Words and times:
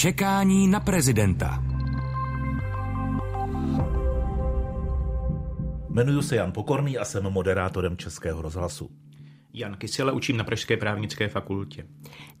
Čekání 0.00 0.68
na 0.68 0.80
prezidenta. 0.80 1.64
Jmenuji 5.88 6.22
se 6.22 6.36
Jan 6.36 6.52
Pokorný 6.52 6.98
a 6.98 7.04
jsem 7.04 7.22
moderátorem 7.22 7.96
Českého 7.96 8.42
rozhlasu. 8.42 8.90
Jan 9.52 9.76
Kysela 9.76 10.12
učím 10.12 10.36
na 10.36 10.44
Pražské 10.44 10.76
právnické 10.76 11.28
fakultě. 11.28 11.86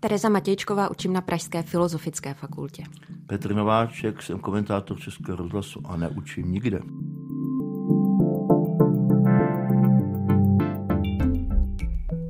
Tereza 0.00 0.28
Matějčková 0.28 0.90
učím 0.90 1.12
na 1.12 1.20
Pražské 1.20 1.62
filozofické 1.62 2.34
fakultě. 2.34 2.82
Petr 3.26 3.54
Nováček, 3.54 4.22
jsem 4.22 4.38
komentátor 4.38 5.00
Českého 5.00 5.36
rozhlasu 5.36 5.80
a 5.84 5.96
neučím 5.96 6.52
nikde. 6.52 6.80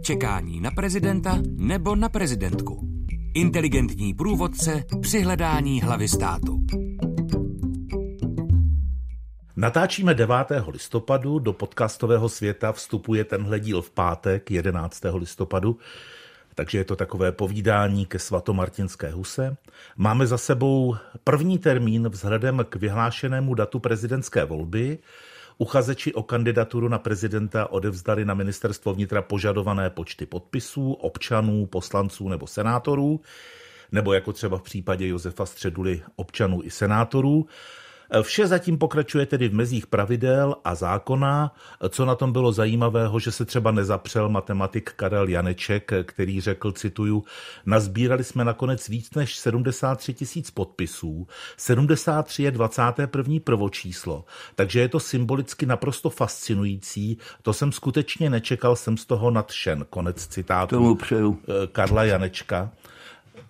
Čekání 0.03 0.61
na 0.61 0.71
prezidenta 0.71 1.39
nebo 1.57 1.97
na 1.97 2.09
prezidentku. 2.09 3.00
Inteligentní 3.35 4.15
průvodce 4.15 4.85
při 5.01 5.21
hledání 5.21 5.83
hlavy 5.83 6.09
státu. 6.09 6.61
Natáčíme 9.57 10.15
9. 10.15 10.35
listopadu, 10.69 11.39
do 11.39 11.53
podcastového 11.53 12.29
světa 12.29 12.73
vstupuje 12.73 13.25
tenhle 13.25 13.61
díl 13.61 13.83
v 13.83 13.91
pátek 13.91 14.51
11. 14.51 15.03
listopadu, 15.15 15.79
takže 16.55 16.79
je 16.79 16.85
to 16.85 16.97
takové 16.97 17.33
povídání 17.33 18.07
ke 18.07 18.19
svatomartinské 18.19 19.11
huse. 19.11 19.57
Máme 19.97 20.27
za 20.27 20.39
sebou 20.39 20.97
první 21.25 21.59
termín 21.59 22.09
vzhledem 22.09 22.65
k 22.69 22.77
vyhlášenému 22.77 23.55
datu 23.55 23.79
prezidentské 23.79 24.45
volby. 24.45 24.99
Uchazeči 25.61 26.15
o 26.15 26.23
kandidaturu 26.23 26.89
na 26.89 26.99
prezidenta 26.99 27.71
odevzdali 27.71 28.25
na 28.25 28.35
ministerstvo 28.35 28.95
vnitra 28.95 29.23
požadované 29.23 29.91
počty 29.91 30.27
podpisů, 30.27 30.93
občanů, 30.93 31.67
poslanců 31.67 32.29
nebo 32.29 32.47
senátorů, 32.47 33.21
nebo 33.93 34.13
jako 34.13 34.33
třeba 34.33 34.59
v 34.59 34.63
případě 34.63 35.09
Josefa 35.09 35.47
Středuly 35.47 36.03
občanů 36.17 36.61
i 36.65 36.71
senátorů. 36.71 37.47
Vše 38.23 38.47
zatím 38.47 38.79
pokračuje 38.79 39.27
tedy 39.27 39.49
v 39.49 39.55
mezích 39.55 39.87
pravidel 39.87 40.57
a 40.65 40.75
zákona. 40.75 41.55
Co 41.89 42.05
na 42.05 42.15
tom 42.15 42.33
bylo 42.33 42.53
zajímavého, 42.53 43.19
že 43.19 43.33
se 43.33 43.45
třeba 43.45 43.71
nezapřel 43.71 44.29
matematik 44.29 44.93
Karel 44.97 45.29
Janeček, 45.29 45.93
který 46.05 46.41
řekl, 46.41 46.73
cituju, 46.73 47.25
nazbírali 47.67 48.25
jsme 48.25 48.45
nakonec 48.45 48.89
víc 48.89 49.15
než 49.15 49.39
73 49.39 50.15
tisíc 50.15 50.51
podpisů. 50.51 51.27
73 51.57 52.43
je 52.43 52.51
21. 52.51 53.35
prvočíslo, 53.45 54.25
takže 54.55 54.81
je 54.81 54.89
to 54.89 55.01
symbolicky 55.01 55.67
naprosto 55.67 56.11
fascinující. 56.11 57.19
To 57.43 57.53
jsem 57.53 57.73
skutečně 57.73 58.31
nečekal, 58.31 58.77
jsem 58.77 58.97
z 58.97 59.07
toho 59.07 59.31
nadšen. 59.31 59.87
Konec 59.91 60.27
citátu 60.27 60.77
Tomu 60.77 60.95
přeju. 60.95 61.39
Karla 61.73 62.05
Janečka. 62.05 62.71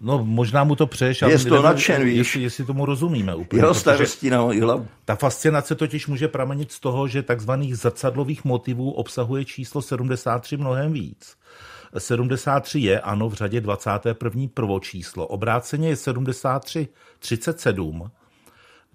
No, 0.00 0.24
možná 0.24 0.64
mu 0.64 0.76
to 0.76 0.86
přeješ, 0.86 1.22
Je 1.22 1.38
z 1.38 1.44
toho 1.44 1.62
nadšen, 1.62 2.04
víš. 2.04 2.16
jestli, 2.16 2.42
jestli 2.42 2.64
tomu 2.64 2.86
rozumíme 2.86 3.34
úplně. 3.34 3.62
Jeho 3.62 3.74
starostí 3.74 4.30
na 4.30 4.40
moji 4.40 4.60
hlavu. 4.60 4.88
Ta 5.04 5.14
fascinace 5.14 5.74
totiž 5.74 6.06
může 6.06 6.28
pramenit 6.28 6.72
z 6.72 6.80
toho, 6.80 7.08
že 7.08 7.22
takzvaných 7.22 7.76
zrcadlových 7.76 8.44
motivů 8.44 8.90
obsahuje 8.92 9.44
číslo 9.44 9.82
73 9.82 10.56
mnohem 10.56 10.92
víc. 10.92 11.36
73 11.98 12.78
je, 12.80 13.00
ano, 13.00 13.28
v 13.28 13.34
řadě 13.34 13.60
21. 13.60 14.46
prvočíslo. 14.54 15.26
Obráceně 15.26 15.88
je 15.88 15.96
73 15.96 16.88
37, 17.18 18.10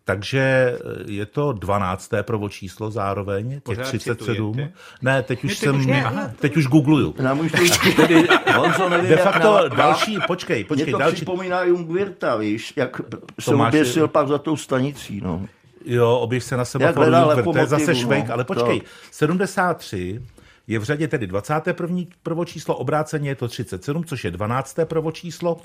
takže 0.06 0.78
je 1.08 1.26
to 1.26 1.52
12. 1.54 2.12
prvočíslo 2.22 2.92
zároveň, 2.92 3.50
těch 3.54 3.64
Pořád 3.64 3.84
37. 3.84 4.54
citujete? 4.54 4.74
Ne, 5.02 5.24
teď 5.24 5.44
už 5.44 5.50
Ne, 5.52 5.56
teď 5.56 5.60
jsem, 5.60 5.80
už 5.80 5.86
ne, 5.86 6.06
aha. 6.06 6.32
teď 6.40 6.58
už 6.58 6.68
googluju. 6.68 7.16
Nám 7.22 7.40
už 7.40 7.52
to 7.52 7.92
tedy, 8.02 8.28
Honzo, 8.56 8.90
nevím, 8.90 9.10
De 9.10 9.18
facto 9.18 9.54
na- 9.54 9.68
další, 9.68 10.18
počkej, 10.28 10.58
Mě 10.58 10.66
počkej, 10.66 10.92
to 10.92 10.98
další, 10.98 11.16
připomíná 11.16 11.64
Jungwirta, 11.64 12.36
víš, 12.36 12.74
jak 12.76 13.02
se 13.40 13.56
oběsil 13.56 14.08
pak 14.08 14.28
za 14.28 14.38
tou 14.38 14.58
stanicí, 14.58 15.22
no. 15.24 15.46
Jo, 15.86 16.18
oběž 16.18 16.44
se 16.44 16.58
na 16.58 16.66
sebe 16.66 16.86
Jak 16.86 16.96
hledá 16.96 17.24
to 17.26 17.30
je 17.30 17.36
zase 17.36 17.76
lepomotivu, 17.76 18.02
švejk, 18.02 18.28
no. 18.28 18.34
ale 18.34 18.44
počkej, 18.44 18.80
Tak. 18.80 18.90
73 19.12 20.22
je 20.68 20.80
v 20.80 20.84
řadě 20.84 21.08
tedy 21.08 21.28
21. 21.28 22.02
prvočíslo, 22.24 22.76
obráceně 22.76 23.30
je 23.30 23.36
to 23.36 23.48
37, 23.48 24.04
což 24.06 24.24
je 24.24 24.32
12. 24.32 24.80
prvočíslo 24.84 25.58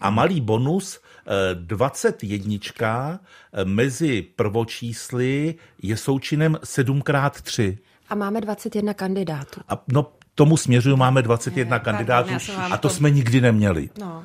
a 0.00 0.10
malý 0.10 0.40
bonus 0.40 1.00
eh, 1.26 1.54
21 1.54 2.58
eh, 2.72 3.64
mezi 3.64 4.22
prvočísly 4.36 5.54
je 5.82 5.96
součinem 5.96 6.54
7x3. 6.54 7.78
A 8.08 8.14
máme 8.14 8.40
21 8.40 8.94
kandidátů. 8.94 9.60
A 9.68 9.82
no, 9.88 10.12
tomu 10.34 10.56
směřuju, 10.56 10.96
máme 10.96 11.22
21 11.22 11.76
Ne, 11.76 11.84
kandidátů 11.84 12.30
pardon, 12.46 12.72
a 12.72 12.76
to 12.76 12.88
to- 12.88 12.94
jsme 12.94 13.10
nikdy 13.10 13.40
neměli. 13.40 13.90
No. 14.00 14.24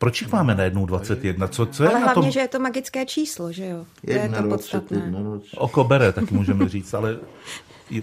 Proč 0.00 0.20
jich 0.20 0.32
máme 0.32 0.54
najednou 0.54 0.86
21? 0.86 1.48
Co, 1.48 1.66
co 1.66 1.82
je 1.82 1.88
Ale 1.88 2.00
na 2.00 2.04
hlavně, 2.04 2.22
tom? 2.22 2.30
že 2.30 2.40
je 2.40 2.48
to 2.48 2.58
magické 2.58 3.06
číslo, 3.06 3.52
že 3.52 3.66
jo? 3.66 3.84
To 4.06 4.12
je 4.12 4.18
to 4.18 4.42
21, 4.42 4.56
podstatné. 4.56 4.96
21. 4.96 5.40
Oko 5.56 5.84
bere, 5.84 6.12
tak 6.12 6.30
můžeme 6.30 6.68
říct, 6.68 6.94
ale 6.94 7.18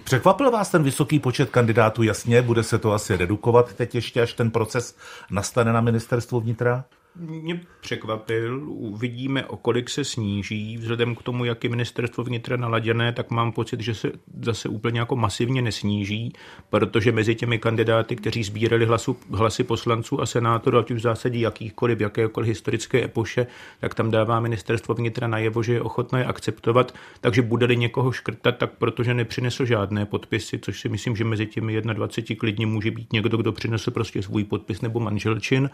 překvapil 0.03 0.52
vás 0.52 0.69
ten 0.69 0.84
vysoký 0.84 1.19
počet 1.19 1.50
kandidátů? 1.50 2.03
Jasně, 2.03 2.41
bude 2.41 2.63
se 2.63 2.78
to 2.78 2.94
asi 2.94 3.18
redukovat 3.18 3.74
teď 3.74 3.96
ještě, 3.96 4.22
až 4.22 4.34
ten 4.34 4.52
proces 4.52 4.96
nastane 5.31 5.74
na 5.74 5.81
ministerstvu 5.81 6.40
vnitra? 6.40 6.84
Mě 7.20 7.62
překvapil, 7.82 8.62
uvidíme, 8.66 9.46
o 9.46 9.58
kolik 9.58 9.90
se 9.90 10.04
sníží. 10.04 10.78
Vzhledem 10.78 11.16
k 11.16 11.24
tomu, 11.24 11.46
jak 11.46 11.64
je 11.64 11.70
ministerstvo 11.70 12.24
vnitra 12.24 12.58
naladěné, 12.58 13.14
tak 13.14 13.32
mám 13.32 13.52
pocit, 13.52 13.80
že 13.80 13.94
se 13.94 14.12
zase 14.42 14.70
úplně 14.70 15.00
jako 15.00 15.16
masivně 15.16 15.62
nesníží, 15.62 16.34
protože 16.70 17.12
mezi 17.12 17.36
těmi 17.36 17.60
kandidáty, 17.60 18.16
kteří 18.16 18.44
sbírali 18.44 18.86
hlasu, 18.86 19.18
hlasy 19.32 19.64
poslanců 19.64 20.22
a 20.22 20.26
senátorů, 20.26 20.78
ať 20.78 20.92
už 20.92 21.00
v 21.00 21.04
zásadě 21.04 21.40
jakýchkoliv, 21.40 22.00
jakékoliv 22.00 22.48
historické 22.48 23.04
epoše, 23.04 23.48
tak 23.80 23.96
tam 23.96 24.12
dává 24.12 24.40
ministerstvo 24.40 24.96
vnitra 24.96 25.28
najevo, 25.28 25.64
že 25.64 25.74
je 25.74 25.82
ochotné 25.82 26.26
akceptovat. 26.26 26.94
Takže 27.22 27.42
bude-li 27.42 27.78
někoho 27.78 28.12
škrtat, 28.12 28.58
tak 28.58 28.72
protože 28.78 29.14
nepřinesl 29.14 29.66
žádné 29.66 30.06
podpisy, 30.06 30.60
což 30.60 30.82
si 30.82 30.90
myslím, 30.90 31.16
že 31.16 31.24
mezi 31.24 31.46
těmi 31.46 31.82
21 31.82 32.40
klidně 32.40 32.66
může 32.66 32.92
být 32.92 33.14
někdo, 33.14 33.38
kdo 33.38 33.52
přinesl 33.52 33.92
prostě 33.92 34.24
svůj 34.24 34.44
podpis 34.44 34.82
nebo 34.82 35.00
manželčin, 35.00 35.70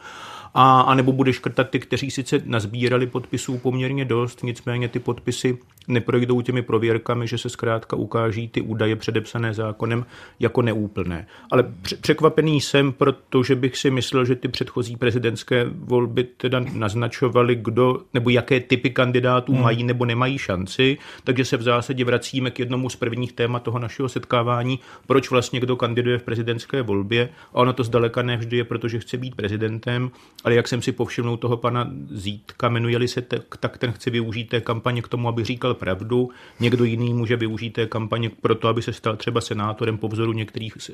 a, 0.54 0.82
a 0.82 0.94
nebo 0.94 1.12
bude 1.12 1.33
škrtat 1.34 1.70
ty, 1.70 1.80
kteří 1.80 2.12
sice 2.12 2.42
nazbírali 2.46 3.08
podpisů 3.08 3.58
poměrně 3.58 4.06
dost, 4.06 4.44
nicméně 4.44 4.88
ty 4.88 5.00
podpisy 5.00 5.58
neprojdou 5.88 6.42
těmi 6.42 6.62
prověrkami, 6.62 7.28
že 7.28 7.38
se 7.38 7.50
zkrátka 7.50 7.96
ukáží 7.96 8.48
ty 8.48 8.62
údaje 8.62 8.96
předepsané 8.96 9.54
zákonem 9.54 10.06
jako 10.40 10.62
neúplné. 10.62 11.28
Ale 11.52 11.64
pře- 11.82 11.96
překvapený 11.96 12.62
jsem, 12.62 12.92
protože 12.92 13.56
bych 13.56 13.78
si 13.78 13.92
myslel, 13.92 14.26
že 14.26 14.36
ty 14.36 14.48
předchozí 14.48 14.96
prezidentské 14.96 15.66
volby 15.70 16.24
teda 16.24 16.60
naznačovaly, 16.74 17.56
kdo 17.56 18.02
nebo 18.14 18.30
jaké 18.30 18.60
typy 18.60 18.90
kandidátů 18.90 19.54
hmm. 19.54 19.62
mají 19.62 19.84
nebo 19.84 20.06
nemají 20.06 20.38
šanci, 20.38 20.98
takže 21.24 21.46
se 21.46 21.58
v 21.58 21.62
zásadě 21.62 22.06
vracíme 22.06 22.52
k 22.52 22.60
jednomu 22.60 22.90
z 22.90 22.96
prvních 22.96 23.34
témat 23.34 23.64
toho 23.64 23.80
našeho 23.80 24.10
setkávání, 24.10 24.80
proč 25.08 25.32
vlastně 25.32 25.60
kdo 25.60 25.76
kandiduje 25.76 26.18
v 26.18 26.24
prezidentské 26.24 26.82
volbě. 26.82 27.30
A 27.54 27.56
ono 27.56 27.74
to 27.74 27.84
zdaleka 27.84 28.22
ne 28.22 28.38
vždy 28.38 28.58
je, 28.58 28.64
protože 28.64 29.00
chce 29.00 29.18
být 29.18 29.36
prezidentem, 29.36 30.12
ale 30.44 30.56
jak 30.56 30.68
jsem 30.68 30.82
si 30.82 30.92
povšiml 30.92 31.38
toho 31.38 31.58
pana 31.58 31.92
Zítka, 32.12 32.70
jmenuje-li 32.70 33.08
se 33.08 33.22
tak, 33.22 33.58
tak 33.60 33.78
ten 33.78 33.92
chce 33.92 34.10
využít 34.10 34.50
té 34.50 34.62
kampaně 34.62 35.02
k 35.02 35.08
tomu, 35.08 35.28
aby 35.28 35.44
říkal 35.44 35.73
pravdu. 35.74 36.30
Někdo 36.60 36.84
jiný 36.84 37.14
může 37.14 37.36
využít 37.36 37.70
té 37.70 37.86
kampaně 37.86 38.30
pro 38.30 38.56
to, 38.56 38.68
aby 38.68 38.82
se 38.82 38.94
stal 38.94 39.16
třeba 39.16 39.42
senátorem 39.42 39.98
po 39.98 40.08
vzoru 40.08 40.34
některých 40.34 40.74
eh, 40.90 40.94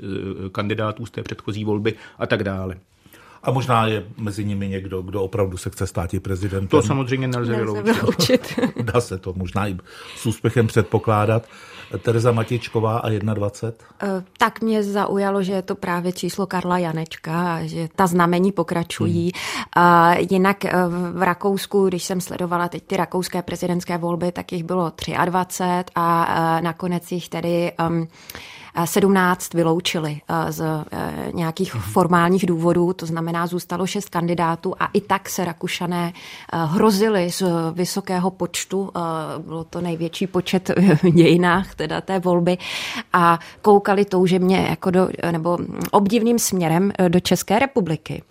kandidátů 0.51 1.05
z 1.05 1.11
té 1.11 1.23
předchozí 1.23 1.63
volby 1.65 1.93
a 2.19 2.27
tak 2.27 2.43
dále. 2.43 2.75
A 3.43 3.51
možná 3.51 3.87
je 3.87 4.05
mezi 4.17 4.45
nimi 4.45 4.67
někdo, 4.67 5.01
kdo 5.01 5.23
opravdu 5.23 5.57
se 5.57 5.69
chce 5.69 5.87
stát 5.87 6.13
i 6.13 6.19
prezidentem. 6.19 6.67
To 6.67 6.81
samozřejmě 6.81 7.27
nelze 7.27 7.51
Nelze 7.51 7.65
vyloučit. 7.81 7.95
vyloučit. 7.95 8.59
Dá 8.93 9.01
se 9.01 9.17
to 9.17 9.33
možná 9.37 9.67
i 9.67 9.77
s 10.15 10.25
úspěchem 10.25 10.67
předpokládat. 10.67 11.47
Tereza 11.97 12.31
Matěčková 12.31 12.97
a 12.97 13.09
21. 13.09 13.73
Eh, 14.03 14.23
Tak 14.37 14.61
mě 14.61 14.83
zaujalo, 14.83 15.43
že 15.43 15.53
je 15.53 15.61
to 15.61 15.75
právě 15.75 16.11
číslo 16.11 16.47
Karla 16.47 16.77
Janečka, 16.77 17.55
a 17.55 17.63
že 17.65 17.87
ta 17.95 18.07
znamení 18.07 18.51
pokračují. 18.51 19.31
A 19.75 20.13
jinak 20.31 20.65
eh, 20.65 20.71
v 21.11 21.21
Rakousku, 21.23 21.87
když 21.87 22.03
jsem 22.03 22.21
sledovala 22.21 22.67
teď 22.69 22.83
ty 22.83 22.97
rakouské 22.97 23.41
prezidentské 23.41 23.97
volby, 23.97 24.31
tak 24.31 24.51
jich 24.51 24.63
bylo 24.63 24.91
23 25.25 25.83
a 25.95 26.27
eh, 26.57 26.61
nakonec 26.61 27.11
jich 27.11 27.29
tedy 27.29 27.71
um, 27.89 28.07
17 28.85 29.53
vyloučili 29.53 30.21
eh, 30.29 30.51
z 30.51 30.61
eh, 30.61 31.31
nějakých 31.33 31.73
formálních 31.73 32.45
důvodů, 32.45 32.93
to 32.93 33.05
znamená, 33.05 33.47
zůstalo 33.47 33.87
šest 33.87 34.09
kandidátů 34.09 34.75
a 34.79 34.89
i 34.93 35.01
tak 35.01 35.29
se 35.29 35.45
Rakušané 35.45 36.13
eh, 36.13 36.57
hrozili 36.65 37.31
z 37.31 37.43
vysokého 37.73 38.31
počtu, 38.31 38.91
bylo 39.37 39.63
to 39.63 39.81
největší 39.81 40.27
počet 40.27 40.71
v 41.03 41.11
dějinách 41.11 41.75
teda 41.75 42.01
té 42.01 42.19
volby 42.19 42.57
a 43.13 43.39
koukali 43.61 44.05
toužebně 44.05 44.67
jako 44.69 44.91
do, 44.91 45.09
nebo 45.31 45.57
obdivným 45.91 46.39
směrem 46.39 46.91
do 47.07 47.19
České 47.19 47.59
republiky, 47.59 48.23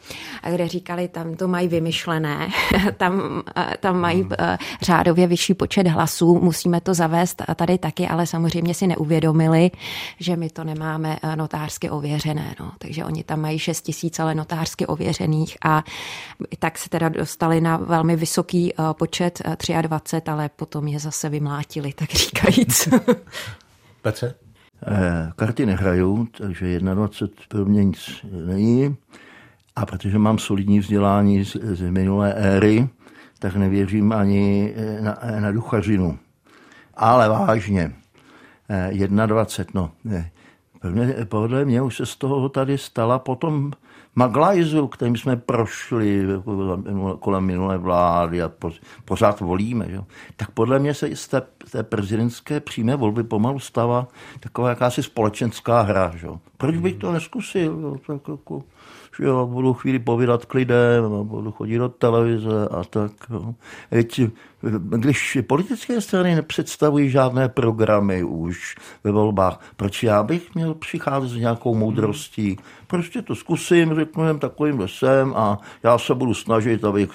kde 0.51 0.69
říkali, 0.69 1.09
tam 1.09 1.35
to 1.35 1.49
mají 1.49 1.69
vymyšlené, 1.69 2.49
tam, 2.97 3.43
tam 3.81 4.01
mají 4.01 4.29
eh, 4.39 4.59
řádově 4.83 5.27
vyšší 5.27 5.55
počet 5.55 5.87
hlasů, 5.87 6.41
musíme 6.43 6.81
to 6.81 6.95
zavést 6.95 7.43
tady 7.55 7.79
taky, 7.79 8.09
ale 8.09 8.27
samozřejmě 8.27 8.75
si 8.75 8.87
neuvědomili, 8.87 9.71
že 10.21 10.37
my 10.39 10.51
to 10.51 10.65
nemáme 10.65 11.19
eh, 11.23 11.37
notářsky 11.37 11.91
ověřené. 11.91 12.55
No. 12.61 12.73
Takže 12.79 13.05
oni 13.05 13.25
tam 13.25 13.41
mají 13.41 13.59
6 13.59 13.83
tisíc, 13.83 14.21
ale 14.21 14.35
notářsky 14.35 14.87
ověřených 14.87 15.57
a 15.65 15.85
tak 16.59 16.79
se 16.79 16.89
teda 16.89 17.09
dostali 17.09 17.61
na 17.61 17.77
velmi 17.77 18.17
vysoký 18.17 18.73
počet 18.93 19.43
23, 19.83 20.31
ale 20.31 20.49
potom 20.49 20.89
je 20.89 20.99
zase 20.99 21.29
vymlátili, 21.29 21.93
tak 21.93 22.11
říkajíc. 22.15 22.89
Petře? 24.03 24.35
Karty 25.37 25.67
nehraju, 25.67 26.29
takže 26.39 26.81
21 26.81 27.45
pro 27.49 27.65
mě 27.65 27.85
nic 27.85 28.25
není. 28.47 28.97
A 29.77 29.87
protože 29.87 30.19
mám 30.19 30.39
solidní 30.39 30.81
vzdělání 30.81 31.45
z, 31.45 31.57
z 31.63 31.91
minulé 31.91 32.35
éry, 32.35 32.89
tak 33.39 33.57
nevěřím 33.57 34.13
ani 34.13 34.75
na, 35.01 35.19
na 35.41 35.53
duchařinu. 35.53 36.19
Ale 36.95 37.29
vážně, 37.29 37.93
21, 39.27 39.81
no, 39.81 39.91
ne. 40.05 40.31
Podle 41.25 41.65
mě 41.65 41.83
už 41.83 41.97
se 41.97 42.07
z 42.07 42.17
toho 42.17 42.49
tady 42.49 42.79
stala 42.79 43.19
potom 43.19 43.73
Maglajzu, 44.15 44.87
kterým 44.87 45.17
jsme 45.17 45.37
prošli 45.37 46.27
kolem 47.21 47.45
minulé 47.45 47.79
vlády 47.79 48.43
a 48.43 48.53
pořád 49.05 49.41
volíme. 49.41 49.87
Jo. 49.89 50.07
Tak 50.37 50.51
podle 50.51 50.79
mě 50.79 50.95
se 50.95 51.17
z 51.17 51.29
té, 51.29 51.43
té 51.73 51.83
prezidentské 51.83 52.61
přímé 52.61 52.97
volby 52.97 53.25
pomalu 53.25 53.59
stává 53.59 54.09
taková 54.41 54.69
jakási 54.69 55.03
společenská 55.03 55.81
hra. 55.81 56.13
Jo. 56.23 56.41
Proč 56.57 56.77
bych 56.77 56.95
to 56.95 57.13
neskusil? 57.13 57.79
Jo. 57.81 57.97
Tak 58.07 58.29
jako, 58.29 58.59
že 58.59 58.65
jo, 59.21 59.47
budu 59.47 59.75
chvíli 59.75 59.99
povídat 59.99 60.45
k 60.45 60.55
lidem, 60.55 61.05
budu 61.23 61.53
chodit 61.53 61.79
do 61.79 61.89
televize 61.89 62.69
a 62.71 62.85
tak. 62.85 63.13
Jo. 63.31 63.55
Teď, 63.91 64.21
když 64.81 65.39
politické 65.47 66.01
strany 66.01 66.35
nepředstavují 66.35 67.11
žádné 67.11 67.49
programy 67.49 68.23
už 68.23 68.77
ve 69.05 69.11
volbách, 69.11 69.61
proč 69.77 70.03
já 70.03 70.23
bych 70.23 70.55
měl 70.55 70.75
přicházet 70.75 71.29
s 71.29 71.37
nějakou 71.37 71.75
moudrostí? 71.75 72.57
Prostě 72.87 73.23
to 73.23 73.35
zkusím, 73.35 73.95
řeknu 73.95 74.25
jen 74.25 74.39
takovým 74.39 74.81
lesem 74.81 75.33
a 75.37 75.59
já 75.83 75.99
se 75.99 76.15
budu 76.15 76.35
snažit, 76.35 76.85
aby 76.85 77.09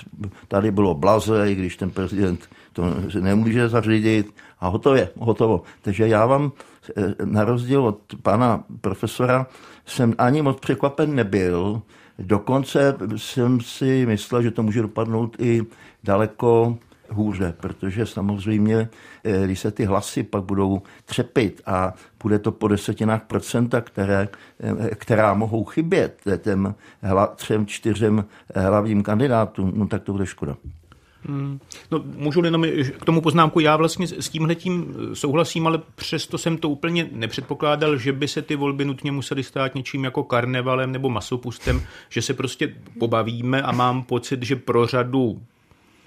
tady 0.48 0.72
bylo 0.72 0.94
blaze, 0.94 1.52
i 1.52 1.56
když 1.56 1.78
ten 1.78 1.92
prezident 1.92 2.50
to 2.74 2.84
nemůže 3.20 3.70
zařídit 3.70 4.36
a 4.64 4.68
hotově, 4.68 5.10
hotovo. 5.20 5.62
Takže 5.82 6.08
já 6.08 6.26
vám 6.26 6.52
eh, 6.98 7.16
na 7.26 7.44
rozdíl 7.44 7.86
od 7.86 8.00
pana 8.22 8.64
profesora 8.82 9.48
jsem 9.86 10.14
ani 10.18 10.42
moc 10.42 10.60
překvapen 10.60 11.16
nebyl. 11.16 11.82
Dokonce 12.20 12.96
jsem 13.16 13.62
si 13.62 14.06
myslel, 14.06 14.42
že 14.42 14.52
to 14.52 14.64
může 14.64 14.82
dopadnout 14.82 15.36
i 15.40 15.62
daleko 16.04 16.78
hůře, 17.10 17.54
protože 17.60 18.06
samozřejmě, 18.06 18.90
eh, 19.24 19.46
když 19.46 19.60
se 19.60 19.72
ty 19.72 19.86
hlasy 19.86 20.24
pak 20.24 20.44
budou 20.44 20.82
třepit 21.06 21.62
a 21.66 21.94
bude 22.24 22.40
to 22.40 22.52
po 22.52 22.68
desetinách 22.68 23.24
procenta, 23.24 23.82
které, 23.82 24.28
eh, 24.60 24.96
která 24.96 25.34
mohou 25.34 25.64
chybět 25.64 26.22
těm 26.38 26.76
třem, 27.36 27.66
čtyřem 27.66 28.26
hlavním 28.56 29.04
kandidátům, 29.04 29.74
no 29.76 29.88
tak 29.88 30.04
to 30.04 30.12
bude 30.12 30.26
škoda. 30.26 30.58
Hmm. 31.26 31.60
No, 31.92 32.04
můžu 32.06 32.44
jenom 32.46 32.66
k 33.00 33.06
tomu 33.06 33.22
poznámku, 33.22 33.60
já 33.60 33.76
vlastně 33.76 34.08
s 34.08 34.30
tímhletím 34.30 34.96
souhlasím, 35.14 35.68
ale 35.68 35.82
přesto 35.96 36.38
jsem 36.38 36.58
to 36.58 36.70
úplně 36.70 37.10
nepředpokládal, 37.12 37.98
že 37.98 38.14
by 38.14 38.28
se 38.28 38.42
ty 38.42 38.56
volby 38.56 38.86
nutně 38.86 39.12
musely 39.12 39.44
stát 39.44 39.76
něčím 39.76 40.04
jako 40.04 40.24
karnevalem 40.24 40.92
nebo 40.92 41.10
masopustem, 41.10 41.82
že 42.10 42.22
se 42.22 42.34
prostě 42.34 42.76
pobavíme 43.00 43.62
a 43.62 43.72
mám 43.72 44.04
pocit, 44.04 44.44
že 44.44 44.56
pro 44.56 44.88
řadu 44.88 45.42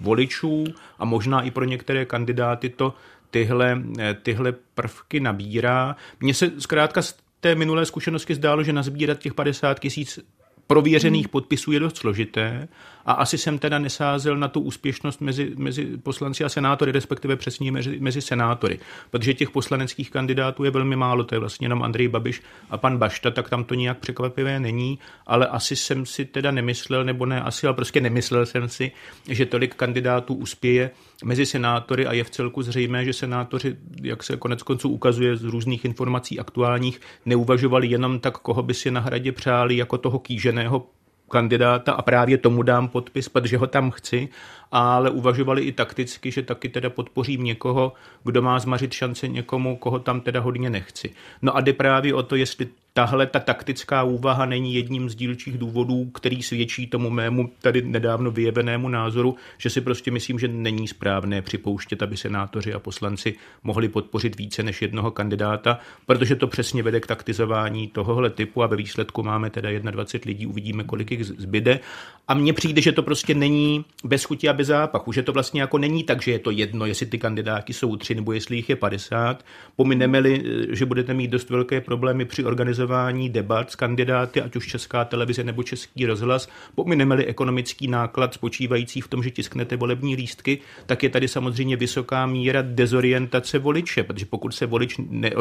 voličů 0.00 0.64
a 0.98 1.04
možná 1.04 1.42
i 1.42 1.50
pro 1.50 1.64
některé 1.64 2.04
kandidáty 2.04 2.68
to 2.68 2.94
tyhle, 3.30 3.82
tyhle 4.22 4.54
prvky 4.74 5.20
nabírá. 5.20 5.96
Mně 6.20 6.34
se 6.34 6.52
zkrátka 6.58 7.02
z 7.02 7.16
té 7.40 7.54
minulé 7.54 7.86
zkušenosti 7.86 8.34
zdálo, 8.34 8.62
že 8.62 8.72
nazbírat 8.72 9.18
těch 9.18 9.34
50 9.34 9.80
tisíc 9.80 10.18
prověřených 10.66 11.28
podpisů 11.28 11.72
je 11.72 11.80
dost 11.80 11.96
složité 11.96 12.68
a 13.06 13.12
asi 13.12 13.38
jsem 13.38 13.58
teda 13.58 13.78
nesázel 13.78 14.36
na 14.36 14.48
tu 14.48 14.60
úspěšnost 14.60 15.20
mezi, 15.20 15.52
mezi 15.56 15.86
poslanci 15.96 16.44
a 16.44 16.48
senátory, 16.48 16.92
respektive 16.92 17.36
přesně 17.36 17.72
mezi, 17.72 17.96
mezi 18.00 18.22
senátory, 18.22 18.78
protože 19.10 19.34
těch 19.34 19.50
poslaneckých 19.50 20.10
kandidátů 20.10 20.64
je 20.64 20.70
velmi 20.70 20.96
málo, 20.96 21.24
to 21.24 21.34
je 21.34 21.38
vlastně 21.38 21.64
jenom 21.64 21.82
Andrej 21.82 22.08
Babiš 22.08 22.42
a 22.70 22.76
pan 22.76 22.98
Bašta, 22.98 23.30
tak 23.30 23.48
tam 23.48 23.64
to 23.64 23.74
nijak 23.74 23.98
překvapivé 23.98 24.60
není, 24.60 24.98
ale 25.26 25.46
asi 25.46 25.76
jsem 25.76 26.06
si 26.06 26.24
teda 26.24 26.50
nemyslel, 26.50 27.04
nebo 27.04 27.26
ne 27.26 27.42
asi, 27.42 27.66
ale 27.66 27.74
prostě 27.76 28.00
nemyslel 28.00 28.46
jsem 28.46 28.68
si, 28.68 28.92
že 29.28 29.46
tolik 29.46 29.74
kandidátů 29.74 30.34
uspěje 30.34 30.90
mezi 31.24 31.46
senátory 31.46 32.06
a 32.06 32.12
je 32.12 32.24
v 32.24 32.30
celku 32.30 32.62
zřejmé, 32.62 33.04
že 33.04 33.12
senátoři, 33.12 33.76
jak 34.02 34.22
se 34.22 34.36
konec 34.36 34.62
konců 34.62 34.88
ukazuje 34.88 35.36
z 35.36 35.44
různých 35.44 35.84
informací 35.84 36.40
aktuálních, 36.40 37.00
neuvažovali 37.26 37.86
jenom 37.86 38.20
tak, 38.20 38.38
koho 38.38 38.62
by 38.62 38.74
si 38.74 38.90
na 38.90 39.00
hradě 39.00 39.32
přáli 39.32 39.76
jako 39.76 39.98
toho 39.98 40.18
kýženého 40.18 40.86
kandidáta. 41.30 41.92
A 41.92 42.02
právě 42.02 42.38
tomu 42.38 42.62
dám 42.62 42.88
podpis, 42.88 43.28
protože 43.28 43.56
ho 43.58 43.66
tam 43.66 43.90
chci, 43.90 44.28
ale 44.72 45.10
uvažovali 45.10 45.62
i 45.62 45.72
takticky, 45.72 46.30
že 46.30 46.42
taky 46.42 46.68
teda 46.68 46.90
podpořím 46.90 47.44
někoho, 47.44 47.92
kdo 48.24 48.42
má 48.42 48.58
zmařit 48.58 48.92
šance 48.92 49.28
někomu, 49.28 49.76
koho 49.76 49.98
tam 49.98 50.20
teda 50.20 50.40
hodně 50.40 50.70
nechci. 50.70 51.10
No 51.42 51.56
a 51.56 51.60
jde 51.60 51.72
právě 51.72 52.14
o 52.14 52.22
to, 52.22 52.36
jestli 52.36 52.68
tahle 52.96 53.26
ta 53.26 53.40
taktická 53.40 54.02
úvaha 54.02 54.46
není 54.46 54.74
jedním 54.74 55.10
z 55.10 55.14
dílčích 55.14 55.58
důvodů, 55.58 56.04
který 56.04 56.42
svědčí 56.42 56.86
tomu 56.86 57.10
mému 57.10 57.50
tady 57.60 57.82
nedávno 57.82 58.30
vyjevenému 58.30 58.88
názoru, 58.88 59.36
že 59.58 59.70
si 59.70 59.80
prostě 59.80 60.10
myslím, 60.10 60.38
že 60.38 60.48
není 60.48 60.88
správné 60.88 61.42
připouštět, 61.42 62.02
aby 62.02 62.16
senátoři 62.16 62.72
a 62.72 62.78
poslanci 62.78 63.34
mohli 63.62 63.88
podpořit 63.88 64.36
více 64.36 64.62
než 64.62 64.82
jednoho 64.82 65.10
kandidáta, 65.10 65.78
protože 66.06 66.36
to 66.36 66.46
přesně 66.46 66.82
vede 66.82 67.00
k 67.00 67.06
taktizování 67.06 67.88
tohohle 67.88 68.30
typu 68.30 68.62
a 68.62 68.66
ve 68.66 68.76
výsledku 68.76 69.22
máme 69.22 69.50
teda 69.50 69.68
21 69.78 70.30
lidí, 70.30 70.46
uvidíme, 70.46 70.84
kolik 70.84 71.10
jich 71.10 71.24
zbyde. 71.24 71.80
A 72.28 72.34
mně 72.34 72.52
přijde, 72.52 72.82
že 72.82 72.92
to 72.92 73.02
prostě 73.02 73.34
není 73.34 73.84
bez 74.04 74.24
chuti 74.24 74.48
bez 74.56 74.66
zápachu, 74.66 75.12
že 75.12 75.22
to 75.22 75.32
vlastně 75.32 75.60
jako 75.60 75.78
není 75.78 76.04
tak, 76.04 76.22
že 76.22 76.32
je 76.32 76.38
to 76.38 76.50
jedno, 76.50 76.86
jestli 76.86 77.06
ty 77.06 77.18
kandidáti 77.18 77.72
jsou 77.72 77.96
tři 77.96 78.14
nebo 78.14 78.32
jestli 78.32 78.56
jich 78.56 78.68
je 78.68 78.76
50. 78.76 79.44
Pomineme-li, 79.76 80.42
že 80.70 80.86
budete 80.86 81.14
mít 81.14 81.28
dost 81.28 81.50
velké 81.50 81.80
problémy 81.80 82.24
při 82.24 82.44
organizování 82.44 82.66
organizování 82.66 83.28
debat 83.28 83.70
s 83.70 83.76
kandidáty, 83.76 84.40
ať 84.40 84.56
už 84.56 84.66
Česká 84.66 85.04
televize 85.04 85.44
nebo 85.44 85.62
Český 85.62 86.06
rozhlas, 86.06 86.48
pomineme-li 86.74 87.26
ekonomický 87.26 87.88
náklad 87.88 88.34
spočívající 88.34 89.00
v 89.00 89.08
tom, 89.08 89.22
že 89.22 89.30
tisknete 89.30 89.76
volební 89.76 90.16
lístky, 90.16 90.58
tak 90.86 91.02
je 91.02 91.08
tady 91.08 91.28
samozřejmě 91.28 91.76
vysoká 91.76 92.26
míra 92.26 92.62
dezorientace 92.62 93.58
voliče, 93.58 94.02
protože 94.02 94.26
pokud 94.26 94.54
se 94.54 94.66
volič 94.66 95.00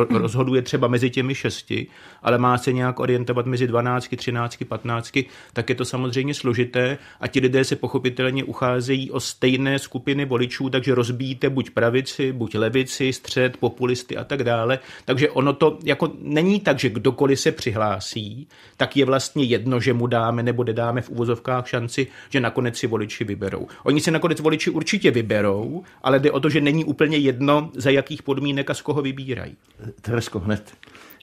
rozhoduje 0.10 0.62
třeba 0.62 0.88
mezi 0.88 1.10
těmi 1.10 1.36
šesti, 1.36 1.88
ale 2.22 2.38
má 2.38 2.58
se 2.58 2.74
nějak 2.74 3.00
orientovat 3.00 3.46
mezi 3.46 3.68
12, 3.68 4.10
13, 4.16 4.58
15, 4.68 5.20
tak 5.54 5.70
je 5.70 5.76
to 5.76 5.86
samozřejmě 5.86 6.34
složité 6.34 6.98
a 7.20 7.28
ti 7.28 7.40
lidé 7.40 7.64
se 7.64 7.76
pochopitelně 7.76 8.44
ucházejí 8.44 9.05
o 9.12 9.20
stejné 9.20 9.80
skupiny 9.80 10.26
voličů, 10.26 10.70
takže 10.70 10.96
rozbíjíte 10.96 11.50
buď 11.50 11.70
pravici, 11.70 12.32
buď 12.32 12.56
levici, 12.56 13.14
střed, 13.14 13.58
populisty 13.58 14.18
a 14.18 14.24
tak 14.24 14.44
dále. 14.44 14.80
Takže 15.06 15.30
ono 15.30 15.54
to 15.54 15.80
jako 15.84 16.12
není 16.22 16.60
tak, 16.60 16.80
že 16.80 16.90
kdokoliv 16.90 17.16
kdokoliv 17.16 17.40
se 17.40 17.52
přihlásí, 17.52 18.48
tak 18.78 18.98
je 18.98 19.06
vlastně 19.06 19.44
jedno, 19.44 19.80
že 19.80 19.94
mu 19.94 20.08
dáme 20.08 20.44
nebo 20.44 20.64
nedáme 20.64 21.02
v 21.02 21.10
uvozovkách 21.10 21.68
šanci, 21.68 22.08
že 22.30 22.40
nakonec 22.40 22.78
si 22.78 22.88
voliči 22.88 23.24
vyberou. 23.24 23.68
Oni 23.84 24.02
si 24.02 24.12
nakonec 24.12 24.40
voliči 24.40 24.70
určitě 24.70 25.12
vyberou, 25.12 25.84
ale 26.04 26.20
jde 26.20 26.32
o 26.32 26.40
to, 26.40 26.50
že 26.50 26.62
není 26.62 26.86
úplně 26.86 27.18
jedno, 27.18 27.72
za 27.74 27.90
jakých 27.90 28.24
podmínek 28.24 28.70
a 28.70 28.74
z 28.74 28.82
koho 28.82 29.02
vybírají. 29.02 29.56
Teresko, 30.02 30.40
hned. 30.40 30.74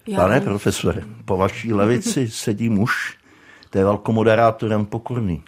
Já. 0.06 0.16
Pane 0.16 0.40
profesore, 0.40 1.02
po 1.24 1.36
vaší 1.36 1.72
levici 1.72 2.30
sedí 2.30 2.68
muž, 2.68 3.18
to 3.70 3.78
je 3.78 3.84
velkomoderátorem 3.84 4.86
pokorný. 4.86 5.42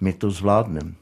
My 0.00 0.12
to 0.12 0.30
zvládneme. 0.30 0.99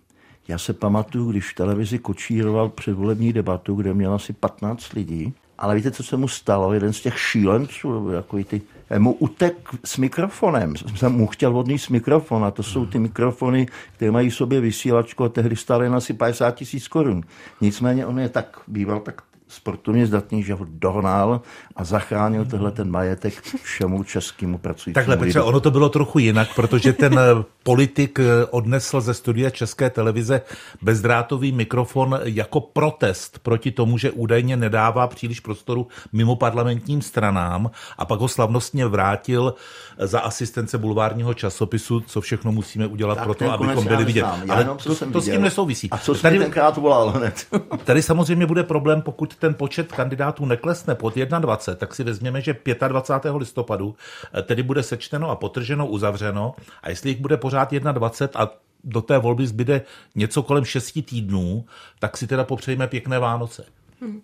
Já 0.48 0.58
se 0.58 0.72
pamatuju, 0.72 1.30
když 1.30 1.50
v 1.50 1.54
televizi 1.54 1.98
kočíroval 1.98 2.68
předvolební 2.68 3.32
debatu, 3.32 3.74
kde 3.74 3.94
měl 3.94 4.14
asi 4.14 4.32
15 4.32 4.92
lidí, 4.92 5.34
ale 5.58 5.74
víte, 5.74 5.90
co 5.90 6.02
se 6.02 6.16
mu 6.16 6.28
stalo? 6.28 6.72
Jeden 6.72 6.92
z 6.92 7.00
těch 7.00 7.18
šílenců, 7.18 8.10
jako 8.10 8.44
ty 8.44 8.62
mu 8.98 9.12
utek 9.12 9.56
s 9.84 9.96
mikrofonem. 9.96 10.74
Jsem 10.76 11.12
mu 11.16 11.26
chtěl 11.26 11.58
odníst 11.58 11.90
mikrofon 11.90 12.44
a 12.44 12.50
to 12.50 12.62
jsou 12.62 12.86
ty 12.86 12.98
mikrofony, 12.98 13.66
které 13.96 14.10
mají 14.10 14.30
v 14.30 14.34
sobě 14.34 14.60
vysílačku 14.60 15.24
a 15.24 15.28
tehdy 15.28 15.56
stály 15.56 15.86
asi 15.86 16.12
50 16.12 16.54
tisíc 16.54 16.88
korun. 16.88 17.22
Nicméně 17.60 18.06
on 18.06 18.18
je 18.18 18.28
tak, 18.28 18.60
býval 18.68 19.00
tak 19.00 19.22
sportovně 19.48 20.06
zdatný, 20.06 20.42
že 20.42 20.54
ho 20.54 20.66
dohnal 20.68 21.40
a 21.76 21.84
zachránil 21.84 22.44
tenhle 22.44 22.70
ten 22.70 22.90
majetek 22.90 23.42
všemu 23.62 24.04
českému 24.04 24.58
pracujícímu. 24.58 24.94
Takhle, 24.94 25.16
Petře, 25.16 25.40
ono 25.40 25.60
to 25.60 25.70
bylo 25.70 25.88
trochu 25.88 26.18
jinak, 26.18 26.48
protože 26.54 26.92
ten 26.92 27.18
eh, 27.18 27.44
politik 27.62 28.18
eh, 28.18 28.44
odnesl 28.50 29.00
ze 29.00 29.14
studia 29.14 29.50
České 29.50 29.90
televize 29.90 30.40
bezdrátový 30.82 31.52
mikrofon 31.52 32.20
jako 32.24 32.60
protest 32.60 33.38
proti 33.38 33.70
tomu, 33.70 33.98
že 33.98 34.10
údajně 34.10 34.56
nedává 34.56 35.06
příliš 35.06 35.40
prostoru 35.40 35.86
mimo 36.12 36.36
parlamentním 36.36 37.02
stranám 37.02 37.70
a 37.98 38.04
pak 38.04 38.20
ho 38.20 38.28
slavnostně 38.28 38.86
vrátil 38.86 39.54
za 39.98 40.20
asistence 40.20 40.78
bulvárního 40.78 41.34
časopisu, 41.34 42.00
co 42.00 42.20
všechno 42.20 42.52
musíme 42.52 42.86
udělat 42.86 43.18
pro 43.22 43.34
to, 43.34 43.52
abychom 43.52 43.86
byli 43.86 44.04
vidět. 44.04 44.24
Ale 44.48 44.64
to, 44.64 45.10
to 45.12 45.20
s 45.20 45.24
tím 45.24 45.42
nesouvisí. 45.42 45.90
A 45.90 45.98
co 45.98 46.14
tady, 46.14 46.38
tenkrát 46.38 46.76
volal 46.76 47.10
hned? 47.10 47.46
tady 47.84 48.02
samozřejmě 48.02 48.46
bude 48.46 48.62
problém, 48.62 49.02
pokud 49.02 49.36
ten 49.36 49.54
počet 49.54 49.92
kandidátů 49.92 50.46
neklesne 50.46 50.94
pod 50.94 51.14
21, 51.16 51.76
tak 51.76 51.94
si 51.94 52.04
vezměme, 52.04 52.40
že 52.40 52.56
25. 52.88 53.34
listopadu 53.34 53.94
eh, 54.34 54.42
tedy 54.42 54.62
bude 54.62 54.82
sečteno 54.82 55.30
a 55.30 55.36
potrženo, 55.36 55.86
uzavřeno 55.86 56.54
a 56.82 56.90
jestli 56.90 57.10
jich 57.10 57.20
bude 57.20 57.36
pořád 57.36 57.74
21 57.74 58.44
a 58.44 58.50
do 58.84 59.02
té 59.02 59.18
volby 59.18 59.46
zbyde 59.46 59.82
něco 60.14 60.42
kolem 60.42 60.64
6 60.64 60.98
týdnů, 61.04 61.64
tak 61.98 62.16
si 62.16 62.26
teda 62.26 62.44
popřejme 62.44 62.86
pěkné 62.86 63.18
Vánoce. 63.18 63.64
Hmm. 64.00 64.22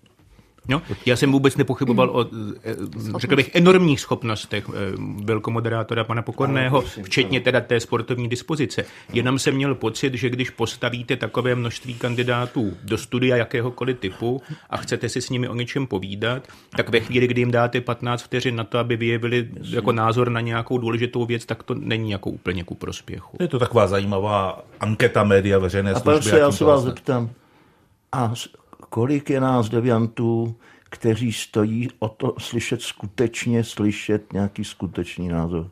No, 0.69 0.83
já 1.07 1.17
jsem 1.17 1.33
vůbec 1.33 1.57
nepochyboval 1.57 2.11
o, 2.11 2.27
eh, 2.65 2.75
řekl 3.19 3.37
bych, 3.37 3.55
enormních 3.55 4.01
schopnostech 4.01 4.65
eh, 4.69 4.73
velkomoderátora 5.25 6.05
pana 6.05 6.23
Pokorného, 6.23 6.81
včetně 7.03 7.41
teda 7.41 7.61
té 7.61 7.81
sportovní 7.81 8.29
dispozice. 8.29 8.85
Jenom 9.13 9.39
jsem 9.39 9.55
měl 9.55 9.75
pocit, 9.75 10.15
že 10.15 10.31
když 10.31 10.51
postavíte 10.51 11.17
takové 11.17 11.55
množství 11.55 11.95
kandidátů 11.95 12.77
do 12.83 12.99
studia 12.99 13.37
jakéhokoliv 13.37 13.99
typu 13.99 14.43
a 14.71 14.77
chcete 14.77 15.09
si 15.09 15.21
s 15.21 15.31
nimi 15.31 15.49
o 15.49 15.55
něčem 15.55 15.87
povídat, 15.87 16.49
tak 16.77 16.89
ve 16.89 17.01
chvíli, 17.01 17.27
kdy 17.27 17.41
jim 17.41 17.51
dáte 17.51 17.81
15 17.81 18.23
vteřin 18.23 18.57
na 18.57 18.65
to, 18.65 18.79
aby 18.79 18.97
vyjevili 18.97 19.49
jako 19.71 19.93
názor 19.93 20.31
na 20.31 20.41
nějakou 20.41 20.79
důležitou 20.79 21.27
věc, 21.27 21.47
tak 21.47 21.63
to 21.63 21.75
není 21.75 22.11
jako 22.11 22.31
úplně 22.31 22.65
ku 22.65 22.75
prospěchu. 22.75 23.37
Je 23.41 23.49
to 23.49 23.59
taková 23.59 23.87
zajímavá 23.87 24.65
anketa 24.81 25.25
média 25.25 25.59
veřejné 25.59 25.95
služby. 25.95 26.33
A 26.33 26.37
já 26.37 26.53
se 26.53 26.65
vás 26.65 26.83
zeptám, 26.83 27.31
a 28.15 28.33
kolik 28.95 29.31
je 29.31 29.41
nás 29.41 29.69
deviantů, 29.69 30.57
kteří 30.85 31.33
stojí 31.33 31.89
o 31.99 32.09
to 32.09 32.35
slyšet 32.39 32.83
skutečně, 32.83 33.65
slyšet 33.65 34.33
nějaký 34.33 34.65
skutečný 34.65 35.29
názor? 35.29 35.71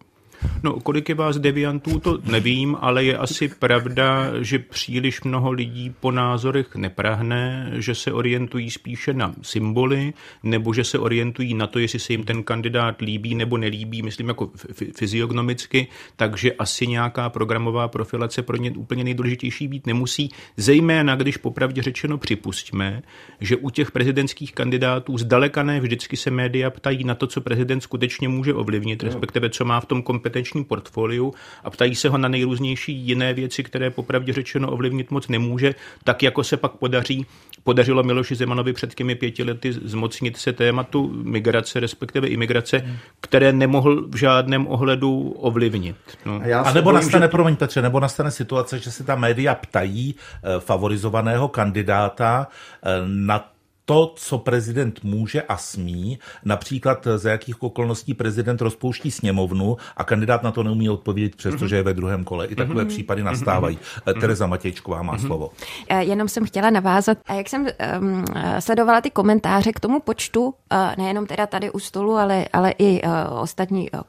No, 0.62 0.80
kolik 0.80 1.08
je 1.08 1.14
vás 1.14 1.38
deviantů, 1.38 1.98
to 1.98 2.18
nevím, 2.24 2.76
ale 2.80 3.04
je 3.04 3.18
asi 3.18 3.48
pravda, 3.48 4.30
že 4.40 4.58
příliš 4.58 5.22
mnoho 5.22 5.50
lidí 5.50 5.94
po 6.00 6.10
názorech 6.10 6.76
neprahne, 6.76 7.72
že 7.74 7.94
se 7.94 8.12
orientují 8.12 8.70
spíše 8.70 9.14
na 9.14 9.34
symboly, 9.42 10.12
nebo 10.42 10.74
že 10.74 10.84
se 10.84 10.98
orientují 10.98 11.54
na 11.54 11.66
to, 11.66 11.78
jestli 11.78 11.98
se 11.98 12.12
jim 12.12 12.24
ten 12.24 12.42
kandidát 12.42 13.00
líbí 13.00 13.34
nebo 13.34 13.56
nelíbí, 13.56 14.02
myslím 14.02 14.28
jako 14.28 14.50
fyziognomicky, 14.96 15.86
takže 16.16 16.52
asi 16.52 16.86
nějaká 16.86 17.30
programová 17.30 17.88
profilace 17.88 18.42
pro 18.42 18.56
ně 18.56 18.70
úplně 18.70 19.04
nejdůležitější 19.04 19.68
být 19.68 19.86
nemusí, 19.86 20.30
zejména 20.56 21.16
když 21.16 21.36
popravdě 21.36 21.82
řečeno 21.82 22.18
připustíme, 22.18 23.02
že 23.40 23.56
u 23.56 23.70
těch 23.70 23.90
prezidentských 23.90 24.52
kandidátů 24.52 25.18
zdaleka 25.18 25.62
ne 25.62 25.80
vždycky 25.80 26.16
se 26.16 26.30
média 26.30 26.70
ptají 26.70 27.04
na 27.04 27.14
to, 27.14 27.26
co 27.26 27.40
prezident 27.40 27.80
skutečně 27.80 28.28
může 28.28 28.54
ovlivnit, 28.54 29.02
respektive 29.02 29.50
co 29.50 29.64
má 29.64 29.80
v 29.80 29.86
tom 29.86 30.02
kompetenci 30.02 30.31
kompetenčním 30.32 30.64
portfoliu 30.64 31.34
a 31.64 31.70
ptají 31.70 31.94
se 31.94 32.08
ho 32.08 32.18
na 32.18 32.28
nejrůznější 32.28 32.92
jiné 32.92 33.34
věci, 33.34 33.62
které 33.62 33.90
popravdě 33.90 34.32
řečeno 34.32 34.70
ovlivnit 34.70 35.10
moc 35.10 35.28
nemůže, 35.28 35.74
tak 36.04 36.22
jako 36.22 36.44
se 36.44 36.56
pak 36.56 36.72
podaří, 36.72 37.26
podařilo 37.64 38.02
Miloši 38.02 38.34
Zemanovi 38.34 38.72
před 38.72 38.94
těmi 38.94 39.14
pěti 39.14 39.44
lety 39.44 39.72
zmocnit 39.72 40.36
se 40.36 40.52
tématu 40.52 41.10
migrace, 41.22 41.80
respektive 41.80 42.28
imigrace, 42.28 42.78
hmm. 42.78 42.96
které 43.20 43.52
nemohl 43.52 44.08
v 44.08 44.16
žádném 44.16 44.66
ohledu 44.66 45.30
ovlivnit. 45.30 45.96
No. 46.24 46.40
A, 46.54 46.60
a 46.60 46.72
nebo 46.72 46.84
bojím, 46.84 46.94
nastane, 46.94 47.26
že... 47.26 47.28
promiň 47.28 47.56
Petře, 47.56 47.82
nebo 47.82 48.00
nastane 48.00 48.30
situace, 48.30 48.78
že 48.78 48.90
se 48.90 49.04
ta 49.04 49.16
média 49.16 49.54
ptají 49.54 50.14
eh, 50.14 50.60
favorizovaného 50.60 51.48
kandidáta 51.48 52.46
eh, 52.82 52.88
na 53.06 53.51
to, 53.84 54.12
co 54.16 54.38
prezident 54.38 55.04
může 55.04 55.42
a 55.42 55.56
smí, 55.56 56.18
například 56.44 57.06
za 57.16 57.30
jakých 57.30 57.62
okolností 57.62 58.14
prezident 58.14 58.60
rozpouští 58.60 59.10
sněmovnu 59.10 59.76
a 59.96 60.04
kandidát 60.04 60.42
na 60.42 60.50
to 60.50 60.62
neumí 60.62 60.90
odpovědět, 60.90 61.36
přestože 61.36 61.76
je 61.76 61.82
ve 61.82 61.94
druhém 61.94 62.24
kole. 62.24 62.46
I 62.46 62.54
takové 62.54 62.84
případy 62.84 63.22
nastávají. 63.22 63.78
Tereza 64.20 64.46
Matějčková 64.46 65.02
má 65.02 65.18
slovo. 65.18 65.50
Jenom 65.98 66.28
jsem 66.28 66.44
chtěla 66.44 66.70
navázat, 66.70 67.18
a 67.26 67.34
jak 67.34 67.48
jsem 67.48 67.66
um, 68.00 68.24
sledovala 68.58 69.00
ty 69.00 69.10
komentáře 69.10 69.72
k 69.72 69.80
tomu 69.80 70.00
počtu, 70.00 70.44
uh, 70.44 70.52
nejenom 70.98 71.26
teda 71.26 71.46
tady 71.46 71.70
u 71.70 71.78
stolu, 71.78 72.14
ale, 72.14 72.46
ale 72.52 72.74
i 72.78 73.02
uh, 73.02 73.10
ostatní 73.40 73.90
uh, 73.90 74.00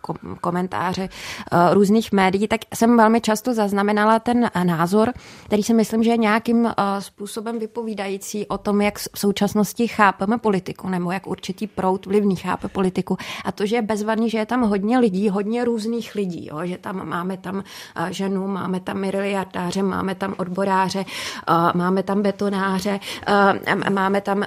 komentáře 0.41 1.09
uh, 1.51 1.73
různých 1.73 2.11
médií, 2.11 2.47
tak 2.47 2.61
jsem 2.73 2.97
velmi 2.97 3.21
často 3.21 3.53
zaznamenala 3.53 4.19
ten 4.19 4.49
názor, 4.63 5.13
který 5.45 5.63
si 5.63 5.73
myslím, 5.73 6.03
že 6.03 6.09
je 6.09 6.17
nějakým 6.17 6.65
uh, 6.65 6.71
způsobem 6.99 7.59
vypovídající 7.59 8.47
o 8.47 8.57
tom, 8.57 8.81
jak 8.81 8.99
v 8.99 9.09
současnosti 9.15 9.62
společnosti 9.63 9.87
chápeme 9.87 10.37
politiku, 10.37 10.89
nebo 10.89 11.11
jak 11.11 11.27
určitý 11.27 11.67
prout 11.67 12.05
vlivný 12.05 12.35
chápe 12.35 12.67
politiku. 12.67 13.17
A 13.45 13.51
to, 13.51 13.65
že 13.65 13.75
je 13.75 13.81
bezvadný, 13.81 14.29
že 14.29 14.37
je 14.37 14.45
tam 14.45 14.61
hodně 14.61 14.99
lidí, 14.99 15.29
hodně 15.29 15.65
různých 15.65 16.15
lidí, 16.15 16.47
jo? 16.51 16.59
že 16.63 16.77
tam 16.77 17.07
máme 17.07 17.37
tam 17.37 17.63
eh, 17.63 18.13
ženu, 18.13 18.47
máme 18.47 18.79
tam 18.79 18.97
miliardáře, 18.97 19.83
máme 19.83 20.15
tam 20.15 20.35
odboráře, 20.37 21.05
eh, 21.05 21.77
máme 21.77 22.03
tam 22.03 22.21
betonáře, 22.21 22.99
eh, 23.27 23.89
máme 23.89 24.21
tam 24.21 24.43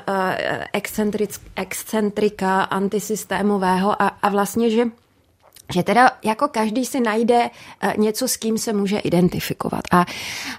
excentrika 1.56 2.62
antisystémového 2.62 4.02
a, 4.02 4.08
a 4.22 4.28
vlastně, 4.28 4.70
že 4.70 4.84
že 5.72 5.82
teda 5.82 6.10
jako 6.22 6.48
každý 6.48 6.84
si 6.84 7.00
najde 7.00 7.50
něco, 7.96 8.28
s 8.28 8.36
kým 8.36 8.58
se 8.58 8.72
může 8.72 8.98
identifikovat. 8.98 9.82
A, 9.92 10.06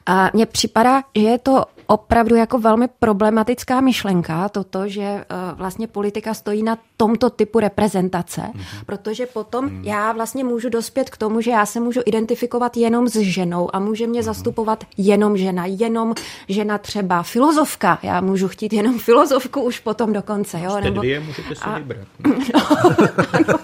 a 0.06 0.30
mně 0.34 0.46
připadá, 0.46 1.04
že 1.16 1.28
je 1.28 1.38
to 1.38 1.64
opravdu 1.88 2.36
jako 2.36 2.60
velmi 2.60 2.88
problematická 3.00 3.82
myšlenka, 3.82 4.50
toto, 4.50 4.88
že 4.88 5.02
uh, 5.02 5.58
vlastně 5.58 5.88
politika 5.88 6.34
stojí 6.34 6.64
na 6.64 6.78
tomto 6.98 7.30
typu 7.30 7.60
reprezentace, 7.60 8.42
mm-hmm. 8.42 8.86
protože 8.86 9.26
potom 9.26 9.66
mm-hmm. 9.66 9.84
já 9.84 10.12
vlastně 10.12 10.44
můžu 10.44 10.70
dospět 10.70 11.10
k 11.10 11.18
tomu, 11.18 11.42
že 11.42 11.52
já 11.52 11.66
se 11.66 11.80
můžu 11.80 12.02
identifikovat 12.06 12.78
jenom 12.78 13.08
s 13.08 13.16
ženou 13.16 13.76
a 13.76 13.80
může 13.80 14.08
mě 14.08 14.20
mm-hmm. 14.20 14.24
zastupovat 14.24 14.84
jenom 14.98 15.38
žena, 15.38 15.66
jenom 15.66 16.14
žena 16.50 16.78
třeba 16.78 17.24
filozofka. 17.24 18.00
Já 18.04 18.22
můžu 18.22 18.48
chtít 18.48 18.74
jenom 18.74 19.00
filozofku 19.00 19.62
už 19.62 19.80
potom 19.80 20.14
dokonce. 20.14 20.60
Jo? 20.60 20.80
Nebo... 20.82 21.02
dvě 21.02 21.20
můžete 21.20 21.56
si 21.56 21.62
a... 21.62 21.78
vybrat. 21.78 22.08
No. 22.54 22.62
ano, 22.72 23.58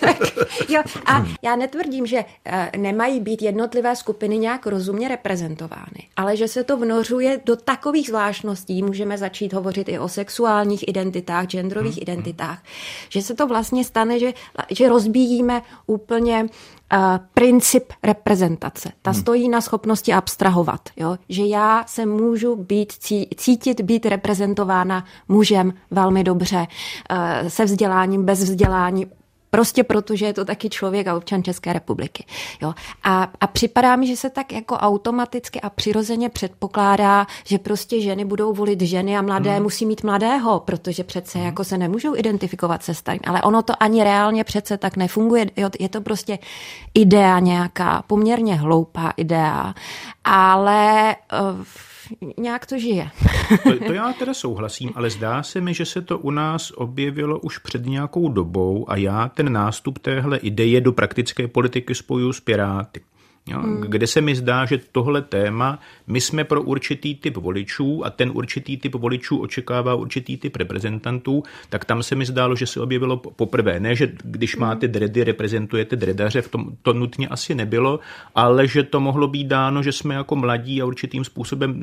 tak, 0.00 0.16
jo, 0.68 0.82
a 1.06 1.24
já 1.42 1.56
netvrdím, 1.56 2.06
že 2.06 2.18
uh, 2.18 2.82
nemají 2.82 3.20
být 3.20 3.42
jednotlivé 3.42 3.96
skupiny 3.96 4.38
nějak 4.38 4.66
rozumně 4.66 5.08
reprezentovány, 5.08 6.08
ale 6.16 6.36
že 6.36 6.48
se 6.48 6.64
to 6.64 6.76
vnořuje 6.76 7.40
do 7.44 7.56
takových 7.60 8.06
zvláštností 8.06 8.82
můžeme 8.82 9.18
začít 9.18 9.52
hovořit 9.52 9.88
i 9.88 9.98
o 9.98 10.08
sexuálních 10.08 10.88
identitách, 10.88 11.46
genderových 11.46 11.94
hmm. 11.94 12.02
identitách, 12.02 12.62
že 13.08 13.22
se 13.22 13.34
to 13.34 13.46
vlastně 13.46 13.84
stane, 13.84 14.18
že, 14.18 14.32
že 14.70 14.88
rozbíjíme 14.88 15.62
úplně 15.86 16.42
uh, 16.42 16.98
princip 17.34 17.92
reprezentace. 18.02 18.92
Ta 19.02 19.10
hmm. 19.10 19.20
stojí 19.20 19.48
na 19.48 19.60
schopnosti 19.60 20.12
abstrahovat, 20.12 20.80
jo? 20.96 21.16
že 21.28 21.44
já 21.44 21.84
se 21.86 22.06
můžu 22.06 22.56
být, 22.56 22.92
cítit 23.36 23.80
být 23.80 24.06
reprezentována 24.06 25.04
mužem 25.28 25.72
velmi 25.90 26.24
dobře, 26.24 26.66
uh, 26.66 27.48
se 27.48 27.64
vzděláním, 27.64 28.24
bez 28.24 28.42
vzdělání, 28.42 29.06
Prostě 29.50 29.84
proto, 29.84 30.16
že 30.16 30.26
je 30.26 30.32
to 30.32 30.44
taky 30.44 30.68
člověk 30.68 31.06
a 31.06 31.16
občan 31.16 31.42
České 31.42 31.72
republiky. 31.72 32.24
Jo. 32.62 32.74
A, 33.02 33.28
a 33.40 33.46
připadá 33.46 33.96
mi, 33.96 34.06
že 34.06 34.16
se 34.16 34.30
tak 34.30 34.52
jako 34.52 34.74
automaticky 34.74 35.60
a 35.60 35.70
přirozeně 35.70 36.28
předpokládá, 36.28 37.26
že 37.44 37.58
prostě 37.58 38.00
ženy 38.00 38.24
budou 38.24 38.54
volit 38.54 38.80
ženy 38.80 39.16
a 39.16 39.22
mladé 39.22 39.50
hmm. 39.50 39.62
musí 39.62 39.86
mít 39.86 40.04
mladého, 40.04 40.60
protože 40.60 41.04
přece 41.04 41.38
hmm. 41.38 41.46
jako 41.46 41.64
se 41.64 41.78
nemůžou 41.78 42.16
identifikovat 42.16 42.82
se 42.82 42.94
starým. 42.94 43.20
Ale 43.26 43.42
ono 43.42 43.62
to 43.62 43.72
ani 43.80 44.04
reálně 44.04 44.44
přece 44.44 44.78
tak 44.78 44.96
nefunguje. 44.96 45.46
Jo. 45.56 45.70
Je 45.80 45.88
to 45.88 46.00
prostě 46.00 46.38
idea 46.94 47.38
nějaká, 47.38 48.02
poměrně 48.06 48.54
hloupá 48.54 49.12
idea, 49.16 49.74
ale 50.24 51.16
uh, 51.32 51.64
nějak 52.38 52.66
to 52.66 52.78
žije. 52.78 53.10
to, 53.62 53.78
to 53.86 53.92
já 53.92 54.12
teda 54.12 54.34
souhlasím, 54.34 54.90
ale 54.94 55.10
zdá 55.10 55.42
se 55.42 55.60
mi, 55.60 55.74
že 55.74 55.84
se 55.84 56.02
to 56.02 56.18
u 56.18 56.30
nás 56.30 56.70
objevilo 56.70 57.38
už 57.38 57.58
před 57.58 57.86
nějakou 57.86 58.28
dobou 58.28 58.90
a 58.90 58.96
já 58.96 59.28
ten 59.28 59.52
nástup 59.52 59.98
téhle 59.98 60.38
ideje 60.38 60.80
do 60.80 60.92
praktické 60.92 61.48
politiky 61.48 61.94
spojuju 61.94 62.32
s 62.32 62.40
Piráty. 62.40 63.00
Jo, 63.46 63.58
hmm. 63.58 63.80
Kde 63.80 64.06
se 64.06 64.20
mi 64.20 64.34
zdá, 64.34 64.64
že 64.64 64.80
tohle 64.92 65.22
téma, 65.22 65.78
my 66.10 66.20
jsme 66.20 66.44
pro 66.44 66.62
určitý 66.62 67.14
typ 67.14 67.36
voličů 67.36 68.06
a 68.06 68.10
ten 68.10 68.30
určitý 68.34 68.76
typ 68.76 68.94
voličů 68.94 69.38
očekává 69.38 69.94
určitý 69.94 70.36
typ 70.36 70.56
reprezentantů, 70.56 71.42
tak 71.68 71.84
tam 71.84 72.02
se 72.02 72.14
mi 72.14 72.26
zdálo, 72.26 72.56
že 72.56 72.66
se 72.66 72.80
objevilo 72.80 73.16
poprvé. 73.16 73.80
Ne, 73.80 73.94
že 73.94 74.12
když 74.24 74.56
máte 74.56 74.88
dredy, 74.88 75.24
reprezentujete 75.24 75.96
dredaře, 75.96 76.42
v 76.42 76.48
tom 76.48 76.66
to 76.82 76.92
nutně 76.92 77.28
asi 77.28 77.54
nebylo, 77.54 78.00
ale 78.34 78.68
že 78.68 78.82
to 78.82 79.00
mohlo 79.00 79.28
být 79.28 79.46
dáno, 79.46 79.82
že 79.82 79.92
jsme 79.92 80.14
jako 80.14 80.36
mladí 80.36 80.82
a 80.82 80.86
určitým 80.86 81.24
způsobem 81.24 81.74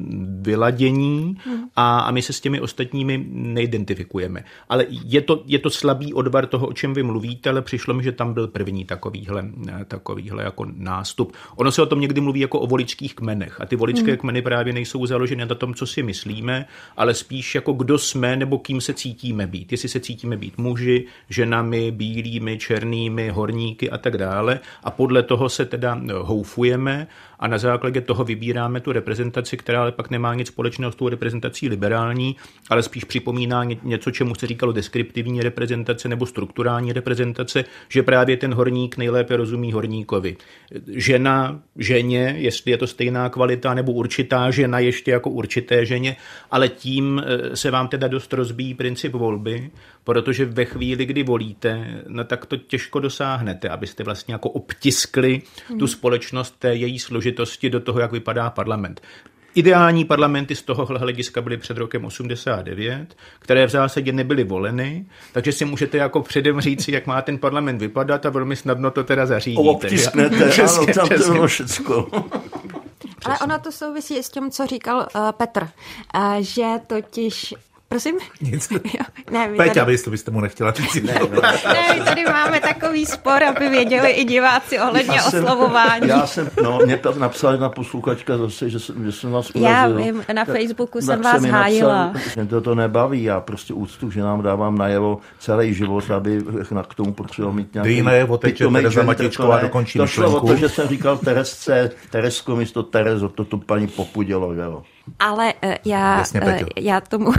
vyladění 0.42 1.38
a, 1.76 2.00
a 2.00 2.12
my 2.12 2.22
se 2.22 2.34
s 2.34 2.42
těmi 2.42 2.62
ostatními 2.62 3.26
neidentifikujeme. 3.32 4.44
Ale 4.70 4.86
je 4.90 5.22
to, 5.22 5.44
je 5.46 5.60
to 5.60 5.70
slabý 5.70 6.14
odvar 6.14 6.46
toho, 6.46 6.68
o 6.68 6.74
čem 6.74 6.94
vy 6.94 7.04
mluvíte, 7.04 7.50
ale 7.50 7.62
přišlo 7.62 7.94
mi, 7.94 8.04
že 8.04 8.12
tam 8.12 8.34
byl 8.34 8.48
první 8.48 8.86
takovýhle, 8.86 9.50
takovýhle 9.88 10.44
jako 10.44 10.66
nástup. 10.76 11.34
Ono 11.56 11.72
se 11.72 11.82
o 11.82 11.86
tom 11.86 12.02
někdy 12.02 12.22
mluví 12.22 12.40
jako 12.40 12.60
o 12.60 12.68
voličských 12.68 13.16
kmenech 13.16 13.62
a 13.62 13.66
ty 13.66 13.76
voličské 13.76 14.17
kmeny 14.18 14.42
právě 14.42 14.74
nejsou 14.74 15.06
založeny 15.06 15.46
na 15.46 15.56
tom, 15.56 15.74
co 15.74 15.88
si 15.88 16.04
myslíme, 16.04 16.66
ale 16.98 17.14
spíš 17.14 17.56
jako 17.56 17.74
kdo 17.74 17.98
jsme 17.98 18.36
nebo 18.36 18.60
kým 18.60 18.82
se 18.82 18.94
cítíme 18.94 19.48
být. 19.48 19.72
Jestli 19.72 19.90
se 19.90 20.00
cítíme 20.00 20.38
být 20.38 20.58
muži, 20.58 21.06
ženami, 21.30 21.92
bílými, 21.92 22.58
černými, 22.58 23.30
horníky 23.30 23.90
a 23.90 23.98
tak 23.98 24.18
dále 24.18 24.60
a 24.84 24.92
podle 24.92 25.24
toho 25.24 25.50
se 25.50 25.66
teda 25.66 26.02
houfujeme 26.22 27.08
a 27.40 27.48
na 27.48 27.58
základě 27.58 28.02
toho 28.02 28.24
vybíráme 28.24 28.80
tu 28.80 28.92
reprezentaci, 28.92 29.58
která 29.58 29.82
ale 29.82 29.92
pak 29.92 30.10
nemá 30.10 30.34
nic 30.34 30.48
společného 30.48 30.92
s 30.92 30.96
tou 30.96 31.10
reprezentací 31.10 31.70
liberální, 31.70 32.36
ale 32.70 32.84
spíš 32.84 33.04
připomíná 33.04 33.64
něco, 33.84 34.12
čemu 34.12 34.36
se 34.36 34.48
říkalo 34.48 34.72
deskriptivní 34.72 35.42
reprezentace 35.42 36.10
nebo 36.10 36.26
strukturální 36.26 36.94
reprezentace, 36.94 37.66
že 37.90 38.04
právě 38.04 38.38
ten 38.38 38.54
horník 38.54 38.98
nejlépe 38.98 39.38
rozumí 39.38 39.72
horníkovi. 39.74 40.38
Žena 40.88 41.60
ženě, 41.76 42.36
jestli 42.38 42.72
je 42.72 42.78
to 42.78 42.88
stejná 42.88 43.30
kvalita 43.30 43.74
nebo 43.74 43.94
určitá 44.08 44.52
žena 44.52 44.80
ještě 44.80 45.12
jako 45.12 45.30
určité 45.30 45.86
ženě, 45.86 46.16
ale 46.52 46.70
tím 46.70 47.20
eh, 47.20 47.56
se 47.56 47.72
vám 47.72 47.88
teda 47.88 48.08
dost 48.08 48.34
rozbíjí 48.34 48.74
princip 48.74 49.14
volby, 49.14 49.72
protože 50.04 50.46
ve 50.46 50.66
chvíli, 50.66 51.06
kdy 51.06 51.24
volíte, 51.24 52.04
no 52.08 52.24
tak 52.24 52.46
to 52.46 52.58
těžko 52.58 53.00
dosáhnete, 53.00 53.70
abyste 53.70 54.04
vlastně 54.04 54.34
jako 54.34 54.50
obtiskli 54.50 55.42
tu 55.68 55.76
hmm. 55.78 55.88
společnost 55.88 56.56
té 56.60 56.76
její 56.76 57.00
složitosti 57.00 57.70
do 57.70 57.80
toho, 57.80 58.00
jak 58.00 58.12
vypadá 58.12 58.50
parlament. 58.50 59.02
Ideální 59.58 60.06
parlamenty 60.06 60.56
z 60.56 60.62
tohohle 60.62 61.00
hlediska 61.00 61.42
byly 61.42 61.58
před 61.58 61.78
rokem 61.78 62.06
89, 62.06 63.16
které 63.40 63.68
v 63.68 63.70
zásadě 63.70 64.12
nebyly 64.12 64.44
voleny, 64.44 65.06
takže 65.32 65.52
si 65.52 65.66
můžete 65.66 65.98
jako 65.98 66.22
předem 66.22 66.62
říct, 66.62 66.88
jak 66.88 67.08
má 67.08 67.22
ten 67.22 67.38
parlament 67.38 67.82
vypadat 67.82 68.26
a 68.26 68.30
velmi 68.30 68.56
snadno 68.56 68.92
to 68.92 69.04
teda 69.04 69.26
zařídíte. 69.26 69.70
Obtisknete, 69.70 70.54
ano, 70.64 70.86
tam 70.94 71.10
to 71.10 71.32
bylo 71.32 71.48
všechno. 71.48 72.08
Ale 73.26 73.40
ona 73.44 73.58
to 73.58 73.72
souvisí 73.72 74.18
s 74.18 74.30
tím, 74.30 74.52
co 74.52 74.68
říkal 74.68 75.08
uh, 75.16 75.32
Petr, 75.32 75.62
uh, 75.62 76.36
že 76.40 76.66
totiž 76.88 77.54
Prosím? 77.90 78.16
Nic. 78.42 78.70
ne, 79.32 79.50
Peťa, 79.58 79.74
tady... 79.74 79.98
vy 79.98 80.12
byste 80.12 80.32
mu 80.32 80.42
nechtěla 80.42 80.72
říct. 80.72 81.04
Ne, 81.04 81.14
ne, 81.32 81.42
ne, 81.74 82.06
tady 82.06 82.24
máme 82.26 82.60
takový 82.60 83.06
spor, 83.06 83.44
aby 83.44 83.70
věděli 83.70 84.10
i 84.12 84.24
diváci 84.24 84.80
ohledně 84.80 85.16
já 85.16 85.22
jsem, 85.22 85.44
oslovování. 85.44 86.08
Já 86.08 86.28
jsem, 86.28 86.50
no, 86.64 86.80
mě 86.86 87.00
napsala 87.18 87.54
jedna 87.54 87.70
posluchačka 87.70 88.38
zase, 88.38 88.70
že, 88.70 88.80
jsem, 88.80 89.06
že 89.06 89.12
jsem 89.12 89.32
vás 89.32 89.50
urazil. 89.50 89.70
Já 89.70 89.88
vím, 89.88 90.24
na 90.34 90.46
Facebooku 90.46 91.00
tak, 91.00 91.06
jsem 91.06 91.22
vás 91.22 91.44
hájila. 91.44 92.14
Mě 92.36 92.46
to, 92.46 92.62
to 92.62 92.76
nebaví, 92.76 93.24
já 93.24 93.40
prostě 93.40 93.74
úctu, 93.74 94.12
že 94.12 94.22
nám 94.22 94.42
dávám 94.42 94.78
najevo 94.78 95.20
celý 95.40 95.74
život, 95.74 96.12
aby 96.12 96.44
k 96.88 96.96
tomu 96.96 97.14
potřeboval 97.14 97.54
mít 97.56 97.74
nějaký... 97.74 97.90
Dej 97.90 98.04
najevo 98.04 98.38
teď, 98.38 98.58
že 98.58 98.68
Tereza 98.68 99.04
Matěčková 99.04 99.60
dokončí 99.60 100.00
To 100.00 100.08
šlo 100.08 100.42
o 100.42 100.48
to, 100.48 100.56
že 100.56 100.70
jsem 100.70 100.88
říkal 100.88 101.18
Teresce, 101.18 101.92
Teresko 102.10 102.56
místo 102.56 102.84
Terezo, 102.84 103.30
to 103.30 103.46
tu 103.46 103.58
paní 103.58 103.88
popudělo, 103.88 104.56
že 104.56 104.62
jo. 104.62 104.84
Ale 105.20 105.54
uh, 105.64 105.74
já, 105.86 106.18
Jasně, 106.18 106.42
uh, 106.42 106.58
já 106.76 107.02
tomu 107.02 107.32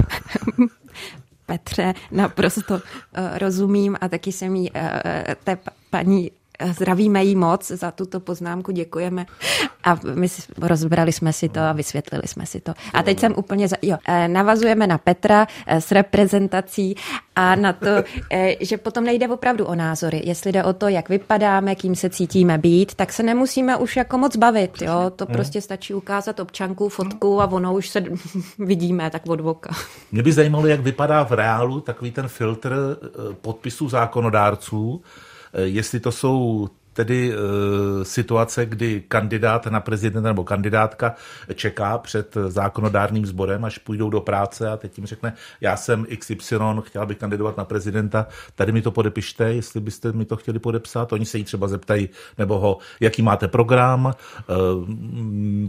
Petře 1.46 1.94
naprosto 2.10 2.74
uh, 2.74 2.80
rozumím 3.38 3.96
a 4.00 4.08
taky 4.08 4.32
jsem 4.32 4.56
jí 4.56 4.70
uh, 4.70 4.80
té 5.44 5.58
paní 5.90 6.30
Zdravíme 6.64 7.24
jí 7.24 7.36
moc 7.36 7.68
za 7.68 7.90
tuto 7.90 8.20
poznámku, 8.20 8.72
děkujeme. 8.72 9.26
A 9.84 9.98
my 10.14 10.28
rozbrali 10.62 11.12
jsme 11.12 11.32
si 11.32 11.48
to 11.48 11.60
a 11.60 11.72
vysvětlili 11.72 12.22
jsme 12.26 12.46
si 12.46 12.60
to. 12.60 12.74
A 12.94 13.02
teď 13.02 13.20
jsem 13.20 13.34
úplně, 13.36 13.68
za, 13.68 13.76
jo, 13.82 13.96
eh, 14.08 14.28
navazujeme 14.28 14.86
na 14.86 14.98
Petra 14.98 15.46
eh, 15.66 15.80
s 15.80 15.92
reprezentací 15.92 16.94
a 17.36 17.54
na 17.54 17.72
to, 17.72 17.86
eh, 18.30 18.56
že 18.60 18.76
potom 18.78 19.04
nejde 19.04 19.28
opravdu 19.28 19.64
o 19.64 19.74
názory. 19.74 20.22
Jestli 20.24 20.52
jde 20.52 20.64
o 20.64 20.72
to, 20.72 20.88
jak 20.88 21.08
vypadáme, 21.08 21.74
kým 21.74 21.96
se 21.96 22.10
cítíme 22.10 22.58
být, 22.58 22.94
tak 22.94 23.12
se 23.12 23.22
nemusíme 23.22 23.76
už 23.76 23.96
jako 23.96 24.18
moc 24.18 24.36
bavit. 24.36 24.82
Jo? 24.82 25.12
To 25.16 25.24
hmm. 25.24 25.34
prostě 25.34 25.60
stačí 25.60 25.94
ukázat 25.94 26.40
občanku, 26.40 26.88
fotku 26.88 27.40
a 27.40 27.52
ono 27.52 27.74
už 27.74 27.88
se 27.88 28.04
vidíme 28.58 29.10
tak 29.10 29.22
od 29.26 29.40
voka. 29.40 29.70
Mě 30.12 30.22
by 30.22 30.32
zajímalo, 30.32 30.66
jak 30.66 30.80
vypadá 30.80 31.22
v 31.22 31.32
reálu 31.32 31.80
takový 31.80 32.10
ten 32.10 32.28
filtr 32.28 32.76
podpisů 33.40 33.88
zákonodárců, 33.88 35.02
jestli 35.54 36.00
to 36.00 36.12
jsou 36.12 36.68
tedy 36.98 37.32
e, 37.32 38.04
situace, 38.04 38.66
kdy 38.66 39.02
kandidát 39.08 39.66
na 39.66 39.80
prezidenta 39.80 40.28
nebo 40.28 40.44
kandidátka 40.44 41.14
čeká 41.54 41.98
před 41.98 42.36
zákonodárným 42.48 43.26
sborem, 43.26 43.64
až 43.64 43.78
půjdou 43.78 44.10
do 44.10 44.20
práce 44.20 44.68
a 44.68 44.76
teď 44.76 44.98
jim 44.98 45.06
řekne, 45.06 45.34
já 45.60 45.76
jsem 45.76 46.06
XY, 46.18 46.58
chtěla 46.80 47.06
bych 47.06 47.18
kandidovat 47.18 47.56
na 47.56 47.64
prezidenta, 47.64 48.26
tady 48.54 48.72
mi 48.72 48.82
to 48.82 48.90
podepište, 48.90 49.44
jestli 49.54 49.80
byste 49.80 50.12
mi 50.12 50.24
to 50.24 50.36
chtěli 50.36 50.58
podepsat. 50.58 51.12
Oni 51.12 51.26
se 51.26 51.38
jí 51.38 51.44
třeba 51.44 51.68
zeptají, 51.68 52.08
nebo 52.38 52.58
ho, 52.58 52.78
jaký 53.00 53.22
máte 53.22 53.48
program, 53.48 54.10
e, 54.10 54.14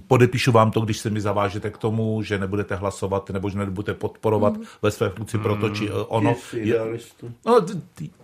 podepíšu 0.07 0.51
vám 0.51 0.71
to, 0.71 0.81
když 0.81 0.97
se 0.97 1.09
mi 1.09 1.21
zavážete 1.21 1.69
k 1.69 1.77
tomu, 1.77 2.23
že 2.23 2.39
nebudete 2.39 2.75
hlasovat 2.75 3.29
nebo 3.29 3.49
že 3.49 3.57
nebudete 3.57 3.93
podporovat 3.93 4.57
mm. 4.57 4.63
ve 4.81 4.91
své 4.91 5.09
funkci 5.09 5.37
proto, 5.37 5.69
či 5.69 5.91
ono. 5.91 6.35
Je, 6.53 6.79
no, 7.45 7.65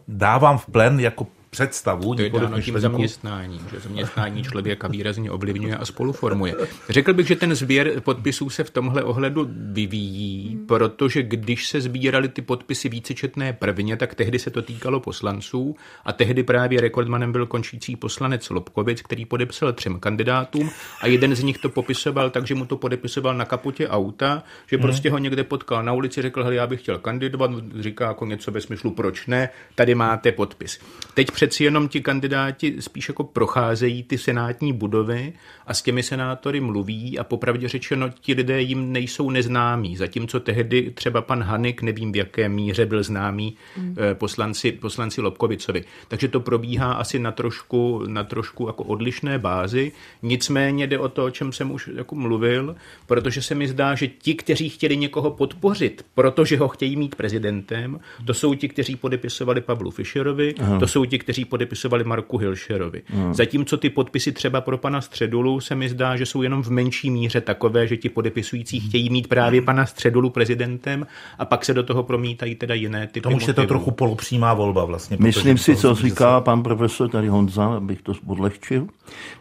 dávám 0.08 0.58
v 0.58 0.66
plen 0.66 1.00
jako 1.00 1.28
představu. 1.56 2.16
To 2.16 2.22
je 2.22 2.30
dáno 2.30 2.62
tím 2.62 2.80
zaměstnáním, 2.80 3.62
že 3.72 3.80
zaměstnání 3.80 4.44
člověka 4.44 4.88
výrazně 4.88 5.32
ovlivňuje 5.32 5.78
a 5.78 5.86
spoluformuje. 5.86 6.56
Řekl 6.90 7.14
bych, 7.14 7.28
že 7.28 7.36
ten 7.36 7.56
sběr 7.56 8.02
podpisů 8.02 8.50
se 8.50 8.64
v 8.64 8.70
tomhle 8.70 9.04
ohledu 9.04 9.48
vyvíjí, 9.50 10.60
protože 10.68 11.24
když 11.24 11.68
se 11.68 11.82
sbíraly 11.82 12.30
ty 12.30 12.42
podpisy 12.42 12.90
vícečetné 12.90 13.54
prvně, 13.54 13.98
tak 13.98 14.16
tehdy 14.16 14.40
se 14.40 14.50
to 14.52 14.62
týkalo 14.62 15.00
poslanců 15.00 15.76
a 16.06 16.14
tehdy 16.14 16.44
právě 16.44 16.82
rekordmanem 16.82 17.32
byl 17.32 17.46
končící 17.46 17.96
poslanec 17.96 18.50
Lobkovic, 18.50 19.02
který 19.02 19.26
podepsal 19.26 19.74
třem 19.74 20.00
kandidátům 20.00 20.70
a 21.02 21.08
jeden 21.08 21.36
z 21.36 21.44
nich 21.44 21.58
to 21.58 21.70
popisoval 21.70 22.30
tak, 22.30 22.48
že 22.48 22.56
mu 22.56 22.66
to 22.66 22.78
podepisoval 22.78 23.38
na 23.38 23.46
kapotě 23.46 23.88
auta, 23.88 24.44
že 24.68 24.78
prostě 24.78 25.10
ho 25.10 25.18
někde 25.18 25.44
potkal 25.44 25.84
na 25.84 25.94
ulici, 25.94 26.22
řekl, 26.22 26.44
hele, 26.44 26.56
já 26.56 26.68
bych 26.68 26.82
chtěl 26.82 26.98
kandidovat, 27.00 27.52
říká 27.80 28.08
jako 28.08 28.26
něco 28.26 28.52
ve 28.52 28.62
smyslu, 28.62 28.92
proč 28.92 29.28
ne, 29.28 29.50
tady 29.76 29.96
máte 29.96 30.32
podpis. 30.32 30.80
Teď 31.14 31.32
před 31.32 31.45
přeci 31.48 31.64
jenom 31.64 31.88
ti 31.88 32.02
kandidáti 32.02 32.76
spíš 32.80 33.10
jako 33.10 33.24
procházejí 33.24 34.04
ty 34.04 34.18
senátní 34.18 34.74
budovy 34.74 35.34
a 35.68 35.74
s 35.74 35.82
těmi 35.82 36.04
senátory 36.04 36.60
mluví 36.60 37.20
a 37.20 37.24
popravdě 37.24 37.68
řečeno 37.68 38.10
ti 38.10 38.34
lidé 38.34 38.62
jim 38.62 38.92
nejsou 38.92 39.30
neznámí, 39.30 39.98
zatímco 39.98 40.40
tehdy 40.40 40.92
třeba 40.92 41.22
pan 41.22 41.44
Hanik, 41.44 41.82
nevím 41.82 42.12
v 42.12 42.16
jaké 42.16 42.50
míře 42.50 42.86
byl 42.86 43.04
známý 43.04 43.56
mm. 43.78 43.96
poslanci, 44.14 44.72
poslanci 44.72 45.22
Lobkovicovi. 45.22 45.84
Takže 46.08 46.28
to 46.28 46.40
probíhá 46.40 46.94
asi 46.94 47.20
na 47.20 47.32
trošku, 47.32 48.04
na 48.08 48.24
trošku 48.24 48.68
jako 48.68 48.84
odlišné 48.84 49.40
bázi, 49.40 49.92
nicméně 50.22 50.88
jde 50.88 51.00
o 51.00 51.10
to, 51.10 51.26
o 51.26 51.30
čem 51.30 51.52
jsem 51.52 51.72
už 51.72 51.90
jako 51.96 52.16
mluvil, 52.16 52.76
protože 53.06 53.42
se 53.42 53.56
mi 53.56 53.68
zdá, 53.68 53.96
že 53.96 54.08
ti, 54.08 54.36
kteří 54.36 54.70
chtěli 54.70 54.98
někoho 54.98 55.32
podpořit, 55.32 56.06
protože 56.16 56.58
ho 56.58 56.68
chtějí 56.68 56.96
mít 56.96 57.16
prezidentem, 57.16 58.00
to 58.26 58.34
jsou 58.34 58.54
ti, 58.54 58.70
kteří 58.70 58.96
podepisovali 58.96 59.62
Pavlu 59.62 59.92
Fischerovi, 59.92 60.56
Aha. 60.60 60.80
to 60.80 60.88
jsou 60.88 61.06
ti, 61.06 61.20
kteří 61.20 61.35
kteří 61.36 61.46
podepisovali 61.46 62.04
Marku 62.04 62.38
Hilšerovi. 62.38 63.02
Hmm. 63.06 63.34
Zatímco 63.34 63.78
ty 63.78 63.90
podpisy 63.90 64.32
třeba 64.32 64.62
pro 64.62 64.78
pana 64.78 65.02
Středulu 65.02 65.60
se 65.60 65.76
mi 65.76 65.90
zdá, 65.90 66.16
že 66.16 66.26
jsou 66.26 66.42
jenom 66.42 66.64
v 66.64 66.70
menší 66.70 67.10
míře 67.10 67.42
takové, 67.42 67.88
že 67.88 67.98
ti 67.98 68.10
podepisující 68.10 68.80
chtějí 68.80 69.10
mít 69.10 69.28
právě 69.28 69.62
pana 69.62 69.86
Středulu 69.86 70.30
prezidentem 70.30 71.08
a 71.40 71.46
pak 71.46 71.66
se 71.66 71.74
do 71.74 71.84
toho 71.84 72.04
promítají 72.04 72.56
teda 72.56 72.74
jiné 72.74 73.08
typy 73.08 73.22
Tomu 73.22 73.38
je 73.48 73.54
to 73.54 73.68
trochu 73.68 73.92
polopřímá 73.92 74.54
volba 74.54 74.86
vlastně. 74.86 75.18
Myslím 75.20 75.58
si, 75.58 75.76
co 75.76 75.96
říká 75.96 76.40
se... 76.40 76.44
pan 76.44 76.64
profesor 76.64 77.10
tady 77.10 77.28
Honza, 77.28 77.66
abych 77.66 78.02
to 78.02 78.14
odlehčil, 78.28 78.88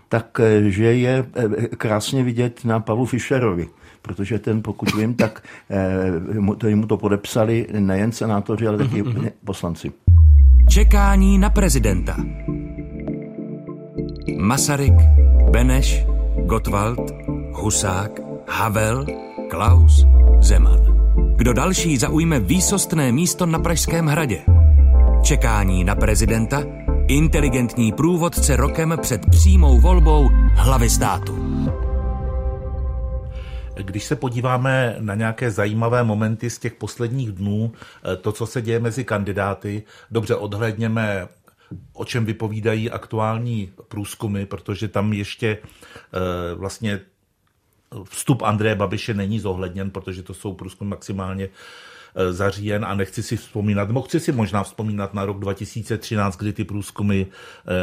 tak 0.09 0.41
eh, 0.41 0.71
že 0.71 0.85
je 0.85 1.27
eh, 1.37 1.77
krásně 1.77 2.23
vidět 2.23 2.65
na 2.65 2.81
Pavlu 2.81 3.07
Fischerovi 3.07 3.69
protože 4.05 4.39
ten, 4.39 4.63
pokud 4.63 4.95
vím, 4.95 5.15
tak 5.15 5.43
eh, 5.71 6.57
to 6.59 6.69
jim 6.69 6.87
to 6.87 6.97
podepsali 6.97 7.67
nejen 7.73 8.13
senátoři, 8.13 8.67
ale 8.67 8.79
taky 8.79 9.05
poslanci. 9.45 9.93
Čekání 10.75 11.39
na 11.39 11.51
prezidenta. 11.51 12.17
Masaryk, 14.39 14.95
Beneš, 15.51 16.05
Gottwald, 16.47 17.01
Husák, 17.53 18.11
Havel, 18.49 19.07
Klaus, 19.51 20.07
Zeman. 20.41 20.81
Kdo 21.37 21.53
další 21.53 21.97
zaujme 21.97 22.41
výsostné 22.41 23.13
místo 23.13 23.47
na 23.47 23.59
Pražském 23.59 24.07
hradě? 24.07 24.43
Čekání 25.23 25.85
na 25.85 25.95
prezidenta, 25.95 26.63
inteligentní 27.09 27.93
průvodce 27.93 28.57
rokem 28.57 28.95
před 29.03 29.31
přímou 29.31 29.81
volbou 29.81 30.31
hlavy 30.55 30.91
státu. 30.91 31.39
Když 33.77 34.05
se 34.05 34.17
podíváme 34.17 34.97
na 34.99 35.15
nějaké 35.15 35.51
zajímavé 35.51 36.05
momenty 36.05 36.51
z 36.51 36.59
těch 36.59 36.75
posledních 36.75 37.33
dnů, 37.33 37.73
eh, 37.73 38.17
to, 38.17 38.33
co 38.33 38.47
se 38.47 38.63
děje 38.63 38.81
mezi 38.81 39.05
kandidáty, 39.05 39.83
dobře 40.11 40.35
odhledněme 40.35 41.29
o 41.93 42.05
čem 42.05 42.25
vypovídají 42.25 42.91
aktuální 42.91 43.73
průzkumy, 43.89 44.47
protože 44.47 44.89
tam 44.89 45.13
ještě 45.13 45.59
eh, 45.59 46.55
vlastně 46.55 47.01
vstup 48.05 48.43
Andreje 48.43 48.75
Babiše 48.75 49.15
není 49.15 49.41
zohledněn, 49.41 49.91
protože 49.91 50.23
to 50.23 50.35
jsou 50.35 50.55
průzkumy 50.55 50.91
maximálně 50.91 51.49
zaříjen 52.31 52.85
a 52.85 52.95
nechci 52.95 53.23
si 53.23 53.37
vzpomínat, 53.37 53.89
nebo 53.89 54.03
chci 54.03 54.21
si 54.21 54.33
možná 54.33 54.63
vzpomínat 54.63 55.15
na 55.15 55.25
rok 55.25 55.39
2013, 55.39 56.37
kdy 56.37 56.53
ty 56.53 56.65
průzkumy 56.65 57.25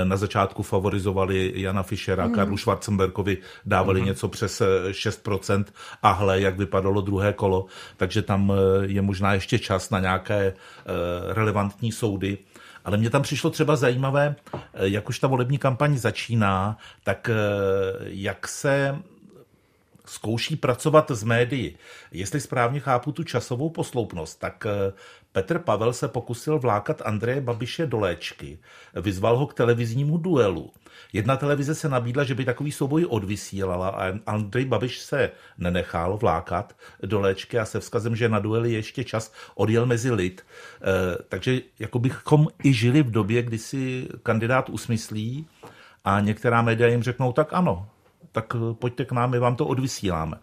na 0.04 0.18
začátku 0.18 0.64
favorizovali 0.64 1.54
Jana 1.56 1.84
Fischera, 1.84 2.24
hmm. 2.24 2.36
Karlu 2.36 2.58
Schwarzenbergovi 2.58 3.38
dávali 3.66 4.00
hmm. 4.00 4.08
něco 4.08 4.28
přes 4.28 4.62
6% 4.92 5.66
a 6.04 6.12
hle, 6.12 6.42
jak 6.42 6.58
vypadalo 6.58 7.02
druhé 7.02 7.34
kolo, 7.34 7.66
takže 7.98 8.22
tam 8.22 8.54
je 8.82 9.02
možná 9.02 9.34
ještě 9.34 9.60
čas 9.60 9.90
na 9.90 10.00
nějaké 10.00 10.54
relevantní 11.28 11.92
soudy. 11.92 12.38
Ale 12.86 12.98
mně 12.98 13.10
tam 13.10 13.22
přišlo 13.22 13.50
třeba 13.50 13.76
zajímavé, 13.76 14.36
jak 14.74 15.10
už 15.10 15.20
ta 15.20 15.28
volební 15.28 15.58
kampaň 15.58 15.98
začíná, 15.98 16.78
tak 17.04 17.30
jak 18.04 18.48
se 18.48 18.96
zkouší 20.12 20.56
pracovat 20.56 21.12
s 21.12 21.24
médií. 21.24 21.78
Jestli 22.12 22.42
správně 22.42 22.80
chápu 22.80 23.12
tu 23.12 23.24
časovou 23.24 23.70
posloupnost, 23.70 24.40
tak 24.40 24.66
eh, 24.66 24.94
Petr 25.32 25.60
Pavel 25.60 25.94
se 25.94 26.08
pokusil 26.08 26.60
vlákat 26.60 27.02
Andreje 27.06 27.42
Babiše 27.42 27.86
do 27.86 28.00
léčky. 28.00 28.60
Vyzval 28.96 29.38
ho 29.38 29.48
k 29.48 29.54
televiznímu 29.54 30.18
duelu. 30.18 30.72
Jedna 31.14 31.38
televize 31.38 31.76
se 31.76 31.90
nabídla, 31.90 32.24
že 32.24 32.36
by 32.36 32.46
takový 32.46 32.72
souboj 32.72 33.06
odvysílala 33.10 33.90
a 33.90 34.14
Andrej 34.26 34.66
Babiš 34.66 35.00
se 35.00 35.32
nenechal 35.58 36.18
vlákat 36.18 36.76
do 37.04 37.20
léčky 37.20 37.60
a 37.60 37.66
se 37.66 37.80
vzkazem, 37.80 38.16
že 38.16 38.30
na 38.30 38.40
dueli 38.40 38.74
ještě 38.74 39.04
čas 39.04 39.34
odjel 39.56 39.86
mezi 39.86 40.12
lid. 40.12 40.42
E, 40.42 41.24
takže 41.30 41.62
jako 41.80 42.00
bychom 42.00 42.48
i 42.64 42.74
žili 42.74 43.04
v 43.04 43.12
době, 43.12 43.44
kdy 43.44 43.58
si 43.58 44.08
kandidát 44.24 44.70
usmyslí 44.70 45.48
a 46.04 46.20
některá 46.20 46.62
média 46.62 46.88
jim 46.88 47.04
řeknou, 47.04 47.34
tak 47.34 47.54
ano, 47.54 47.88
tak 48.32 48.56
eh, 48.56 48.74
pojďte 48.74 49.06
k 49.06 49.12
nám, 49.12 49.32
my 49.32 49.40
vám 49.40 49.56
to 49.56 49.68
odvysíláme. 49.68 50.38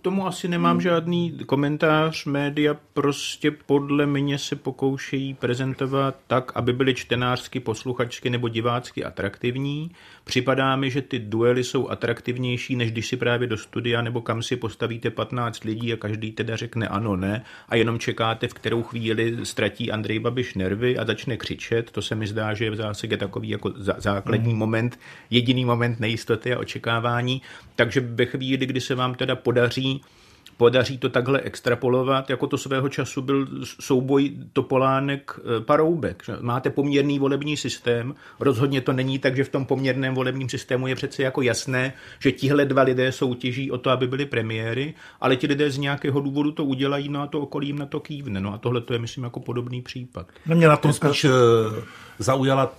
tomu 0.02 0.26
asi 0.26 0.48
nemám 0.48 0.72
hmm. 0.72 0.80
žádný 0.80 1.38
komentář. 1.46 2.24
Média 2.24 2.76
prostě 2.92 3.50
podle 3.50 4.06
mě 4.06 4.38
se 4.38 4.56
pokoušejí 4.56 5.34
prezentovat 5.34 6.16
tak, 6.26 6.52
aby 6.54 6.72
byly 6.72 6.94
čtenářsky, 6.94 7.60
posluchačsky 7.60 8.30
nebo 8.30 8.48
divácky 8.48 9.04
atraktivní. 9.04 9.90
Připadá 10.30 10.76
mi, 10.76 10.90
že 10.90 11.02
ty 11.02 11.18
duely 11.18 11.64
jsou 11.64 11.88
atraktivnější, 11.88 12.76
než 12.76 12.92
když 12.92 13.06
si 13.06 13.16
právě 13.16 13.48
do 13.48 13.56
studia 13.56 14.02
nebo 14.02 14.20
kam 14.20 14.42
si 14.42 14.56
postavíte 14.56 15.10
15 15.10 15.64
lidí 15.64 15.92
a 15.92 15.96
každý 15.96 16.32
teda 16.32 16.56
řekne 16.56 16.88
ano, 16.88 17.16
ne 17.16 17.44
a 17.68 17.76
jenom 17.76 17.98
čekáte, 17.98 18.48
v 18.48 18.54
kterou 18.54 18.82
chvíli 18.82 19.36
ztratí 19.42 19.90
Andrej 19.92 20.18
Babiš 20.18 20.54
nervy 20.54 20.98
a 20.98 21.04
začne 21.04 21.36
křičet. 21.36 21.90
To 21.90 22.02
se 22.02 22.14
mi 22.14 22.26
zdá, 22.26 22.54
že 22.54 22.64
je 22.64 22.70
v 22.70 22.76
zásadě 22.76 23.16
takový 23.16 23.48
jako 23.48 23.72
základní 23.98 24.50
hmm. 24.50 24.58
moment, 24.58 24.98
jediný 25.30 25.64
moment 25.64 26.00
nejistoty 26.00 26.54
a 26.54 26.58
očekávání. 26.58 27.42
Takže 27.76 28.00
ve 28.00 28.26
chvíli, 28.26 28.66
kdy 28.66 28.80
se 28.80 28.94
vám 28.94 29.14
teda 29.14 29.36
podaří 29.36 30.02
podaří 30.60 30.98
to 30.98 31.08
takhle 31.08 31.40
extrapolovat, 31.40 32.30
jako 32.30 32.46
to 32.46 32.58
svého 32.58 32.88
času 32.88 33.22
byl 33.22 33.48
souboj 33.64 34.30
Topolánek 34.52 35.32
eh, 35.38 35.60
Paroubek. 35.60 36.22
Máte 36.40 36.70
poměrný 36.70 37.18
volební 37.18 37.56
systém, 37.56 38.14
rozhodně 38.40 38.80
to 38.80 38.92
není 38.92 39.18
tak, 39.18 39.36
že 39.36 39.44
v 39.44 39.48
tom 39.48 39.66
poměrném 39.66 40.14
volebním 40.14 40.48
systému 40.48 40.86
je 40.86 40.94
přece 40.94 41.22
jako 41.22 41.42
jasné, 41.42 41.92
že 42.18 42.32
tihle 42.32 42.64
dva 42.64 42.82
lidé 42.82 43.12
soutěží 43.12 43.70
o 43.70 43.78
to, 43.78 43.90
aby 43.90 44.06
byli 44.06 44.26
premiéry, 44.26 44.94
ale 45.20 45.36
ti 45.36 45.46
lidé 45.46 45.70
z 45.70 45.78
nějakého 45.78 46.20
důvodu 46.20 46.52
to 46.52 46.64
udělají, 46.64 47.08
no 47.08 47.22
a 47.22 47.26
to 47.26 47.40
okolí 47.40 47.66
jim 47.66 47.78
na 47.78 47.86
to 47.86 48.00
kývne. 48.00 48.40
No 48.40 48.54
a 48.54 48.58
tohle 48.58 48.80
to 48.80 48.92
je, 48.92 48.98
myslím, 48.98 49.24
jako 49.24 49.40
podobný 49.40 49.82
případ. 49.82 50.26
Mě 50.46 50.68
na 50.68 50.76
tom 50.76 50.92
spíš 50.92 51.24
eh, 51.24 51.30
zaujala 52.18 52.72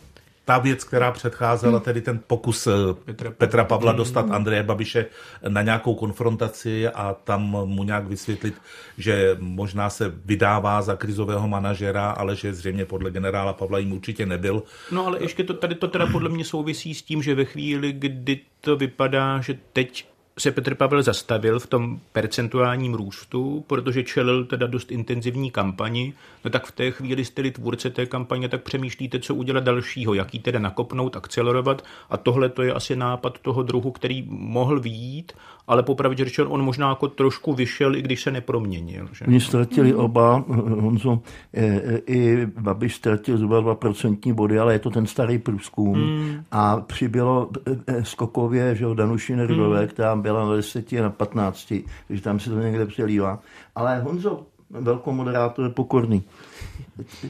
ta 0.45 0.57
věc, 0.57 0.83
která 0.83 1.11
předcházela, 1.11 1.77
hmm. 1.77 1.83
tedy 1.83 2.01
ten 2.01 2.19
pokus 2.27 2.67
eh, 2.67 2.71
Petra, 3.05 3.31
Petra 3.31 3.63
Pavla 3.63 3.91
hmm. 3.91 3.97
dostat 3.97 4.31
Andreje 4.31 4.63
Babiše 4.63 5.05
na 5.47 5.61
nějakou 5.61 5.95
konfrontaci 5.95 6.87
a 6.87 7.15
tam 7.23 7.41
mu 7.65 7.83
nějak 7.83 8.07
vysvětlit, 8.07 8.53
že 8.97 9.37
možná 9.39 9.89
se 9.89 10.13
vydává 10.25 10.81
za 10.81 10.95
krizového 10.95 11.47
manažera, 11.47 12.09
ale 12.09 12.35
že 12.35 12.53
zřejmě 12.53 12.85
podle 12.85 13.11
generála 13.11 13.53
Pavla 13.53 13.79
jim 13.79 13.93
určitě 13.93 14.25
nebyl. 14.25 14.63
No 14.91 15.05
ale 15.05 15.17
ještě 15.21 15.43
to 15.43 15.53
tady 15.53 15.75
to 15.75 15.87
teda 15.87 16.07
podle 16.07 16.29
mě 16.29 16.45
souvisí 16.45 16.93
s 16.93 17.01
tím, 17.01 17.23
že 17.23 17.35
ve 17.35 17.45
chvíli, 17.45 17.91
kdy 17.91 18.39
to 18.61 18.75
vypadá, 18.75 19.41
že 19.41 19.57
teď 19.73 20.10
se 20.39 20.51
Petr 20.51 20.75
Pavel 20.75 21.03
zastavil 21.03 21.59
v 21.59 21.67
tom 21.67 21.99
percentuálním 22.11 22.93
růstu, 22.93 23.63
protože 23.67 24.03
čelil 24.03 24.45
teda 24.45 24.67
dost 24.67 24.91
intenzivní 24.91 25.51
kampani, 25.51 26.13
no 26.45 26.51
tak 26.51 26.65
v 26.65 26.71
té 26.71 26.91
chvíli 26.91 27.25
jste 27.25 27.51
tvůrce 27.51 27.89
té 27.89 28.05
kampaně, 28.05 28.49
tak 28.49 28.63
přemýšlíte, 28.63 29.19
co 29.19 29.35
udělat 29.35 29.63
dalšího, 29.63 30.13
jaký 30.13 30.39
teda 30.39 30.59
nakopnout, 30.59 31.15
akcelerovat 31.15 31.83
a 32.09 32.17
tohle 32.17 32.49
to 32.49 32.61
je 32.61 32.73
asi 32.73 32.95
nápad 32.95 33.39
toho 33.39 33.63
druhu, 33.63 33.91
který 33.91 34.25
mohl 34.29 34.79
výjít, 34.79 35.31
ale 35.67 35.83
popravdě 35.83 36.25
řečeno, 36.25 36.49
on 36.49 36.61
možná 36.61 36.89
jako 36.89 37.07
trošku 37.07 37.53
vyšel, 37.53 37.95
i 37.95 38.01
když 38.01 38.21
se 38.21 38.31
neproměnil. 38.31 39.09
Že? 39.11 39.25
Oni 39.25 39.39
ztratili 39.39 39.93
oba, 39.93 40.43
Honzo, 40.47 41.19
e, 41.53 41.65
e, 41.65 41.97
i 41.97 42.45
Babiš 42.45 42.95
ztratil 42.95 43.37
zhruba 43.37 43.61
2% 43.61 44.33
body, 44.33 44.59
ale 44.59 44.73
je 44.73 44.79
to 44.79 44.89
ten 44.89 45.05
starý 45.05 45.37
průzkum 45.37 45.93
hmm. 45.93 46.43
a 46.51 46.77
přibylo 46.77 47.49
e, 47.87 48.05
skokově, 48.05 48.75
že 48.75 48.85
Danuši 48.93 49.35
Nerudové, 49.35 49.79
hmm. 49.79 49.87
která 49.87 50.15
byla 50.21 50.45
na 50.45 50.55
10 50.55 50.93
a 50.93 51.01
na 51.01 51.09
15, 51.09 51.73
takže 52.07 52.23
tam 52.23 52.39
se 52.39 52.49
to 52.49 52.59
někde 52.59 52.85
přelívá. 52.85 53.39
Ale 53.75 54.01
Honzo, 54.01 54.45
velkou 54.69 55.11
moderátor 55.11 55.65
je 55.65 55.71
pokorný. 55.71 56.23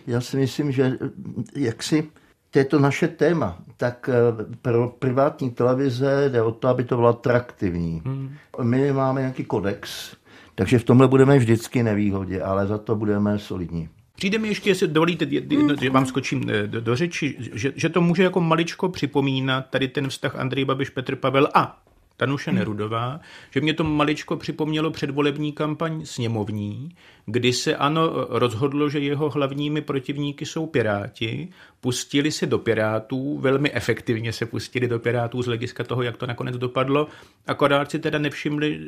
Já 0.07 0.21
si 0.21 0.37
myslím, 0.37 0.71
že 0.71 0.97
jak 1.55 1.83
si 1.83 2.09
to 2.51 2.59
je 2.59 2.65
to 2.65 2.79
naše 2.79 3.07
téma. 3.07 3.57
Tak 3.77 4.09
eh, 4.09 4.45
pro 4.61 4.87
privátní 4.99 5.51
televize 5.51 6.29
jde 6.29 6.41
o 6.41 6.51
to, 6.51 6.67
aby 6.67 6.83
to 6.83 6.95
bylo 6.95 7.07
atraktivní. 7.07 8.01
Hmm. 8.05 8.35
My 8.63 8.93
máme 8.93 9.21
nějaký 9.21 9.43
kodex, 9.43 10.11
takže 10.55 10.79
v 10.79 10.83
tomhle 10.83 11.07
budeme 11.07 11.37
vždycky 11.37 11.83
nevýhodě, 11.83 12.41
ale 12.41 12.67
za 12.67 12.77
to 12.77 12.95
budeme 12.95 13.39
solidní. 13.39 13.89
Přijde 14.15 14.37
mi 14.37 14.47
ještě, 14.47 14.69
jestli 14.69 14.87
dovolíte, 14.87 15.27
že 15.81 15.89
vám 15.89 16.05
skočím 16.05 16.49
eh, 16.49 16.67
do, 16.67 16.81
do 16.81 16.95
řeči, 16.95 17.35
že, 17.39 17.73
že 17.75 17.89
to 17.89 18.01
může 18.01 18.23
jako 18.23 18.41
maličko 18.41 18.89
připomínat 18.89 19.69
tady 19.69 19.87
ten 19.87 20.09
vztah 20.09 20.35
Andrej 20.35 20.65
Babiš, 20.65 20.89
Petr 20.89 21.15
Pavel 21.15 21.49
a 21.53 21.81
Tanuše 22.21 22.51
Nerudová, 22.51 23.19
že 23.51 23.61
mě 23.61 23.73
to 23.73 23.83
maličko 23.83 24.37
připomnělo 24.37 24.91
předvolební 24.91 25.51
kampaň 25.51 26.05
sněmovní, 26.05 26.95
kdy 27.25 27.53
se 27.53 27.75
ano 27.75 28.09
rozhodlo, 28.29 28.89
že 28.89 28.99
jeho 28.99 29.29
hlavními 29.29 29.81
protivníky 29.81 30.45
jsou 30.45 30.65
Piráti, 30.65 31.49
pustili 31.81 32.31
se 32.31 32.45
do 32.45 32.59
Pirátů, 32.59 33.37
velmi 33.37 33.71
efektivně 33.73 34.33
se 34.33 34.45
pustili 34.45 34.87
do 34.87 34.99
Pirátů 34.99 35.41
z 35.41 35.45
hlediska 35.45 35.83
toho, 35.83 36.01
jak 36.01 36.17
to 36.17 36.25
nakonec 36.25 36.57
dopadlo, 36.57 37.07
akorát 37.47 37.91
si 37.91 37.99
teda 37.99 38.19
nevšimli, 38.19 38.79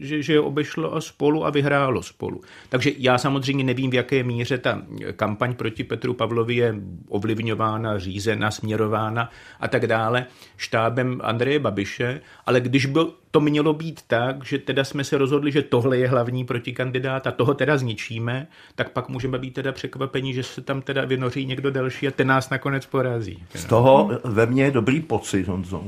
že, 0.00 0.22
že 0.22 0.32
je 0.32 0.40
obešlo 0.40 0.94
a 0.94 1.00
spolu 1.00 1.46
a 1.46 1.50
vyhrálo 1.50 2.02
spolu. 2.02 2.40
Takže 2.68 2.90
já 2.98 3.18
samozřejmě 3.18 3.64
nevím, 3.64 3.90
v 3.90 3.94
jaké 3.94 4.22
míře 4.22 4.58
ta 4.58 4.82
kampaň 5.16 5.54
proti 5.54 5.84
Petru 5.84 6.14
Pavlovi 6.14 6.54
je 6.54 6.74
ovlivňována, 7.08 7.98
řízena, 7.98 8.50
směrována 8.50 9.30
a 9.60 9.68
tak 9.68 9.86
dále 9.86 10.26
štábem 10.56 11.20
Andreje 11.24 11.58
Babiše, 11.58 12.20
ale 12.46 12.60
když 12.60 12.86
byl 12.86 13.14
to 13.32 13.40
mělo 13.40 13.74
být 13.74 14.00
tak, 14.06 14.44
že 14.44 14.58
teda 14.58 14.84
jsme 14.84 15.04
se 15.04 15.18
rozhodli, 15.18 15.52
že 15.52 15.62
tohle 15.62 15.98
je 15.98 16.08
hlavní 16.08 16.44
protikandidát 16.44 17.26
a 17.26 17.30
toho 17.30 17.54
teda 17.54 17.78
zničíme, 17.78 18.46
tak 18.74 18.90
pak 18.90 19.08
můžeme 19.08 19.38
být 19.38 19.54
teda 19.54 19.72
překvapení, 19.72 20.34
že 20.34 20.42
se 20.42 20.60
tam 20.60 20.82
teda 20.82 21.04
vynoří 21.04 21.46
někdo 21.46 21.70
další 21.70 22.08
a 22.08 22.10
ten 22.10 22.26
nás 22.26 22.50
nakonec 22.50 22.86
porazí. 22.86 23.42
Z 23.54 23.64
toho 23.64 24.10
ve 24.24 24.46
mně 24.46 24.64
je 24.64 24.70
dobrý 24.70 25.00
pocit, 25.00 25.48
Honzo, 25.48 25.84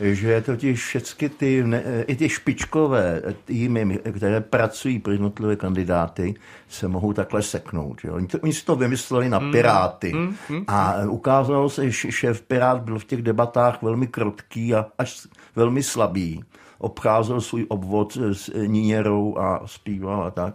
že 0.00 0.40
totiž 0.40 0.84
všechny 0.84 1.28
ty, 1.28 1.64
ne, 1.64 2.04
i 2.06 2.16
ty 2.16 2.28
špičkové 2.28 3.22
týmy, 3.44 3.98
které 4.16 4.40
pracují 4.40 4.98
pro 4.98 5.12
jednotlivé 5.12 5.56
kandidáty, 5.56 6.34
se 6.68 6.88
mohou 6.88 7.12
takhle 7.12 7.42
seknout. 7.42 8.00
Že? 8.00 8.10
Oni, 8.10 8.26
to, 8.26 8.38
oni 8.38 8.52
si 8.52 8.64
to 8.64 8.76
vymysleli 8.76 9.28
na 9.28 9.38
mm, 9.38 9.52
Piráty. 9.52 10.12
Mm, 10.12 10.34
mm, 10.48 10.64
a 10.66 10.94
ukázalo 11.08 11.70
se, 11.70 11.90
že 11.90 12.12
šéf 12.12 12.42
Pirát 12.42 12.82
byl 12.82 12.98
v 12.98 13.04
těch 13.04 13.22
debatách 13.22 13.82
velmi 13.82 14.06
krotký 14.06 14.74
a 14.74 14.86
až 14.98 15.26
velmi 15.56 15.82
slabý 15.82 16.44
obcházel 16.78 17.40
svůj 17.40 17.66
obvod 17.68 18.18
s 18.32 18.50
Níněrou 18.66 19.38
a 19.38 19.62
zpíval 19.66 20.24
a 20.24 20.30
tak. 20.30 20.54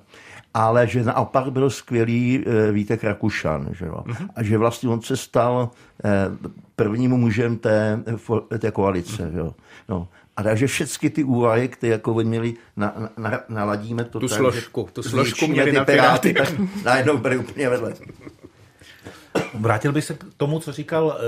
Ale 0.54 0.88
že 0.88 1.04
naopak 1.04 1.52
byl 1.52 1.70
skvělý 1.70 2.44
eh, 2.46 2.72
Vítek 2.72 3.04
Rakušan. 3.04 3.70
Že 3.72 3.86
jo? 3.86 4.04
Mm-hmm. 4.06 4.30
A 4.36 4.44
že 4.44 4.58
vlastně 4.58 4.90
on 4.90 5.02
se 5.02 5.18
stal 5.18 5.70
eh, 6.04 6.10
prvním 6.76 7.12
mužem 7.12 7.58
té, 7.58 8.04
té 8.60 8.72
koalice. 8.72 9.30
Že 9.32 9.40
jo? 9.40 9.54
No. 9.90 10.08
A 10.38 10.44
takže 10.44 10.68
všechny 10.68 11.10
ty 11.10 11.24
úvahy, 11.24 11.68
které 11.68 11.92
jako 11.92 12.14
měli, 12.14 12.54
na, 12.78 13.10
na, 13.18 13.40
naladíme 13.50 14.04
to 14.04 14.20
tu 14.20 14.28
tak, 14.28 14.38
složku, 14.38 14.90
tu 14.94 15.04
složku 15.04 15.48
měli 15.48 15.72
ty 15.72 15.78
na 15.78 15.86
piráty, 15.86 16.34
tak 16.34 16.54
najednou 16.84 17.18
byly 17.18 17.38
úplně 17.38 17.70
vedle. 17.70 17.94
Vrátil 19.54 19.92
bych 19.92 20.04
se 20.06 20.14
k 20.14 20.26
tomu, 20.38 20.60
co 20.60 20.72
říkal 20.72 21.18
eh, 21.18 21.22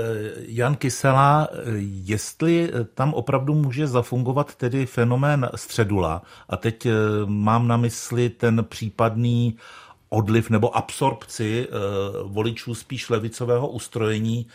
Jan 0.48 0.76
Kysela, 0.76 1.48
eh, 1.52 1.56
jestli 2.04 2.72
tam 2.94 3.14
opravdu 3.14 3.54
může 3.54 3.86
zafungovat 3.86 4.54
tedy 4.54 4.86
fenomén 4.86 5.50
středula. 5.54 6.22
A 6.48 6.56
teď 6.56 6.86
eh, 6.86 6.92
mám 7.26 7.68
na 7.68 7.76
mysli 7.76 8.30
ten 8.30 8.64
případný 8.68 9.56
odliv 10.08 10.50
nebo 10.50 10.76
absorpci 10.76 11.68
voličů 12.22 12.74
spíš 12.74 13.10
levicového 13.10 13.68
ustrojení, 13.68 14.46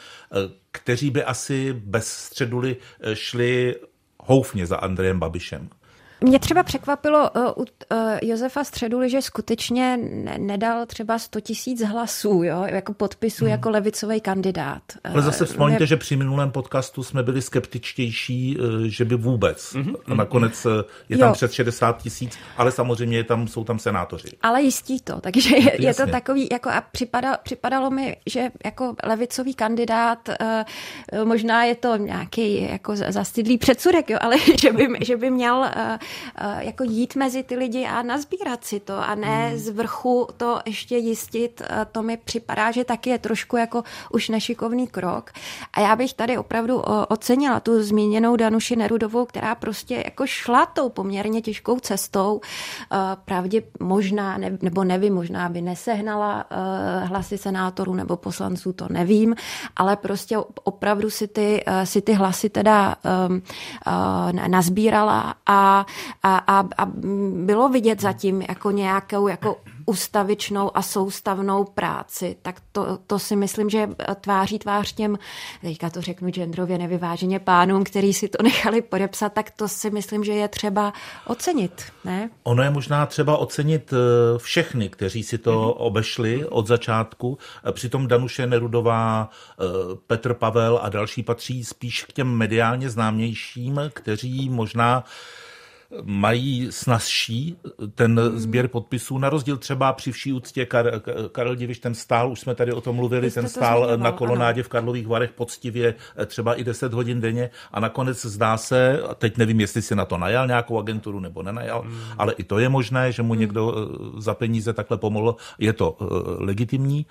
kteří 0.71 1.09
by 1.09 1.23
asi 1.23 1.73
bez 1.73 2.07
středuly 2.07 2.77
šli 3.13 3.75
houfně 4.19 4.65
za 4.65 4.77
Andrejem 4.77 5.19
Babišem. 5.19 5.69
Mě 6.23 6.39
třeba 6.39 6.63
překvapilo 6.63 7.29
uh, 7.31 7.43
u 7.43 7.61
uh, 7.61 7.65
Josefa 8.21 8.63
Středuly, 8.63 9.09
že 9.09 9.21
skutečně 9.21 9.99
nedal 10.37 10.85
třeba 10.85 11.19
100 11.19 11.39
tisíc 11.41 11.81
hlasů, 11.81 12.43
jo, 12.43 12.63
jako 12.65 12.93
podpisu 12.93 13.45
hmm. 13.45 13.51
jako 13.51 13.69
levicový 13.69 14.21
kandidát. 14.21 14.81
Ale 15.03 15.21
zase 15.21 15.45
vzpomeňte, 15.45 15.79
Mě... 15.79 15.87
že 15.87 15.97
při 15.97 16.15
minulém 16.15 16.51
podcastu 16.51 17.03
jsme 17.03 17.23
byli 17.23 17.41
skeptičtější, 17.41 18.57
že 18.85 19.05
by 19.05 19.15
vůbec. 19.15 19.73
Mm-hmm. 19.73 19.95
A 20.05 20.15
nakonec 20.15 20.67
je 21.09 21.17
tam 21.17 21.27
jo. 21.27 21.33
přes 21.33 21.51
60 21.51 22.01
tisíc, 22.01 22.37
ale 22.57 22.71
samozřejmě 22.71 23.17
je 23.17 23.23
tam, 23.23 23.47
jsou 23.47 23.63
tam 23.63 23.79
senátoři. 23.79 24.29
Ale 24.41 24.61
jistí 24.61 24.99
to, 24.99 25.21
takže 25.21 25.57
je, 25.57 25.81
je 25.81 25.93
to 25.93 26.07
takový, 26.07 26.47
jako 26.51 26.69
a 26.69 26.81
připadalo, 26.81 27.37
připadalo 27.43 27.89
mi, 27.89 28.17
že 28.25 28.49
jako 28.65 28.95
levicový 29.03 29.53
kandidát, 29.53 30.29
uh, 30.29 31.25
možná 31.25 31.63
je 31.63 31.75
to 31.75 31.97
nějaký 31.97 32.61
jako 32.61 32.95
zastydlý 32.95 33.57
předsudek, 33.57 34.09
jo, 34.09 34.17
ale 34.21 34.35
že 34.61 34.73
by, 34.73 34.87
že 35.01 35.17
by 35.17 35.29
měl 35.31 35.57
uh, 35.57 35.97
jako 36.59 36.83
jít 36.83 37.15
mezi 37.15 37.43
ty 37.43 37.55
lidi 37.55 37.85
a 37.85 38.01
nazbírat 38.01 38.65
si 38.65 38.79
to 38.79 38.97
a 38.97 39.15
ne 39.15 39.47
hmm. 39.49 39.57
z 39.57 39.69
vrchu 39.69 40.27
to 40.37 40.59
ještě 40.65 40.97
jistit, 40.97 41.61
uh, 41.61 41.85
to 41.91 42.01
mi 42.01 42.17
připadá, 42.17 42.71
že 42.71 42.83
taky 42.83 43.09
je 43.09 43.19
trošku 43.19 43.57
jako 43.57 43.83
už 44.11 44.29
nešikovný 44.29 44.87
krok. 44.87 45.31
A 45.73 45.79
já 45.79 45.95
bych 45.95 46.13
tady 46.13 46.37
opravdu 46.37 46.81
ocenila 47.07 47.59
tu 47.59 47.83
zmíněnou 47.83 48.35
Danuši 48.35 48.75
Nerudovou, 48.75 49.25
která 49.25 49.55
prostě 49.55 50.03
jako 50.05 50.27
šla 50.27 50.65
tou 50.65 50.89
poměrně 50.89 51.41
těžkou 51.41 51.79
cestou. 51.79 52.41
Pravdě 53.25 53.63
možná, 53.79 54.37
ne, 54.37 54.57
nebo 54.61 54.83
nevím, 54.83 55.13
možná 55.13 55.49
by 55.49 55.61
nesehnala 55.61 56.45
hlasy 57.03 57.37
senátorů 57.37 57.93
nebo 57.93 58.17
poslanců, 58.17 58.73
to 58.73 58.87
nevím, 58.89 59.35
ale 59.75 59.95
prostě 59.95 60.37
opravdu 60.63 61.09
si 61.09 61.27
ty, 61.27 61.63
si 61.83 62.01
ty 62.01 62.13
hlasy 62.13 62.49
teda 62.49 62.95
um, 63.27 63.41
uh, 63.87 64.47
nazbírala 64.47 65.35
a, 65.45 65.85
a, 66.23 66.37
a, 66.37 66.59
a 66.77 66.85
bylo 67.33 67.69
vidět 67.69 68.01
zatím 68.01 68.41
jako 68.41 68.71
nějakou 68.71 69.27
jako 69.27 69.57
ustavičnou 69.85 70.77
a 70.77 70.81
soustavnou 70.81 71.63
práci, 71.63 72.35
tak 72.41 72.55
to, 72.71 72.99
to 73.07 73.19
si 73.19 73.35
myslím, 73.35 73.69
že 73.69 73.89
tváří 74.21 74.59
tvář 74.59 74.93
těm, 74.93 75.17
teďka 75.61 75.89
to 75.89 76.01
řeknu 76.01 76.29
genderově 76.29 76.77
nevyváženě 76.77 77.39
pánům, 77.39 77.83
který 77.83 78.13
si 78.13 78.27
to 78.27 78.43
nechali 78.43 78.81
podepsat, 78.81 79.33
tak 79.33 79.51
to 79.51 79.67
si 79.67 79.89
myslím, 79.89 80.23
že 80.23 80.31
je 80.31 80.47
třeba 80.47 80.93
ocenit. 81.27 81.83
Ne? 82.05 82.29
Ono 82.43 82.63
je 82.63 82.69
možná 82.69 83.05
třeba 83.05 83.37
ocenit 83.37 83.93
eh, 83.93 84.37
všechny, 84.37 84.89
kteří 84.89 85.23
si 85.23 85.37
to 85.37 85.51
mm-hmm. 85.51 85.73
obešli 85.77 86.45
od 86.45 86.67
začátku. 86.67 87.37
Přitom 87.71 88.07
Danuše 88.07 88.47
Nerudová, 88.47 89.29
eh, 89.29 89.63
Petr 90.07 90.33
Pavel 90.33 90.79
a 90.83 90.89
další 90.89 91.23
patří 91.23 91.63
spíš 91.63 92.03
k 92.03 92.13
těm 92.13 92.27
mediálně 92.27 92.89
známějším, 92.89 93.81
kteří 93.93 94.49
možná 94.49 95.03
mají 96.03 96.67
snazší 96.69 97.57
ten 97.95 98.21
sběr 98.35 98.67
podpisů, 98.67 99.17
na 99.17 99.29
rozdíl 99.29 99.57
třeba 99.57 99.93
při 99.93 100.11
vší 100.11 100.33
úctě 100.33 100.63
Kar- 100.63 101.01
Karel 101.31 101.55
Diviš, 101.55 101.79
ten 101.79 101.95
stál, 101.95 102.31
už 102.31 102.39
jsme 102.39 102.55
tady 102.55 102.73
o 102.73 102.81
tom 102.81 102.95
mluvili, 102.95 103.31
ten 103.31 103.47
stál 103.47 103.77
zmiňoval, 103.77 103.97
na 103.97 104.11
kolonádě 104.11 104.61
ano. 104.61 104.65
v 104.65 104.69
Karlových 104.69 105.07
Varech 105.07 105.31
poctivě 105.31 105.95
eh, 106.17 106.25
třeba 106.25 106.53
i 106.53 106.63
10 106.63 106.93
hodin 106.93 107.21
denně 107.21 107.49
a 107.71 107.79
nakonec 107.79 108.25
zdá 108.25 108.57
se, 108.57 108.99
teď 109.15 109.37
nevím, 109.37 109.59
jestli 109.59 109.81
si 109.81 109.95
na 109.95 110.05
to 110.05 110.17
najal 110.17 110.47
nějakou 110.47 110.79
agenturu 110.79 111.19
nebo 111.19 111.43
nenajal, 111.43 111.81
hmm. 111.81 111.99
ale 112.17 112.33
i 112.33 112.43
to 112.43 112.59
je 112.59 112.69
možné, 112.69 113.11
že 113.11 113.23
mu 113.23 113.33
hmm. 113.33 113.39
někdo 113.39 113.75
eh, 113.75 114.21
za 114.21 114.33
peníze 114.33 114.73
takhle 114.73 114.97
pomohl, 114.97 115.35
je 115.59 115.73
to 115.73 115.97
legitimní, 116.37 117.05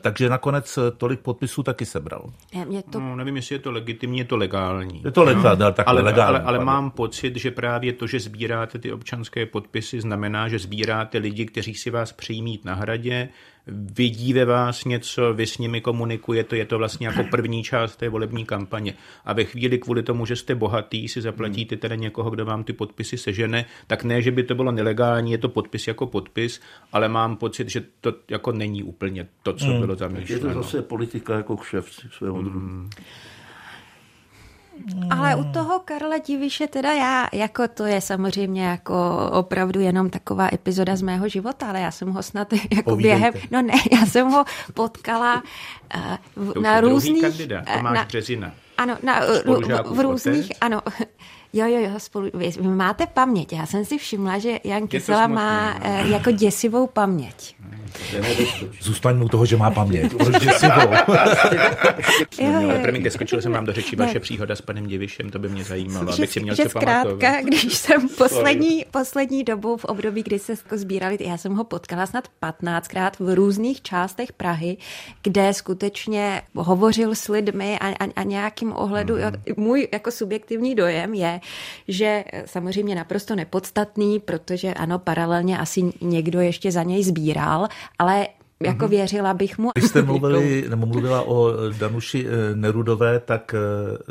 takže 0.00 0.28
nakonec 0.28 0.78
tolik 0.96 1.20
podpisů 1.20 1.62
taky 1.62 1.86
sebral. 1.86 2.30
Mě 2.66 2.82
to... 2.82 3.00
No, 3.00 3.16
nevím, 3.16 3.36
jestli 3.36 3.54
je 3.54 3.58
to 3.58 3.70
legitimní, 3.70 4.18
je 4.18 4.24
to 4.24 4.36
legální. 4.36 5.02
Je 5.04 5.10
to 5.10 5.22
legální, 5.22 5.60
no. 5.60 5.74
ale, 5.86 6.02
legální. 6.02 6.36
Ale, 6.36 6.40
ale 6.40 6.64
mám 6.64 6.90
pocit, 6.90 7.36
že 7.36 7.50
právě 7.50 7.92
to, 7.92 8.06
že 8.06 8.23
sbíráte 8.24 8.78
ty 8.78 8.92
občanské 8.92 9.46
podpisy, 9.46 10.00
znamená, 10.00 10.48
že 10.48 10.58
sbíráte 10.58 11.18
lidi, 11.18 11.46
kteří 11.46 11.74
si 11.74 11.90
vás 11.90 12.12
přijímít 12.12 12.64
na 12.64 12.74
hradě, 12.74 13.28
vidí 13.66 14.32
ve 14.32 14.44
vás 14.44 14.84
něco, 14.84 15.34
vy 15.34 15.46
s 15.46 15.58
nimi 15.58 15.80
komunikujete, 15.80 16.56
je 16.56 16.66
to 16.66 16.78
vlastně 16.78 17.06
jako 17.06 17.24
první 17.30 17.62
část 17.62 17.96
té 17.96 18.08
volební 18.08 18.44
kampaně. 18.44 18.94
A 19.24 19.32
ve 19.32 19.44
chvíli 19.44 19.78
kvůli 19.78 20.02
tomu, 20.02 20.26
že 20.26 20.36
jste 20.36 20.54
bohatý, 20.54 21.08
si 21.08 21.20
zaplatíte 21.20 21.76
teda 21.76 21.94
někoho, 21.94 22.30
kdo 22.30 22.44
vám 22.44 22.64
ty 22.64 22.72
podpisy 22.72 23.18
sežene, 23.18 23.64
tak 23.86 24.04
ne, 24.04 24.22
že 24.22 24.30
by 24.30 24.42
to 24.42 24.54
bylo 24.54 24.72
nelegální, 24.72 25.32
je 25.32 25.38
to 25.38 25.48
podpis 25.48 25.88
jako 25.88 26.06
podpis, 26.06 26.60
ale 26.92 27.08
mám 27.08 27.36
pocit, 27.36 27.68
že 27.68 27.82
to 28.00 28.12
jako 28.30 28.52
není 28.52 28.82
úplně 28.82 29.28
to, 29.42 29.52
co 29.52 29.66
hmm. 29.66 29.80
bylo 29.80 29.96
zamýšleno. 29.96 30.48
Je 30.48 30.54
to 30.54 30.62
zase 30.62 30.82
politika 30.82 31.36
jako 31.36 31.56
kšeft 31.56 31.92
svého 32.12 32.36
hmm. 32.36 32.90
Ale 35.10 35.36
u 35.36 35.44
toho 35.44 35.80
Karla 35.84 36.18
Diviše 36.18 36.66
teda 36.66 36.92
já, 36.92 37.26
jako 37.32 37.68
to 37.68 37.84
je 37.84 38.00
samozřejmě 38.00 38.64
jako 38.64 38.94
opravdu 39.32 39.80
jenom 39.80 40.10
taková 40.10 40.48
epizoda 40.52 40.96
z 40.96 41.02
mého 41.02 41.28
života, 41.28 41.66
ale 41.68 41.80
já 41.80 41.90
jsem 41.90 42.10
ho 42.10 42.22
snad 42.22 42.52
jako 42.74 42.90
Povídejte. 42.90 43.18
během, 43.18 43.34
no 43.50 43.62
ne, 43.62 43.74
já 43.92 44.06
jsem 44.06 44.28
ho 44.28 44.44
potkala 44.74 45.42
uh, 46.36 46.52
v, 46.52 46.60
na 46.60 46.80
různých... 46.80 47.22
Kandidát, 47.22 47.64
Tomáš 47.76 47.94
na, 47.94 48.04
Březina. 48.04 48.52
Ano, 48.78 48.96
na, 49.02 49.20
v, 49.20 49.96
v 49.96 50.00
různých, 50.00 50.52
ano, 50.60 50.80
Jo, 51.56 51.66
jo, 51.66 51.78
jo, 51.78 51.90
spolu, 51.98 52.30
vy, 52.34 52.50
vy 52.50 52.68
máte 52.68 53.06
paměť. 53.06 53.52
Já 53.52 53.66
jsem 53.66 53.84
si 53.84 53.98
všimla, 53.98 54.38
že 54.38 54.58
Jan 54.64 54.88
Kysela 54.88 55.26
má 55.26 55.74
no. 55.74 55.80
e, 55.82 56.08
jako 56.08 56.30
děsivou 56.30 56.86
paměť. 56.86 57.56
Zůstaň 58.80 59.22
u 59.22 59.28
toho, 59.28 59.46
že 59.46 59.56
má 59.56 59.70
paměť. 59.70 60.14
Proč 60.14 60.42
děsivou? 60.44 60.80
jo, 62.40 62.60
jo. 62.60 62.78
Promiňte, 62.82 63.10
skočil 63.10 63.42
jsem 63.42 63.52
vám 63.52 63.64
do 63.64 63.72
řeči 63.72 63.96
vaše 63.96 64.20
příhoda 64.20 64.56
s 64.56 64.60
panem 64.60 64.86
Divišem, 64.86 65.30
to 65.30 65.38
by 65.38 65.48
mě 65.48 65.64
zajímalo, 65.64 66.06
že, 66.06 66.12
abych 66.12 66.30
si 66.30 66.40
měl 66.40 66.54
že 66.54 66.62
co 66.62 66.68
zkrátka, 66.68 67.40
když 67.40 67.74
jsem 67.74 68.08
poslední, 68.08 68.84
poslední 68.90 69.44
dobu 69.44 69.76
v 69.76 69.84
období, 69.84 70.22
kdy 70.22 70.38
se 70.38 70.54
sbírali, 70.72 71.18
já 71.20 71.36
jsem 71.36 71.54
ho 71.54 71.64
potkala 71.64 72.06
snad 72.06 72.28
15krát 72.42 73.10
v 73.18 73.34
různých 73.34 73.82
částech 73.82 74.32
Prahy, 74.32 74.76
kde 75.22 75.54
skutečně 75.54 76.42
hovořil 76.54 77.14
s 77.14 77.28
lidmi 77.28 77.78
a, 77.78 77.88
a, 77.88 78.08
a 78.16 78.22
nějakým 78.22 78.72
ohledu, 78.72 79.14
mm. 79.14 79.20
jo, 79.20 79.30
můj 79.56 79.88
jako 79.92 80.10
subjektivní 80.10 80.74
dojem 80.74 81.14
je, 81.14 81.40
že 81.88 82.24
samozřejmě 82.46 82.94
naprosto 82.94 83.34
nepodstatný, 83.34 84.20
protože 84.20 84.74
ano, 84.74 84.98
paralelně 84.98 85.58
asi 85.58 85.82
někdo 86.00 86.40
ještě 86.40 86.72
za 86.72 86.82
něj 86.82 87.04
sbíral, 87.04 87.68
ale 87.98 88.26
jako 88.62 88.84
mhm. 88.84 88.90
věřila 88.90 89.34
bych 89.34 89.58
mu. 89.58 89.70
Když 89.74 89.90
jste 89.90 90.02
mluvili, 90.12 90.64
nebo 90.68 90.86
mluvila 90.86 91.22
o 91.22 91.52
Danuši 91.78 92.26
eh, 92.26 92.56
Nerudové, 92.56 93.20
tak 93.20 93.54
eh, 93.54 93.58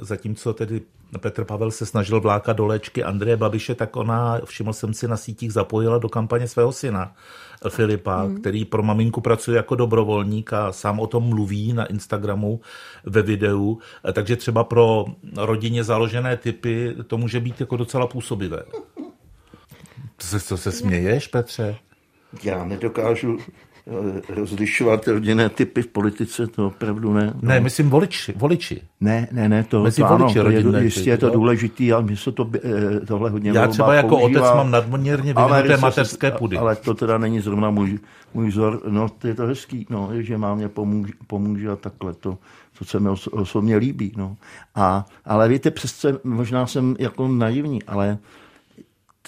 zatímco 0.02 0.54
tedy 0.54 0.82
Petr 1.20 1.44
Pavel 1.44 1.72
se 1.72 1.86
snažil 1.86 2.22
vlákat 2.22 2.58
do 2.58 2.66
léčky 2.66 3.04
Andreje 3.04 3.38
Babiše, 3.38 3.76
tak 3.76 3.96
ona, 3.96 4.40
všiml 4.46 4.74
jsem 4.74 4.94
si, 4.94 5.08
na 5.08 5.18
sítích 5.18 5.54
zapojila 5.54 5.98
do 5.98 6.10
kampaně 6.10 6.48
svého 6.48 6.72
syna 6.72 7.16
Filipa, 7.70 8.22
hmm. 8.22 8.42
který 8.42 8.66
pro 8.66 8.84
maminku 8.84 9.22
pracuje 9.22 9.58
jako 9.58 9.76
dobrovolník 9.76 10.54
a 10.54 10.72
sám 10.72 11.00
o 11.00 11.08
tom 11.08 11.24
mluví 11.24 11.74
na 11.74 11.86
Instagramu 11.86 12.62
ve 13.06 13.22
videu. 13.22 13.80
Takže 14.14 14.36
třeba 14.36 14.64
pro 14.64 15.06
rodině 15.38 15.84
založené 15.84 16.38
typy 16.38 16.96
to 17.08 17.18
může 17.18 17.40
být 17.40 17.60
jako 17.60 17.78
docela 17.78 18.08
působivé. 18.08 18.64
Co 20.18 20.28
se, 20.28 20.40
co 20.40 20.58
se 20.58 20.72
směješ, 20.72 21.28
Petře? 21.28 21.76
Já 22.44 22.66
nedokážu 22.66 23.38
rozlišovat 24.30 25.08
rodinné 25.08 25.50
typy 25.50 25.82
v 25.82 25.88
politice, 25.88 26.48
to 26.48 26.68
opravdu 26.68 27.14
ne. 27.14 27.34
Ne, 27.42 27.60
myslím 27.60 27.90
voliči. 27.90 28.34
voliči. 28.36 28.82
Ne, 29.02 29.28
ne, 29.32 29.50
ne, 29.50 29.64
to, 29.64 29.84
myslím 29.84 30.08
to 30.08 30.18
voliči, 30.18 30.40
ano, 30.40 30.50
to 30.72 30.78
je, 30.78 30.84
jistě 30.84 31.10
je 31.10 31.18
to 31.18 31.30
důležitý, 31.30 31.94
ale 31.94 32.04
my 32.04 32.18
se 32.18 32.32
to, 32.32 32.50
eh, 32.56 33.00
tohle 33.06 33.30
hodně 33.30 33.52
Já 33.54 33.68
třeba 33.68 33.94
jako 33.94 34.18
používá, 34.18 34.42
otec 34.42 34.56
mám 34.56 34.72
nadměrně 34.72 35.34
vyvinuté 35.34 35.78
mateřské 35.78 36.32
pudy. 36.32 36.58
Ale 36.58 36.76
to 36.76 36.94
teda 36.94 37.18
není 37.18 37.40
zrovna 37.40 37.72
můj, 37.72 38.00
můj 38.34 38.48
vzor. 38.48 38.82
No, 38.90 39.10
to 39.10 39.28
je 39.28 39.36
to 39.36 39.46
hezký, 39.46 39.86
no, 39.90 40.10
že 40.14 40.38
mám 40.38 40.58
mě 40.58 40.70
pomůže, 40.70 41.14
pomůže 41.28 41.70
a 41.70 41.76
takhle 41.76 42.14
to, 42.14 42.38
to 42.80 42.86
se 42.86 43.00
mi 43.00 43.10
osobně 43.32 43.78
líbí. 43.78 44.14
No. 44.18 44.38
A, 44.76 45.06
ale 45.26 45.50
víte, 45.50 45.72
přesce 45.72 46.20
možná 46.24 46.68
jsem 46.68 46.96
jako 47.00 47.28
naivní, 47.28 47.84
ale 47.84 48.18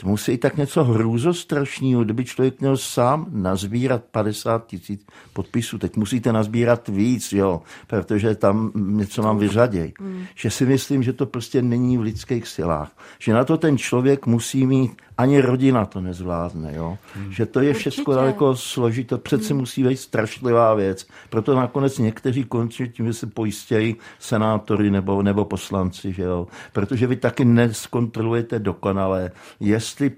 musí 0.04 0.38
tak 0.38 0.58
něco 0.58 0.84
hrůzostrašného, 0.84 2.04
kdyby 2.04 2.26
člověk 2.26 2.60
měl 2.60 2.78
sám 2.78 3.26
nazbírat 3.30 4.04
50 4.12 4.68
tisíc 4.68 5.06
podpisů. 5.34 5.78
Teď 5.78 5.98
musíte 5.98 6.34
nazbírat 6.34 6.88
víc, 6.88 7.34
jo, 7.34 7.62
protože 7.88 8.36
tam 8.36 8.72
něco 8.76 9.22
vám 9.22 9.38
vyřaděj. 9.38 9.94
Mm. 10.00 10.24
Že 10.36 10.52
si 10.52 10.66
myslím, 10.66 11.04
že 11.04 11.14
to 11.14 11.26
prostě 11.26 11.62
není 11.62 11.98
v 11.98 12.02
lidských 12.02 12.48
silách. 12.48 12.92
Že 13.20 13.34
na 13.34 13.44
to 13.44 13.58
ten 13.58 13.78
člověk 13.78 14.26
musí 14.26 14.66
mít 14.66 14.92
ani 15.18 15.42
rodina 15.42 15.86
to 15.86 16.02
nezvládne. 16.02 16.76
Jo? 16.76 16.98
Hmm. 17.16 17.32
Že 17.32 17.46
to 17.46 17.60
je 17.60 17.74
všechno 17.74 18.14
daleko 18.14 18.56
složité, 18.56 19.18
přece 19.18 19.54
hmm. 19.54 19.60
musí 19.60 19.84
být 19.84 19.98
strašlivá 19.98 20.74
věc. 20.74 21.08
Proto 21.30 21.56
nakonec 21.56 21.98
někteří 21.98 22.44
končí 22.44 22.90
tím, 22.90 23.06
že 23.08 23.14
se 23.14 23.28
pojistějí 23.28 23.96
senátory 24.20 24.92
nebo, 24.92 25.22
nebo 25.22 25.46
poslanci. 25.46 26.14
Že 26.14 26.24
jo? 26.24 26.48
Protože 26.74 27.08
vy 27.08 27.16
taky 27.16 27.46
neskontrolujete 27.46 28.60
dokonale, 28.60 29.32
jestli 29.60 29.96
jestli 30.02 30.12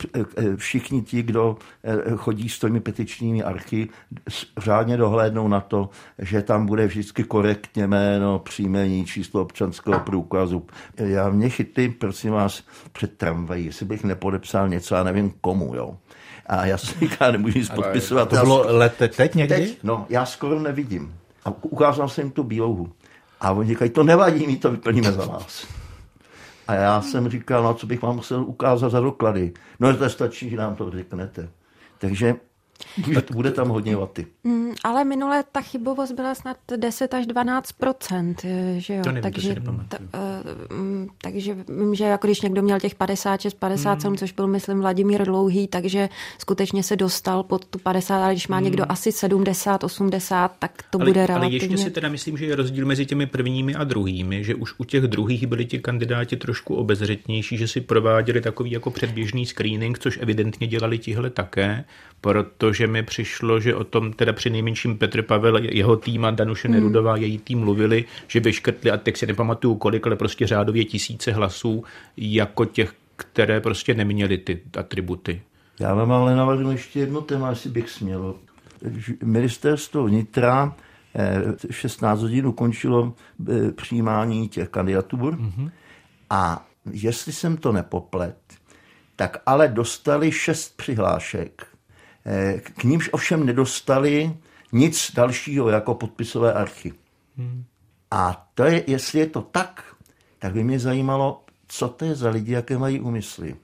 všichni 0.56 1.02
ti, 1.02 1.24
kdo 1.24 1.58
chodí 2.16 2.50
s 2.50 2.60
těmi 2.60 2.80
petičními 2.80 3.44
archy, 3.44 3.90
řádně 4.58 4.98
dohlédnou 4.98 5.48
na 5.48 5.62
to, 5.62 5.90
že 6.20 6.42
tam 6.42 6.66
bude 6.66 6.88
vždycky 6.88 7.24
korektně 7.24 7.88
jméno, 7.88 8.40
příjmení, 8.40 9.06
číslo 9.06 9.42
občanského 9.42 10.00
průkazu. 10.00 10.66
Já 10.98 11.30
mě 11.30 11.50
chytli, 11.50 11.90
prosím 11.90 12.32
vás, 12.32 12.64
před 12.92 13.18
tramvají, 13.18 13.66
jestli 13.66 13.86
bych 13.86 14.04
nepodepsal 14.04 14.70
něco, 14.70 14.87
já 14.96 15.04
nevím 15.04 15.34
komu, 15.42 15.76
jo. 15.76 15.98
A 16.46 16.66
já 16.66 16.78
si 16.78 17.00
říkám, 17.00 17.32
nemůžu 17.32 17.60
nic 17.60 17.70
podpisovat. 17.70 18.30
To 18.30 18.36
bylo 18.36 18.78
let 18.78 18.94
teď 19.16 19.36
někdy? 19.36 19.56
Teď, 19.56 19.78
no, 19.84 20.06
já 20.10 20.26
skoro 20.26 20.60
nevidím. 20.60 21.16
A 21.46 21.54
ukázal 21.62 22.10
jsem 22.10 22.26
jim 22.26 22.32
tu 22.32 22.44
bílouhu. 22.44 22.92
A 23.42 23.52
oni 23.52 23.70
říkají, 23.70 23.92
to 23.92 24.04
nevadí, 24.04 24.48
my 24.48 24.58
to 24.58 24.72
vyplníme 24.72 25.12
za 25.12 25.26
vás. 25.26 25.68
A 26.68 26.74
já 26.74 27.02
jsem 27.02 27.30
říkal, 27.30 27.64
no 27.64 27.74
co 27.74 27.88
bych 27.88 28.02
vám 28.02 28.16
musel 28.16 28.44
ukázat 28.44 28.90
za 28.90 29.00
doklady. 29.00 29.54
No 29.80 29.98
to 29.98 30.10
stačí, 30.10 30.50
že 30.50 30.58
nám 30.58 30.76
to 30.76 30.92
řeknete. 30.92 31.50
Takže 31.98 32.36
bude, 32.98 33.24
bude 33.32 33.52
tam 33.52 33.70
hodně 33.70 33.96
vaty. 33.96 34.28
Mm, 34.44 34.72
ale 34.84 35.04
minule 35.04 35.44
ta 35.52 35.62
chybovost 35.62 36.12
byla 36.12 36.36
snad 36.36 36.58
10 36.78 37.14
až 37.14 37.26
12 37.26 37.74
že 38.78 38.94
jo? 38.94 39.04
To 39.04 39.12
nevím, 39.12 39.24
takže, 39.24 39.56
to 39.56 39.76
ta, 39.88 39.98
uh, 40.00 41.08
takže 41.22 41.58
vím, 41.68 41.96
že 41.96 42.04
jako 42.04 42.28
když 42.28 42.42
někdo 42.42 42.62
měl 42.62 42.80
těch 42.80 42.96
56, 42.96 43.54
57, 43.54 44.12
mm. 44.12 44.18
což 44.18 44.32
byl, 44.32 44.48
myslím, 44.48 44.80
Vladimír 44.80 45.26
Dlouhý, 45.26 45.68
takže 45.68 46.10
skutečně 46.38 46.84
se 46.84 46.96
dostal 46.96 47.44
pod 47.44 47.66
tu 47.66 47.80
50, 47.80 48.24
ale 48.24 48.34
když 48.34 48.48
má 48.48 48.58
mm. 48.58 48.64
někdo 48.64 48.86
asi 48.90 49.12
70, 49.12 49.84
80, 49.84 50.52
tak 50.60 50.84
to 50.90 51.00
ale, 51.00 51.06
bude 51.06 51.26
relativně... 51.26 51.60
Ale 51.60 51.72
ještě 51.72 51.78
si 51.78 51.92
teda 51.92 52.10
myslím, 52.10 52.38
že 52.38 52.46
je 52.46 52.56
rozdíl 52.56 52.86
mezi 52.86 53.06
těmi 53.06 53.26
prvními 53.26 53.76
a 53.76 53.84
druhými, 53.84 54.44
že 54.44 54.56
už 54.56 54.74
u 54.78 54.84
těch 54.84 55.04
druhých 55.04 55.48
byli 55.48 55.66
ti 55.66 55.80
kandidáti 55.80 56.38
trošku 56.38 56.76
obezřetnější, 56.76 57.58
že 57.58 57.68
si 57.68 57.82
prováděli 57.82 58.42
takový 58.42 58.72
jako 58.72 58.92
předběžný 58.92 59.46
screening, 59.46 60.00
což 60.00 60.20
evidentně 60.22 60.68
dělali 60.68 60.98
tihle 60.98 61.30
také, 61.30 61.86
protože 62.22 62.88
mi 62.88 63.04
přišlo, 63.04 63.60
že 63.60 63.76
o 63.76 63.84
tom 63.84 64.14
teda 64.14 64.34
při 64.34 64.50
nejmenším 64.50 64.98
Petr 64.98 65.22
Pavel, 65.22 65.58
jeho 65.58 65.96
tým 65.96 66.26
a 66.26 66.32
Danuše 66.32 66.68
hmm. 66.68 66.76
Nerudová, 66.78 67.18
její 67.18 67.38
tým 67.38 67.60
mluvili, 67.60 68.06
že 68.28 68.40
vyškrtli, 68.40 68.92
a 68.92 68.98
teď 68.98 69.18
si 69.18 69.28
nepamatuju 69.28 69.76
kolik, 69.76 70.08
ale 70.08 70.16
prostě 70.16 70.48
řádově 70.48 70.86
tisíce 70.86 71.32
hlasů 71.32 71.84
jako 72.18 72.66
těch, 72.66 72.94
které 73.16 73.62
prostě 73.62 73.94
neměly 73.94 74.38
ty 74.38 74.62
atributy. 74.78 75.42
Já 75.80 75.94
vám 75.94 76.12
ale 76.12 76.36
navrhnu 76.36 76.72
ještě 76.72 77.00
jedno 77.00 77.22
téma, 77.22 77.50
jestli 77.50 77.70
bych 77.70 77.90
směl. 77.90 78.36
Ministerstvo 79.24 80.04
vnitra 80.04 80.76
16 81.72 82.20
eh, 82.20 82.22
hodin 82.22 82.48
ukončilo 82.48 83.14
eh, 83.50 83.72
přijímání 83.72 84.50
těch 84.50 84.70
kandidatur 84.70 85.36
mm-hmm. 85.36 85.72
a 86.30 86.68
jestli 86.92 87.34
jsem 87.34 87.58
to 87.58 87.72
nepoplet, 87.72 88.38
tak 89.16 89.38
ale 89.46 89.68
dostali 89.68 90.32
šest 90.32 90.78
přihlášek 90.78 91.68
k 92.74 92.84
nímž 92.84 93.10
ovšem 93.12 93.46
nedostali 93.46 94.34
nic 94.72 95.12
dalšího 95.16 95.70
jako 95.70 95.94
podpisové 95.94 96.54
archy. 96.54 96.94
Hmm. 97.38 97.64
A 98.12 98.50
to 98.56 98.64
je, 98.64 98.84
jestli 98.88 99.20
je 99.20 99.26
to 99.26 99.42
tak, 99.42 99.84
tak 100.40 100.54
by 100.54 100.64
mě 100.64 100.80
zajímalo, 100.80 101.44
co 101.68 101.88
to 101.88 102.06
je 102.06 102.16
za 102.16 102.30
lidi, 102.30 102.52
jaké 102.52 102.78
mají 102.78 103.00
úmysly. 103.00 103.56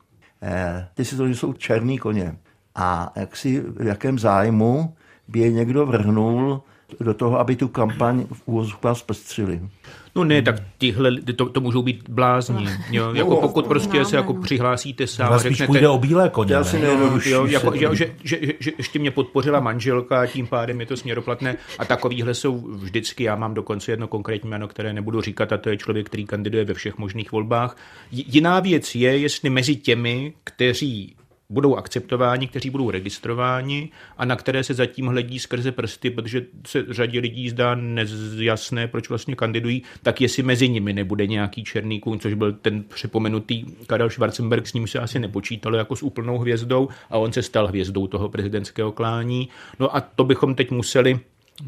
Eh, 0.42 0.88
ty 0.94 1.06
si 1.06 1.18
to, 1.18 1.28
že 1.28 1.36
jsou 1.36 1.54
černý 1.54 1.98
koně. 1.98 2.38
A 2.76 3.14
jak 3.16 3.36
si, 3.36 3.60
v 3.60 3.86
jakém 3.86 4.20
zájmu 4.20 4.96
by 5.28 5.40
je 5.40 5.52
někdo 5.52 5.86
vrhnul 5.86 6.62
do 7.00 7.14
toho, 7.14 7.40
aby 7.40 7.56
tu 7.56 7.68
kampaň 7.68 8.26
v 8.34 8.42
úvozovkách 8.46 8.98
zpestřili. 8.98 9.70
No 10.16 10.24
ne, 10.24 10.42
tak 10.42 10.56
tihle, 10.78 11.12
to, 11.36 11.50
to 11.50 11.62
můžou 11.62 11.82
být 11.82 12.10
blázni. 12.10 12.66
Jo? 12.92 13.14
Jako 13.14 13.36
pokud 13.36 13.68
prostě 13.68 14.06
se 14.06 14.16
jako 14.16 14.34
přihlásíte 14.34 15.08
sám 15.08 15.34
a 15.34 15.38
řeknete... 15.38 15.68
půjde 15.68 15.90
o 15.90 15.98
bílé 15.98 16.30
koně. 16.30 16.54
Já 16.54 16.64
si 16.64 16.80
nejjednodušší. 16.80 17.30
Jo, 17.30 17.46
jako, 17.46 17.76
že, 17.76 17.88
že, 17.94 18.12
že, 18.24 18.54
že, 18.60 18.72
ještě 18.78 19.00
mě 19.00 19.12
podpořila 19.12 19.60
manželka 19.60 20.22
a 20.22 20.26
tím 20.26 20.48
pádem 20.48 20.80
je 20.80 20.86
to 20.86 20.98
směroplatné. 20.98 21.58
A 21.80 21.86
takovýhle 21.86 22.34
jsou 22.34 22.58
vždycky, 22.58 23.24
já 23.24 23.36
mám 23.36 23.54
dokonce 23.54 23.92
jedno 23.92 24.08
konkrétní 24.08 24.50
jméno, 24.50 24.68
které 24.68 24.94
nebudu 24.94 25.22
říkat, 25.22 25.54
a 25.54 25.58
to 25.58 25.70
je 25.70 25.78
člověk, 25.78 26.08
který 26.08 26.26
kandiduje 26.26 26.66
ve 26.66 26.74
všech 26.74 26.98
možných 26.98 27.32
volbách. 27.32 27.78
Jiná 28.12 28.60
věc 28.60 28.96
je, 28.96 29.18
jestli 29.18 29.50
mezi 29.50 29.76
těmi, 29.76 30.34
kteří 30.44 31.16
budou 31.50 31.76
akceptováni, 31.76 32.48
kteří 32.48 32.70
budou 32.70 32.92
registrováni 32.92 33.90
a 34.18 34.26
na 34.26 34.36
které 34.36 34.64
se 34.64 34.74
zatím 34.74 35.08
hledí 35.08 35.40
skrze 35.40 35.72
prsty, 35.72 36.10
protože 36.10 36.46
se 36.68 36.86
řadě 36.90 37.20
lidí 37.20 37.50
zdá 37.50 37.76
nejasné, 37.76 38.88
proč 38.88 39.10
vlastně 39.10 39.36
kandidují, 39.36 39.84
tak 40.04 40.22
jestli 40.22 40.44
mezi 40.44 40.70
nimi 40.70 40.94
nebude 40.94 41.28
nějaký 41.28 41.64
černý 41.64 42.00
kůň, 42.00 42.20
což 42.20 42.34
byl 42.34 42.54
ten 42.54 42.84
připomenutý 42.84 43.66
Karel 43.88 44.10
Schwarzenberg, 44.10 44.68
s 44.68 44.74
ním 44.74 44.88
se 44.88 45.00
asi 45.00 45.20
nepočítalo 45.20 45.78
jako 45.78 45.96
s 45.96 46.04
úplnou 46.04 46.38
hvězdou 46.38 46.90
a 47.10 47.18
on 47.18 47.34
se 47.34 47.42
stal 47.42 47.68
hvězdou 47.68 48.08
toho 48.08 48.30
prezidentského 48.30 48.92
klání. 48.92 49.50
No 49.80 49.96
a 49.96 50.02
to 50.02 50.24
bychom 50.24 50.56
teď 50.56 50.72
museli 50.72 51.20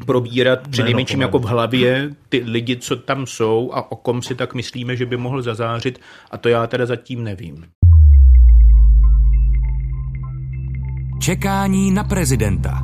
probírat 0.06 0.68
při 0.68 0.82
nejmenším 0.82 1.20
jako 1.20 1.38
v 1.38 1.44
hlavě 1.44 2.10
ty 2.28 2.42
lidi, 2.46 2.76
co 2.76 2.96
tam 2.96 3.26
jsou 3.26 3.70
a 3.72 3.92
o 3.92 3.96
kom 3.96 4.22
si 4.22 4.34
tak 4.34 4.54
myslíme, 4.54 4.96
že 4.96 5.06
by 5.06 5.16
mohl 5.16 5.42
zazářit 5.42 6.00
a 6.30 6.38
to 6.38 6.48
já 6.48 6.66
teda 6.66 6.86
zatím 6.86 7.24
nevím. 7.24 7.66
Čekání 11.26 11.90
na 11.90 12.04
prezidenta. 12.04 12.82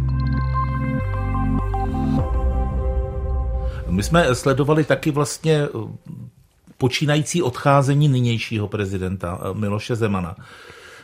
My 3.88 4.02
jsme 4.02 4.34
sledovali 4.34 4.84
taky 4.84 5.10
vlastně 5.10 5.62
eh, 5.62 5.68
počínající 6.78 7.42
odcházení 7.42 8.08
nynějšího 8.08 8.68
prezidenta 8.68 9.40
eh, 9.40 9.54
Miloše 9.54 9.96
Zemana. 9.96 10.36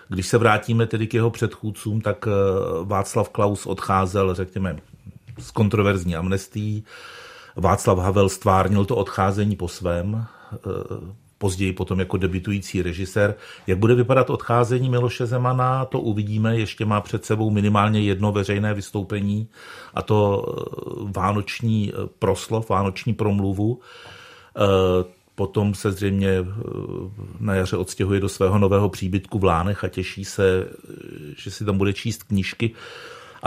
Když 0.09 0.27
se 0.27 0.39
vrátíme 0.39 0.87
tedy 0.87 1.07
k 1.07 1.15
jeho 1.15 1.31
předchůdcům, 1.31 2.01
tak 2.01 2.27
eh, 2.27 2.31
Václav 2.85 3.29
Klaus 3.29 3.67
odcházel, 3.67 4.35
řekněme, 4.35 4.77
s 5.39 5.51
kontroverzní 5.51 6.17
amnestí. 6.17 6.85
Václav 7.57 7.99
Havel 7.99 8.29
stvárnil 8.29 8.85
to 8.85 8.97
odcházení 8.97 9.57
po 9.57 9.69
svém 9.69 10.27
později 11.39 11.73
potom 11.73 11.99
jako 11.99 12.17
debitující 12.17 12.83
režisér. 12.83 13.35
Jak 13.67 13.79
bude 13.79 13.95
vypadat 13.95 14.31
odcházení 14.31 14.91
Miloše 14.91 15.27
Zemana, 15.27 15.85
to 15.85 16.01
uvidíme. 16.01 16.57
Ještě 16.57 16.85
má 16.85 17.01
před 17.01 17.25
sebou 17.25 17.51
minimálně 17.51 18.01
jedno 18.01 18.33
veřejné 18.33 18.75
vystoupení 18.75 19.49
a 19.95 20.03
to 20.03 20.45
eh, 20.49 21.13
vánoční 21.17 21.93
eh, 21.93 22.09
proslov, 22.19 22.69
vánoční 22.69 23.15
promluvu. 23.15 23.81
Eh, 24.57 25.19
potom 25.35 25.75
se 25.75 25.93
zřejmě 25.93 26.31
na 27.41 27.55
jaře 27.55 27.77
odstěhuje 27.77 28.21
do 28.21 28.29
svého 28.29 28.59
nového 28.59 28.89
příbytku 28.89 29.39
v 29.39 29.45
Lánech 29.45 29.85
a 29.85 29.89
těší 29.89 30.25
se, 30.25 30.69
že 31.37 31.51
si 31.51 31.65
tam 31.65 31.79
bude 31.79 31.93
číst 31.93 32.23
knížky 32.23 32.75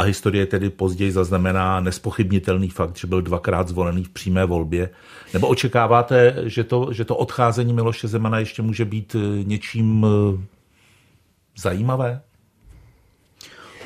a 0.02 0.04
historie 0.04 0.46
tedy 0.46 0.70
později 0.70 1.12
zaznamená 1.12 1.80
nespochybnitelný 1.80 2.70
fakt, 2.70 2.98
že 2.98 3.08
byl 3.08 3.22
dvakrát 3.22 3.68
zvolený 3.68 4.04
v 4.04 4.10
přímé 4.10 4.46
volbě. 4.46 4.90
Nebo 5.34 5.48
očekáváte, 5.48 6.36
že 6.46 6.64
to, 6.64 6.94
že 6.94 7.06
to 7.06 7.16
odcházení 7.16 7.74
Miloše 7.74 8.08
Zemana 8.08 8.40
ještě 8.40 8.62
může 8.62 8.86
být 8.86 9.16
eh, 9.16 9.44
něčím 9.44 10.06
eh, 10.06 10.42
zajímavé? 11.58 12.22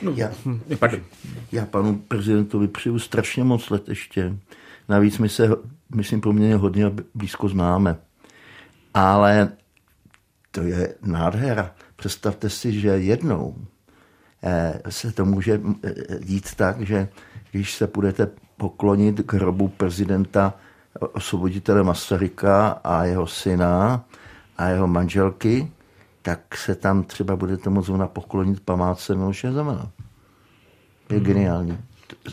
No, 0.01 0.11
já, 0.15 0.31
já 1.51 1.65
panu 1.65 1.95
prezidentovi 1.95 2.67
přeju 2.67 2.99
strašně 2.99 3.43
moc 3.43 3.69
let 3.69 3.89
ještě. 3.89 4.37
Navíc 4.89 5.17
my 5.17 5.29
se, 5.29 5.49
myslím, 5.95 6.21
poměrně 6.21 6.55
hodně 6.55 6.91
blízko 7.15 7.49
známe. 7.49 7.97
Ale 8.93 9.51
to 10.51 10.61
je 10.61 10.95
nádhera. 11.01 11.71
Představte 11.95 12.49
si, 12.49 12.79
že 12.79 12.87
jednou 12.87 13.55
se 14.89 15.11
to 15.11 15.25
může 15.25 15.61
eh, 15.83 15.93
dít 16.19 16.55
tak, 16.55 16.81
že 16.81 17.09
když 17.51 17.73
se 17.73 17.87
budete 17.87 18.27
poklonit 18.57 19.21
k 19.25 19.33
hrobu 19.33 19.67
prezidenta 19.67 20.53
osvoboditele 20.99 21.83
Masaryka 21.83 22.67
a 22.83 23.03
jeho 23.03 23.27
syna 23.27 24.05
a 24.57 24.67
jeho 24.67 24.87
manželky, 24.87 25.71
tak 26.21 26.57
se 26.57 26.75
tam 26.75 27.03
třeba 27.03 27.35
budete 27.35 27.69
moct 27.69 27.89
poklonit 28.05 28.59
památce 28.59 29.15
Miloše 29.15 29.51
Zemana. 29.51 29.91
Je 31.09 31.17
hmm. 31.17 31.25
geniální 31.25 31.77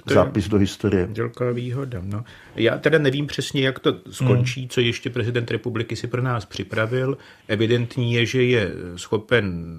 zápis 0.07 0.49
do 0.49 0.59
historie. 0.59 1.09
Dělká 1.13 1.51
výhoda. 1.51 2.01
No. 2.05 2.25
Já 2.57 2.79
teda 2.79 2.99
nevím 2.99 3.27
přesně, 3.27 3.63
jak 3.63 3.79
to 3.79 3.95
skončí, 4.11 4.61
hmm. 4.61 4.69
co 4.69 4.81
ještě 4.81 5.11
prezident 5.11 5.51
republiky 5.51 5.97
si 5.97 6.07
pro 6.07 6.23
nás 6.23 6.45
připravil. 6.45 7.19
Evidentní 7.49 8.15
je, 8.15 8.27
že 8.27 8.43
je 8.43 8.73
schopen 8.97 9.79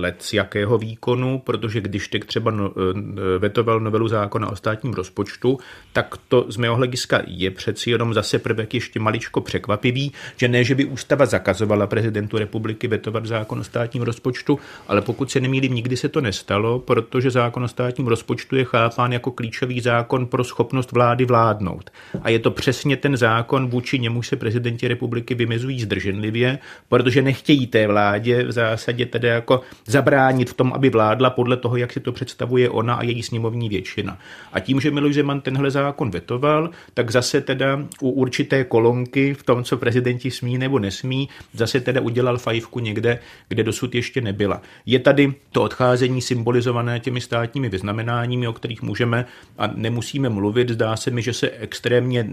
let 0.00 0.16
z 0.18 0.32
jakého 0.32 0.78
výkonu, 0.78 1.38
protože 1.38 1.80
když 1.80 2.08
teď 2.08 2.24
třeba 2.24 2.50
no, 2.50 2.72
eh, 2.76 3.38
vetoval 3.38 3.80
novelu 3.80 4.08
zákona 4.08 4.48
o 4.48 4.56
státním 4.56 4.92
rozpočtu, 4.92 5.58
tak 5.92 6.16
to 6.28 6.46
z 6.48 6.56
mého 6.56 6.76
hlediska 6.76 7.22
je 7.26 7.50
přeci 7.50 7.90
jenom 7.90 8.14
zase 8.14 8.38
prvek 8.38 8.74
ještě 8.74 9.00
maličko 9.00 9.40
překvapivý, 9.40 10.12
že 10.36 10.48
ne, 10.48 10.64
že 10.64 10.74
by 10.74 10.84
ústava 10.84 11.26
zakazovala 11.26 11.86
prezidentu 11.86 12.38
republiky 12.38 12.88
vetovat 12.88 13.26
zákon 13.26 13.60
o 13.60 13.64
státním 13.64 14.02
rozpočtu, 14.02 14.58
ale 14.88 15.02
pokud 15.02 15.30
se 15.30 15.40
nemýlím, 15.40 15.74
nikdy 15.74 15.96
se 15.96 16.08
to 16.08 16.20
nestalo, 16.20 16.78
protože 16.78 17.30
zákon 17.30 17.64
o 17.64 17.68
státním 17.68 18.06
rozpočtu 18.06 18.56
je 18.56 18.64
chápán 18.64 19.12
jako 19.12 19.30
klíčový 19.52 19.80
zákon 19.80 20.26
pro 20.26 20.44
schopnost 20.44 20.92
vlády 20.92 21.24
vládnout. 21.24 21.90
A 22.22 22.30
je 22.30 22.38
to 22.38 22.50
přesně 22.50 22.96
ten 22.96 23.16
zákon, 23.16 23.70
vůči 23.70 23.98
němu 23.98 24.22
se 24.22 24.36
prezidenti 24.36 24.88
republiky 24.88 25.34
vymezují 25.34 25.80
zdrženlivě, 25.80 26.58
protože 26.88 27.22
nechtějí 27.22 27.66
té 27.66 27.86
vládě 27.86 28.44
v 28.44 28.52
zásadě 28.52 29.06
tedy 29.06 29.28
jako 29.28 29.60
zabránit 29.86 30.50
v 30.50 30.54
tom, 30.54 30.72
aby 30.72 30.90
vládla 30.90 31.30
podle 31.30 31.56
toho, 31.56 31.76
jak 31.76 31.92
si 31.92 32.00
to 32.00 32.12
představuje 32.12 32.70
ona 32.70 32.94
a 32.94 33.02
její 33.02 33.22
sněmovní 33.22 33.68
většina. 33.68 34.18
A 34.52 34.60
tím, 34.60 34.80
že 34.80 34.90
Miloš 34.90 35.14
Zeman 35.14 35.40
tenhle 35.40 35.70
zákon 35.70 36.10
vetoval, 36.10 36.70
tak 36.94 37.10
zase 37.10 37.40
teda 37.40 37.84
u 38.00 38.10
určité 38.10 38.64
kolonky 38.64 39.34
v 39.34 39.42
tom, 39.42 39.64
co 39.64 39.76
prezidenti 39.76 40.30
smí 40.30 40.58
nebo 40.58 40.78
nesmí, 40.78 41.28
zase 41.52 41.80
teda 41.80 42.00
udělal 42.00 42.38
fajfku 42.38 42.80
někde, 42.80 43.18
kde 43.48 43.62
dosud 43.62 43.94
ještě 43.94 44.20
nebyla. 44.20 44.62
Je 44.86 44.98
tady 44.98 45.34
to 45.52 45.62
odcházení 45.62 46.20
symbolizované 46.20 47.00
těmi 47.00 47.20
státními 47.20 47.68
vyznamenáními, 47.68 48.48
o 48.48 48.52
kterých 48.52 48.82
můžeme 48.82 49.24
a 49.58 49.66
nemusíme 49.66 50.28
mluvit. 50.28 50.68
Zdá 50.68 50.96
se 50.96 51.10
mi, 51.10 51.22
že 51.22 51.32
se 51.32 51.50
extrémně 51.50 52.28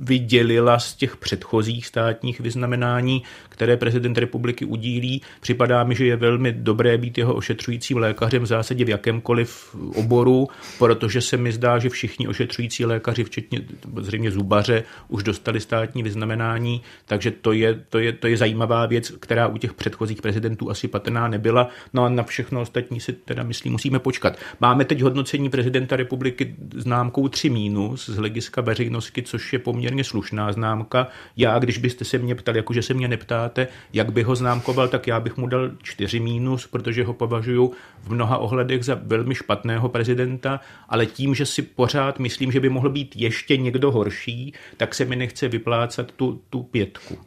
nevydělila 0.00 0.78
z 0.78 0.94
těch 0.94 1.16
předchozích 1.16 1.86
státních 1.86 2.40
vyznamenání, 2.40 3.22
které 3.48 3.76
prezident 3.76 4.18
republiky 4.18 4.64
udílí. 4.64 5.22
Připadá 5.40 5.84
mi, 5.84 5.94
že 5.94 6.06
je 6.06 6.16
velmi 6.16 6.52
dobré 6.52 6.98
být 6.98 7.18
jeho 7.18 7.34
ošetřujícím 7.34 7.98
lékařem 7.98 8.42
v 8.42 8.46
zásadě 8.46 8.84
v 8.84 8.88
jakémkoliv 8.88 9.76
oboru, 9.94 10.48
protože 10.78 11.20
se 11.20 11.36
mi 11.36 11.52
zdá, 11.52 11.78
že 11.78 11.88
všichni 11.88 12.28
ošetřující 12.28 12.84
lékaři, 12.84 13.24
včetně 13.24 13.60
zřejmě 14.00 14.30
zubaře, 14.30 14.82
už 15.08 15.22
dostali 15.22 15.60
státní 15.60 16.02
vyznamenání, 16.02 16.82
takže 17.06 17.30
to 17.30 17.52
je, 17.52 17.84
to 17.88 17.98
je, 17.98 18.12
to 18.12 18.26
je 18.26 18.36
zajímavá 18.36 18.86
věc, 18.86 19.10
která 19.20 19.46
u 19.46 19.58
těch 19.58 19.74
předchozích 19.74 20.22
prezidentů 20.22 20.70
asi 20.70 20.88
patrná 20.88 21.28
nebyla. 21.28 21.68
No 21.92 22.04
a 22.04 22.08
na 22.08 22.22
všechno 22.22 22.60
ostatní 22.60 23.00
si 23.00 23.12
teda 23.12 23.42
myslím 23.42 23.72
musíme 23.72 23.98
počkat. 23.98 24.38
Máme 24.60 24.84
teď 24.84 25.00
hodnocení 25.00 25.50
prezidenta 25.50 25.96
republiky 25.96 26.54
známkou 26.74 27.28
3 27.28 27.50
mínus 27.50 28.08
z 28.08 28.16
hlediska 28.16 28.60
veřejnosti, 28.60 29.22
což 29.22 29.52
je 29.52 29.58
poměrně 29.58 29.89
slušná 30.04 30.52
známka. 30.52 31.06
Já, 31.36 31.58
když 31.58 31.78
byste 31.78 32.04
se 32.04 32.18
mě 32.18 32.34
ptali, 32.34 32.58
jakože 32.58 32.82
se 32.82 32.94
mě 32.94 33.08
neptáte, 33.08 33.68
jak 33.92 34.12
by 34.12 34.22
ho 34.22 34.36
známkoval, 34.36 34.88
tak 34.88 35.06
já 35.06 35.20
bych 35.20 35.36
mu 35.36 35.46
dal 35.46 35.70
4 35.82 36.20
mínus, 36.20 36.66
protože 36.66 37.04
ho 37.04 37.12
považuji 37.12 37.70
v 38.02 38.10
mnoha 38.12 38.38
ohledech 38.38 38.84
za 38.84 38.98
velmi 39.02 39.34
špatného 39.34 39.88
prezidenta, 39.88 40.60
ale 40.88 41.06
tím, 41.06 41.34
že 41.34 41.46
si 41.46 41.62
pořád 41.62 42.18
myslím, 42.18 42.52
že 42.52 42.60
by 42.60 42.68
mohl 42.68 42.90
být 42.90 43.16
ještě 43.16 43.56
někdo 43.56 43.90
horší, 43.90 44.54
tak 44.76 44.94
se 44.94 45.04
mi 45.04 45.16
nechce 45.16 45.48
vyplácat 45.48 46.12
tu, 46.12 46.40
tu 46.50 46.62
pětku. 46.62 47.18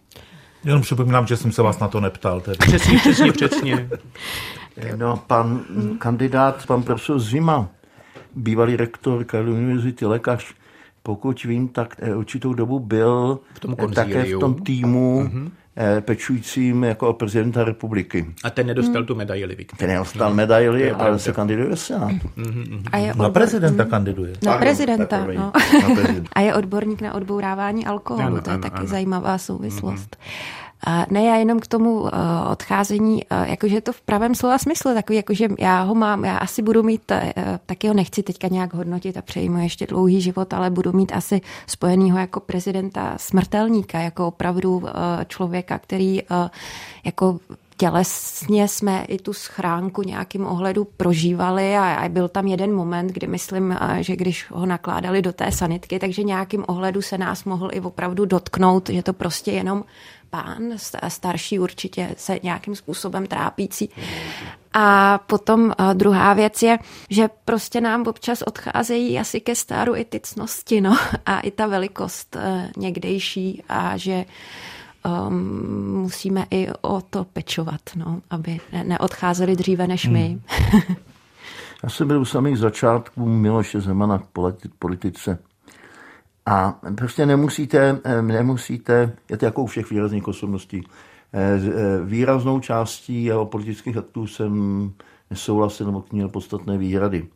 Jenom 0.63 0.81
připomínám, 0.81 1.27
že 1.27 1.37
jsem 1.37 1.51
se 1.51 1.61
vás 1.61 1.79
na 1.79 1.87
to 1.87 1.99
neptal. 1.99 2.41
Tedy. 2.41 2.57
Přesně, 2.57 2.97
přesně, 2.97 3.31
přesně. 3.31 3.89
No, 4.95 5.17
pan 5.27 5.61
kandidát, 5.99 6.65
pan 6.65 6.83
profesor 6.83 7.19
Zima, 7.19 7.69
bývalý 8.35 8.75
rektor 8.75 9.23
Karlovy 9.23 9.57
univerzity, 9.57 10.05
lékař, 10.05 10.53
pokud 11.03 11.43
vím, 11.43 11.67
tak 11.67 11.95
eh, 11.99 12.15
určitou 12.15 12.53
dobu 12.53 12.79
byl 12.79 13.39
v 13.53 13.59
tom 13.59 13.75
také 13.95 14.23
v 14.23 14.39
tom 14.39 14.55
týmu 14.55 15.23
mm-hmm. 15.23 15.51
pečujícím 16.01 16.83
jako 16.83 17.13
prezidenta 17.13 17.63
republiky. 17.63 18.25
A 18.43 18.49
ten 18.49 18.67
nedostal 18.67 19.01
hmm. 19.01 19.05
tu 19.05 19.15
medaili, 19.15 19.55
Viktor. 19.55 19.79
Ten 19.79 19.89
nedostal 19.89 20.29
no. 20.29 20.35
medaili, 20.35 20.91
ale 20.91 21.19
se 21.19 21.33
kandiduje 21.33 21.69
do 21.69 21.75
Senátu. 21.75 22.29
Mm-hmm. 22.37 22.83
A 22.91 22.97
je 22.97 23.11
odbor... 23.11 23.23
Na 23.23 23.29
prezidenta 23.29 23.85
kandiduje. 23.85 24.33
Na 24.45 24.57
prezidenta, 24.57 25.27
no. 25.33 25.51
na 25.81 25.95
prezidenta. 25.95 26.29
A 26.33 26.41
je 26.41 26.55
odborník 26.55 27.01
na 27.01 27.13
odbourávání 27.13 27.85
alkoholu, 27.85 28.27
ano, 28.27 28.41
to 28.41 28.49
je 28.49 28.53
ano, 28.53 28.63
taky 28.63 28.77
ano. 28.77 28.87
zajímavá 28.87 29.37
souvislost. 29.37 30.15
Mm-hmm. 30.15 30.72
Ne, 31.09 31.23
já 31.23 31.35
jenom 31.35 31.59
k 31.59 31.67
tomu 31.67 32.07
eh, 32.07 32.11
odcházení, 32.51 33.23
eh, 33.29 33.49
jakože 33.49 33.81
to 33.81 33.93
v 33.93 34.01
pravém 34.01 34.35
slova 34.35 34.57
smyslu, 34.57 34.93
takový, 34.93 35.15
jakože 35.17 35.47
já 35.59 35.81
ho 35.81 35.95
mám, 35.95 36.25
já 36.25 36.37
asi 36.37 36.61
budu 36.61 36.83
mít, 36.83 37.11
eh, 37.11 37.33
taky 37.65 37.87
ho 37.87 37.93
nechci 37.93 38.23
teďka 38.23 38.47
nějak 38.47 38.73
hodnotit 38.73 39.17
a 39.17 39.21
přeji 39.21 39.49
mu 39.49 39.57
ještě 39.57 39.87
dlouhý 39.87 40.21
život, 40.21 40.53
ale 40.53 40.69
budu 40.69 40.91
mít 40.91 41.11
asi 41.15 41.41
spojenýho 41.67 42.17
jako 42.17 42.39
prezidenta 42.39 43.13
smrtelníka, 43.17 43.99
jako 43.99 44.27
opravdu 44.27 44.83
člověka, 45.27 45.79
který 45.79 46.21
jako 47.03 47.39
tělesně 47.77 48.67
jsme 48.67 49.03
i 49.03 49.17
tu 49.17 49.33
schránku 49.33 50.01
nějakým 50.01 50.45
ohledu 50.45 50.85
prožívali 50.97 51.77
a, 51.77 52.09
byl 52.09 52.27
tam 52.27 52.47
jeden 52.47 52.73
moment, 52.73 53.07
kdy 53.07 53.27
myslím, 53.27 53.77
že 53.99 54.15
když 54.15 54.51
ho 54.51 54.65
nakládali 54.65 55.21
do 55.21 55.33
té 55.33 55.51
sanitky, 55.51 55.99
takže 55.99 56.23
nějakým 56.23 56.65
ohledu 56.67 57.01
se 57.01 57.17
nás 57.17 57.43
mohl 57.43 57.69
i 57.71 57.81
opravdu 57.81 58.25
dotknout, 58.25 58.89
že 58.89 59.03
to 59.03 59.13
prostě 59.13 59.51
jenom 59.51 59.83
pán, 60.29 60.63
starší 61.07 61.59
určitě 61.59 62.09
se 62.17 62.39
nějakým 62.43 62.75
způsobem 62.75 63.27
trápící. 63.27 63.89
A 64.73 65.17
potom 65.17 65.73
druhá 65.93 66.33
věc 66.33 66.63
je, 66.63 66.79
že 67.09 67.29
prostě 67.45 67.81
nám 67.81 68.07
občas 68.07 68.41
odcházejí 68.41 69.19
asi 69.19 69.41
ke 69.41 69.55
stáru 69.55 69.95
i 69.95 70.05
tycnosti, 70.05 70.81
no, 70.81 70.97
a 71.25 71.39
i 71.39 71.51
ta 71.51 71.67
velikost 71.67 72.35
e, 72.35 72.71
někdejší 72.77 73.63
a 73.69 73.97
že 73.97 74.25
um, 75.05 76.01
musíme 76.01 76.45
i 76.51 76.67
o 76.81 77.01
to 77.01 77.23
pečovat, 77.23 77.81
no, 77.95 78.21
aby 78.29 78.59
neodcházeli 78.83 79.55
dříve 79.55 79.87
než 79.87 80.07
my. 80.07 80.39
Hmm. 80.71 80.95
Já 81.83 81.89
jsem 81.89 82.07
byl 82.07 82.21
u 82.21 82.25
samých 82.25 82.57
začátků 82.57 83.25
Miloše 83.25 83.81
Zemana 83.81 84.17
k 84.17 84.27
politice. 84.79 85.39
A 86.45 86.79
prostě 86.97 87.25
nemusíte, 87.25 87.99
nemusíte, 88.21 89.15
je 89.29 89.37
to 89.37 89.45
jako 89.45 89.63
u 89.63 89.65
všech 89.65 89.89
výrazných 89.89 90.27
osobností, 90.27 90.83
eh, 91.33 91.39
eh, 91.39 92.05
výraznou 92.05 92.59
částí 92.59 93.23
jeho 93.23 93.45
politických 93.45 93.97
aktů 93.97 94.27
jsem 94.27 94.91
nesouhlasil 95.29 95.85
nebo 95.85 96.03
měl 96.11 96.29
podstatné 96.29 96.77
výhrady. 96.77 97.27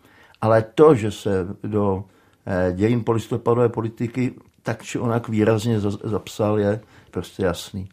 Ale 0.41 0.61
to, 0.75 0.95
že 0.95 1.11
se 1.11 1.47
do 1.63 2.03
eh, 2.45 2.73
dějin 2.73 3.03
polistopadové 3.03 3.69
politiky 3.69 4.33
tak 4.67 4.83
či 4.83 4.99
onak 4.99 5.29
výrazně 5.29 5.79
zapsal, 6.03 6.59
je 6.59 6.79
prostě 7.11 7.43
jasný. 7.43 7.89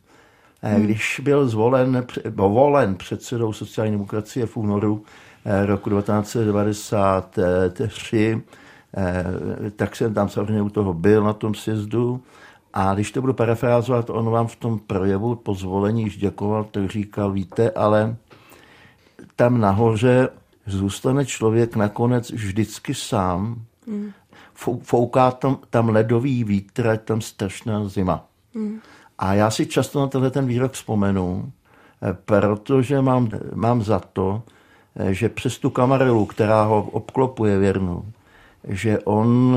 Hmm. 0.63 0.83
Když 0.83 1.21
byl 1.25 1.49
zvolen, 1.49 2.07
volen 2.35 2.95
předsedou 2.95 3.53
sociální 3.53 3.93
demokracie 3.93 4.47
v 4.47 4.57
únoru 4.57 5.05
roku 5.67 5.91
1993, 5.91 8.43
Eh, 8.97 9.71
tak 9.71 9.97
jsem 9.97 10.15
tam 10.15 10.29
samozřejmě 10.29 10.63
u 10.63 10.69
toho 10.69 10.95
byl 10.95 11.23
na 11.23 11.33
tom 11.33 11.55
sjezdu. 11.55 12.23
A 12.73 12.95
když 12.95 13.13
to 13.13 13.21
budu 13.21 13.35
parafrázovat, 13.35 14.11
on 14.11 14.31
vám 14.31 14.47
v 14.47 14.57
tom 14.57 14.79
projevu 14.79 15.35
po 15.35 15.55
zvolení 15.55 16.03
již 16.03 16.17
děkoval, 16.17 16.65
tak 16.65 16.91
říkal, 16.91 17.33
víte, 17.33 17.71
ale 17.71 18.17
tam 19.37 19.61
nahoře 19.61 20.29
zůstane 20.67 21.27
člověk 21.27 21.77
nakonec 21.77 22.31
vždycky 22.31 22.95
sám. 22.95 23.63
Fouká 24.83 25.31
tam, 25.31 25.59
tam 25.71 25.89
ledový 25.89 26.45
vítr, 26.45 26.87
je 26.87 26.99
tam 26.99 27.21
strašná 27.21 27.89
zima. 27.89 28.27
Mm. 28.55 28.79
A 29.19 29.35
já 29.35 29.51
si 29.51 29.67
často 29.67 30.01
na 30.01 30.07
tenhle 30.07 30.31
ten 30.31 30.47
výrok 30.47 30.73
vzpomenu, 30.73 31.53
eh, 32.03 32.17
protože 32.25 33.01
mám, 33.01 33.29
mám 33.55 33.83
za 33.83 33.99
to, 33.99 34.43
eh, 34.97 35.15
že 35.15 35.29
přes 35.29 35.59
tu 35.59 35.71
kamarelu, 35.71 36.27
která 36.27 36.65
ho 36.65 36.83
obklopuje 36.83 37.59
věrnou, 37.59 38.05
že 38.69 38.99
on 38.99 39.57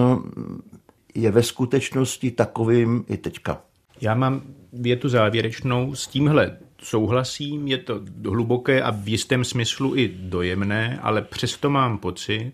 je 1.15 1.31
ve 1.31 1.43
skutečnosti 1.43 2.31
takovým 2.31 3.05
i 3.07 3.17
teďka. 3.17 3.61
Já 4.01 4.15
mám 4.15 4.41
větu 4.73 5.09
závěrečnou. 5.09 5.95
S 5.95 6.07
tímhle 6.07 6.57
souhlasím, 6.81 7.67
je 7.67 7.77
to 7.77 8.01
hluboké 8.25 8.81
a 8.81 8.91
v 8.91 9.07
jistém 9.07 9.43
smyslu 9.43 9.95
i 9.95 10.07
dojemné, 10.07 10.99
ale 11.01 11.21
přesto 11.21 11.69
mám 11.69 11.97
pocit, 11.97 12.53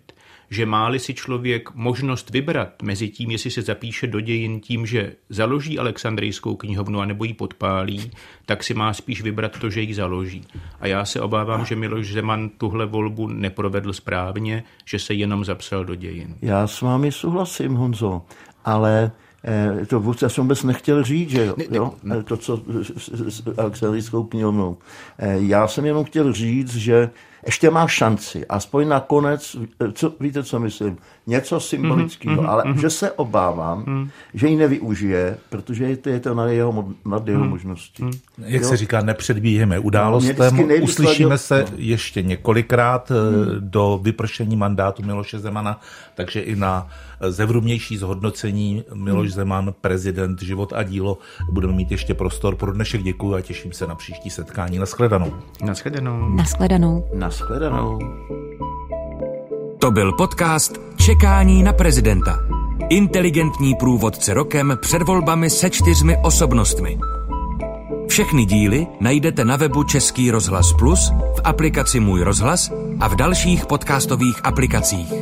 že 0.54 0.66
máli 0.66 0.98
si 0.98 1.14
člověk 1.14 1.74
možnost 1.74 2.30
vybrat 2.30 2.82
mezi 2.82 3.08
tím, 3.08 3.30
jestli 3.30 3.50
se 3.50 3.62
zapíše 3.62 4.06
do 4.06 4.20
dějin 4.20 4.60
tím, 4.60 4.86
že 4.86 5.12
založí 5.28 5.78
Alexandrijskou 5.78 6.56
knihovnu 6.56 7.00
a 7.00 7.04
nebo 7.04 7.24
ji 7.24 7.34
podpálí, 7.34 8.10
tak 8.46 8.64
si 8.64 8.74
má 8.74 8.92
spíš 8.92 9.22
vybrat 9.22 9.58
to, 9.58 9.70
že 9.70 9.80
ji 9.80 9.94
založí. 9.94 10.44
A 10.80 10.86
já 10.86 11.04
se 11.04 11.20
obávám, 11.20 11.64
že 11.64 11.76
Miloš 11.76 12.12
Zeman 12.12 12.48
tuhle 12.48 12.86
volbu 12.86 13.28
neprovedl 13.28 13.92
správně, 13.92 14.64
že 14.84 14.98
se 14.98 15.14
jenom 15.14 15.44
zapsal 15.44 15.84
do 15.84 15.94
dějin. 15.94 16.34
Já 16.42 16.66
s 16.66 16.80
vámi 16.80 17.12
souhlasím, 17.12 17.74
Honzo, 17.74 18.22
ale 18.64 19.10
eh, 19.44 19.86
to 19.86 20.14
já 20.22 20.28
jsem 20.28 20.44
vůbec 20.44 20.62
nechtěl 20.62 21.02
říct, 21.02 21.30
že 21.30 21.44
jo, 21.44 21.56
ne, 22.02 22.16
ne. 22.16 22.22
to, 22.22 22.36
co 22.36 22.62
s 23.28 23.42
Alexandrijskou 23.58 24.24
knihovnou. 24.24 24.76
Eh, 25.18 25.36
já 25.38 25.68
jsem 25.68 25.86
jenom 25.86 26.04
chtěl 26.04 26.32
říct, 26.32 26.74
že 26.76 27.10
ještě 27.46 27.70
má 27.70 27.88
šanci, 27.88 28.46
aspoň 28.46 28.88
nakonec, 28.88 29.56
co, 29.92 30.12
víte, 30.20 30.42
co 30.42 30.60
myslím, 30.60 30.98
něco 31.26 31.60
symbolického, 31.60 32.42
mm-hmm, 32.42 32.48
ale 32.48 32.64
mm-hmm. 32.64 32.80
že 32.80 32.90
se 32.90 33.10
obávám, 33.12 33.84
mm-hmm. 33.84 34.08
že 34.34 34.48
ji 34.48 34.56
nevyužije, 34.56 35.38
protože 35.48 35.84
je 35.84 35.96
to, 35.96 36.08
je 36.08 36.20
to 36.20 36.34
na 36.34 36.46
jeho, 36.46 36.88
nad 37.04 37.28
jeho 37.28 37.44
mm-hmm. 37.44 37.48
možnosti. 37.48 38.02
Mm-hmm. 38.02 38.20
Jak 38.38 38.62
jo? 38.62 38.68
se 38.68 38.76
říká, 38.76 39.00
nepředbíheme 39.00 39.78
událostem, 39.78 40.56
no, 40.56 40.74
uslyšíme 40.82 41.38
se 41.38 41.60
no. 41.70 41.76
ještě 41.76 42.22
několikrát 42.22 43.10
mm. 43.10 43.56
do 43.58 44.00
vypršení 44.02 44.56
mandátu 44.56 45.02
Miloše 45.02 45.38
Zemana, 45.38 45.80
takže 46.14 46.40
i 46.40 46.56
na 46.56 46.88
zevrubnější 47.20 47.96
zhodnocení 47.96 48.84
Miloš 48.94 49.28
mm. 49.28 49.34
Zeman, 49.34 49.74
prezident, 49.80 50.42
život 50.42 50.72
a 50.76 50.82
dílo 50.82 51.18
budeme 51.50 51.72
mít 51.72 51.90
ještě 51.90 52.14
prostor. 52.14 52.56
Pro 52.56 52.72
dnešek 52.72 53.02
děkuji 53.02 53.34
a 53.34 53.40
těším 53.40 53.72
se 53.72 53.86
na 53.86 53.94
příští 53.94 54.30
setkání. 54.30 54.78
Naschledanou. 54.78 55.32
Naschledanou. 55.64 56.34
Naschledanou. 56.34 57.08
Naschledanou. 57.34 57.98
To 59.78 59.90
byl 59.90 60.12
podcast 60.12 60.80
Čekání 60.96 61.62
na 61.62 61.72
prezidenta. 61.72 62.38
Inteligentní 62.90 63.74
průvodce 63.74 64.34
rokem 64.34 64.78
před 64.80 65.02
volbami 65.02 65.50
se 65.50 65.70
čtyřmi 65.70 66.16
osobnostmi. 66.22 66.98
Všechny 68.08 68.44
díly 68.44 68.86
najdete 69.00 69.44
na 69.44 69.56
webu 69.56 69.84
Český 69.84 70.30
rozhlas 70.30 70.72
Plus, 70.78 71.10
v 71.10 71.40
aplikaci 71.44 72.00
Můj 72.00 72.22
rozhlas 72.22 72.72
a 73.00 73.08
v 73.08 73.16
dalších 73.16 73.66
podcastových 73.66 74.40
aplikacích. 74.44 75.12